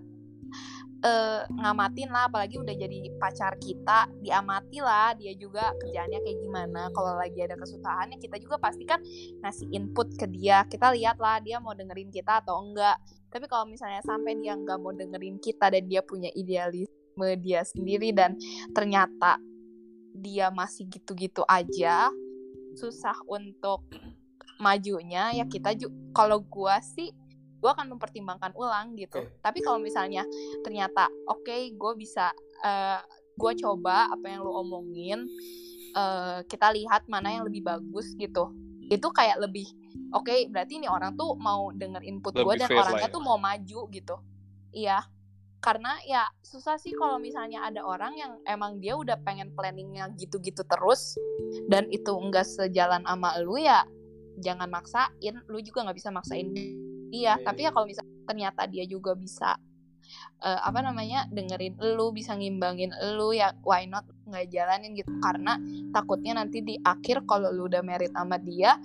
eh, 1.03 1.41
ngamatin 1.51 2.09
lah 2.09 2.31
apalagi 2.31 2.55
udah 2.55 2.71
jadi 2.71 3.11
pacar 3.19 3.59
kita 3.59 4.07
diamati 4.23 4.79
lah 4.79 5.11
dia 5.19 5.35
juga 5.35 5.75
kerjaannya 5.83 6.19
kayak 6.23 6.39
gimana. 6.39 6.81
Kalau 6.95 7.19
lagi 7.19 7.39
ada 7.43 7.59
kesusahannya 7.59 8.17
kita 8.17 8.39
juga 8.39 8.55
pasti 8.57 8.87
kan 8.87 9.03
ngasih 9.43 9.67
input 9.75 10.15
ke 10.15 10.25
dia. 10.31 10.63
Kita 10.65 10.95
lihat 10.95 11.19
lah 11.19 11.43
dia 11.43 11.59
mau 11.59 11.75
dengerin 11.75 12.09
kita 12.09 12.39
atau 12.41 12.63
enggak. 12.63 12.95
Tapi 13.27 13.45
kalau 13.51 13.67
misalnya 13.67 13.99
sampai 14.05 14.39
dia 14.39 14.55
nggak 14.55 14.79
mau 14.79 14.95
dengerin 14.95 15.37
kita 15.43 15.67
dan 15.69 15.83
dia 15.89 16.01
punya 16.05 16.31
idealisme 16.33 17.27
dia 17.43 17.61
sendiri 17.67 18.15
dan 18.15 18.39
ternyata 18.73 19.37
dia 20.13 20.53
masih 20.53 20.85
gitu-gitu 20.87 21.41
aja 21.49 22.13
susah 22.77 23.17
untuk 23.25 23.85
majunya 24.61 25.33
ya 25.33 25.45
kita 25.49 25.73
juga 25.73 25.93
kalau 26.13 26.39
gua 26.41 26.77
sih 26.81 27.09
gua 27.63 27.71
akan 27.79 27.95
mempertimbangkan 27.95 28.51
ulang 28.59 28.99
gitu. 28.99 29.23
Oke. 29.23 29.39
tapi 29.39 29.63
kalau 29.63 29.79
misalnya 29.79 30.27
ternyata 30.67 31.07
oke 31.31 31.71
gue 31.71 31.93
bisa 31.95 32.35
eh 32.59 32.99
gue 33.33 33.51
coba 33.63 34.11
apa 34.11 34.25
yang 34.27 34.43
lu 34.43 34.51
omongin 34.51 35.23
eh 35.95 36.39
kita 36.51 36.75
lihat 36.75 37.07
mana 37.07 37.31
yang 37.31 37.47
lebih 37.47 37.63
bagus 37.63 38.11
gitu. 38.19 38.51
Itu 38.91 39.15
kayak 39.15 39.39
lebih 39.39 39.63
oke 40.11 40.51
berarti 40.51 40.83
ini 40.83 40.91
orang 40.91 41.15
tuh 41.15 41.39
mau 41.39 41.71
denger 41.71 42.03
input 42.03 42.35
gue 42.35 42.55
dan 42.59 42.67
orangnya 42.67 43.07
ya. 43.07 43.15
tuh 43.15 43.23
mau 43.23 43.39
maju 43.39 43.79
gitu. 43.87 44.15
Iya. 44.75 44.99
Karena 45.63 45.95
ya 46.03 46.27
susah 46.43 46.75
sih 46.75 46.91
kalau 46.91 47.23
misalnya 47.23 47.63
ada 47.63 47.87
orang 47.87 48.19
yang 48.19 48.35
emang 48.43 48.83
dia 48.83 48.99
udah 48.99 49.15
pengen 49.23 49.55
planningnya 49.55 50.11
gitu-gitu 50.19 50.59
terus 50.67 51.15
dan 51.71 51.87
itu 51.87 52.11
enggak 52.11 52.43
sejalan 52.43 52.99
sama 53.07 53.39
lu 53.39 53.55
ya 53.55 53.87
jangan 54.43 54.67
maksain. 54.67 55.39
Lu 55.47 55.63
juga 55.63 55.87
nggak 55.87 55.97
bisa 56.03 56.11
maksain 56.11 56.51
dia 57.13 57.37
Iya, 57.37 57.45
tapi 57.45 57.59
iya. 57.63 57.69
ya 57.69 57.71
kalau 57.75 57.85
misalnya 57.85 58.11
ternyata 58.25 58.61
dia 58.73 58.85
juga 58.89 59.11
bisa 59.13 59.49
eh, 60.43 60.61
apa 60.69 60.79
namanya 60.83 61.19
dengerin 61.31 61.75
lu 61.95 62.11
bisa 62.11 62.33
ngimbangin 62.35 62.91
lu 63.17 63.31
ya 63.31 63.53
why 63.63 63.85
not 63.87 64.05
nggak 64.27 64.49
jalanin 64.51 64.91
gitu 64.97 65.11
karena 65.21 65.53
takutnya 65.95 66.33
nanti 66.39 66.59
di 66.65 66.75
akhir 66.83 67.23
kalau 67.29 67.49
lu 67.53 67.69
udah 67.69 67.83
merit 67.85 68.11
sama 68.11 68.37
dia 68.39 68.75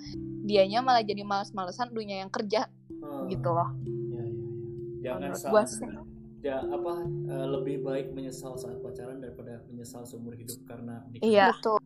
dianya 0.48 0.80
malah 0.84 1.02
jadi 1.02 1.22
males-malesan 1.26 1.90
lu 1.94 2.00
yang 2.02 2.30
kerja 2.30 2.68
Ah, 2.68 3.26
gitu 3.26 3.50
loh 3.50 3.68
Iya, 3.82 4.22
iya, 4.22 4.24
iya. 4.30 4.46
Jangan 5.02 5.18
Menurut 5.18 5.42
sa- 5.42 5.50
gua 5.50 5.62
sih. 5.66 5.90
ya 6.38 6.56
apa 6.70 6.92
eh, 7.26 7.46
lebih 7.50 7.76
baik 7.82 8.06
menyesal 8.14 8.54
saat 8.54 8.78
pacaran 8.78 9.18
daripada 9.18 9.58
menyesal 9.66 10.06
seumur 10.06 10.34
hidup 10.38 10.54
karena 10.70 11.02
nikah. 11.10 11.26
Iya. 11.26 11.46
betul 11.50 11.78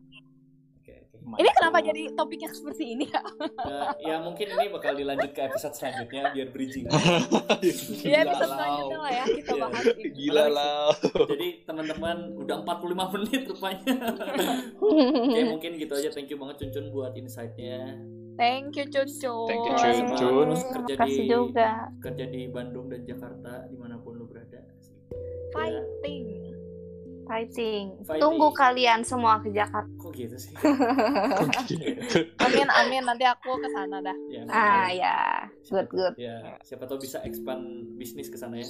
Ini 1.23 1.49
kenapa 1.51 1.79
jadi 1.79 2.11
topiknya 2.11 2.49
seperti 2.49 2.83
ini 2.91 3.05
ya 3.05 3.23
Eh, 3.63 3.87
ya 4.05 4.15
mungkin 4.17 4.47
ini 4.49 4.65
bakal 4.69 4.93
dilanjut 4.93 5.31
ke 5.31 5.41
episode 5.43 5.71
selanjutnya 5.71 6.29
biar 6.29 6.47
bridging. 6.49 6.85
ya 8.03 8.17
episode 8.21 8.43
Gila, 8.43 8.53
selanjutnya 8.53 8.97
lah 8.99 9.11
ya 9.11 9.23
kita 9.25 9.49
Iya. 9.49 9.61
bahas 9.63 9.85
ini 9.89 10.09
Gila 10.11 10.45
lah. 10.47 10.85
Jadi 11.25 11.47
teman-teman 11.63 12.17
udah 12.35 12.55
45 12.59 12.83
menit 13.13 13.41
rupanya. 13.45 13.95
Oke 15.25 15.41
mungkin 15.47 15.71
gitu 15.75 15.93
aja. 15.93 16.09
Thank 16.09 16.29
you 16.29 16.37
banget 16.37 16.55
Cuncun 16.59 16.85
buat 16.89 17.13
insight-nya. 17.13 17.97
thank 18.33 18.73
you 18.73 18.85
Cuncun 18.85 19.45
Thank 19.45 19.63
you, 19.63 19.73
Cuncun. 19.75 20.47
uh, 20.49 20.57
kerja 20.57 20.85
Terima 20.89 20.99
kasih 20.99 21.17
di 21.19 21.29
juga 21.29 21.69
kerja 21.99 22.25
di 22.25 22.41
Bandung 22.47 22.87
dan 22.87 23.01
Jakarta 23.03 23.65
di 23.65 23.75
mana 23.75 23.95
pun 23.95 24.13
lu 24.13 24.25
berada. 24.25 24.61
fighting 25.51 26.52
fighting. 27.27 27.83
Fighting. 28.03 28.21
tunggu 28.21 28.47
kalian 28.55 29.01
semua 29.03 29.39
ke 29.39 29.49
Jakarta 29.49 29.89
Kok 29.99 30.11
gitu 30.15 30.35
sih? 30.37 30.53
amin 32.45 32.67
amin 32.69 33.01
nanti 33.07 33.25
aku 33.25 33.57
ke 33.59 33.67
sana 33.71 33.99
dah 34.03 34.17
ya, 34.29 34.41
ah 34.51 34.87
ya 34.91 35.17
good 35.71 35.87
good 35.91 36.13
ya 36.19 36.57
siapa 36.61 36.85
tahu 36.85 37.01
bisa 37.01 37.23
expand 37.23 37.87
bisnis 37.95 38.27
ke 38.27 38.37
sana 38.37 38.59
ya. 38.59 38.67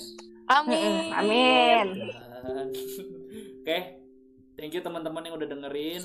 amin 0.51 1.12
amin 1.16 1.88
Oke, 3.64 3.80
thank 4.60 4.76
you 4.76 4.84
teman-teman 4.84 5.24
yang 5.24 5.39
udah 5.39 5.47
dengerin. 5.47 6.04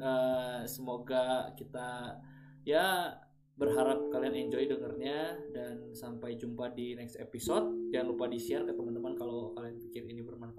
Eh, 0.00 0.60
semoga 0.64 1.52
kita 1.52 2.16
ya 2.64 3.12
berharap 3.60 4.08
kalian 4.08 4.48
enjoy 4.48 4.64
dengernya 4.64 5.36
dan 5.52 5.92
sampai 5.92 6.40
jumpa 6.40 6.72
di 6.72 6.96
next 6.96 7.20
episode. 7.20 7.68
Jangan 7.92 8.16
lupa 8.16 8.24
di 8.24 8.40
share 8.40 8.64
ke 8.64 8.72
teman-teman 8.72 9.12
kalau 9.20 9.52
kalian 9.52 9.67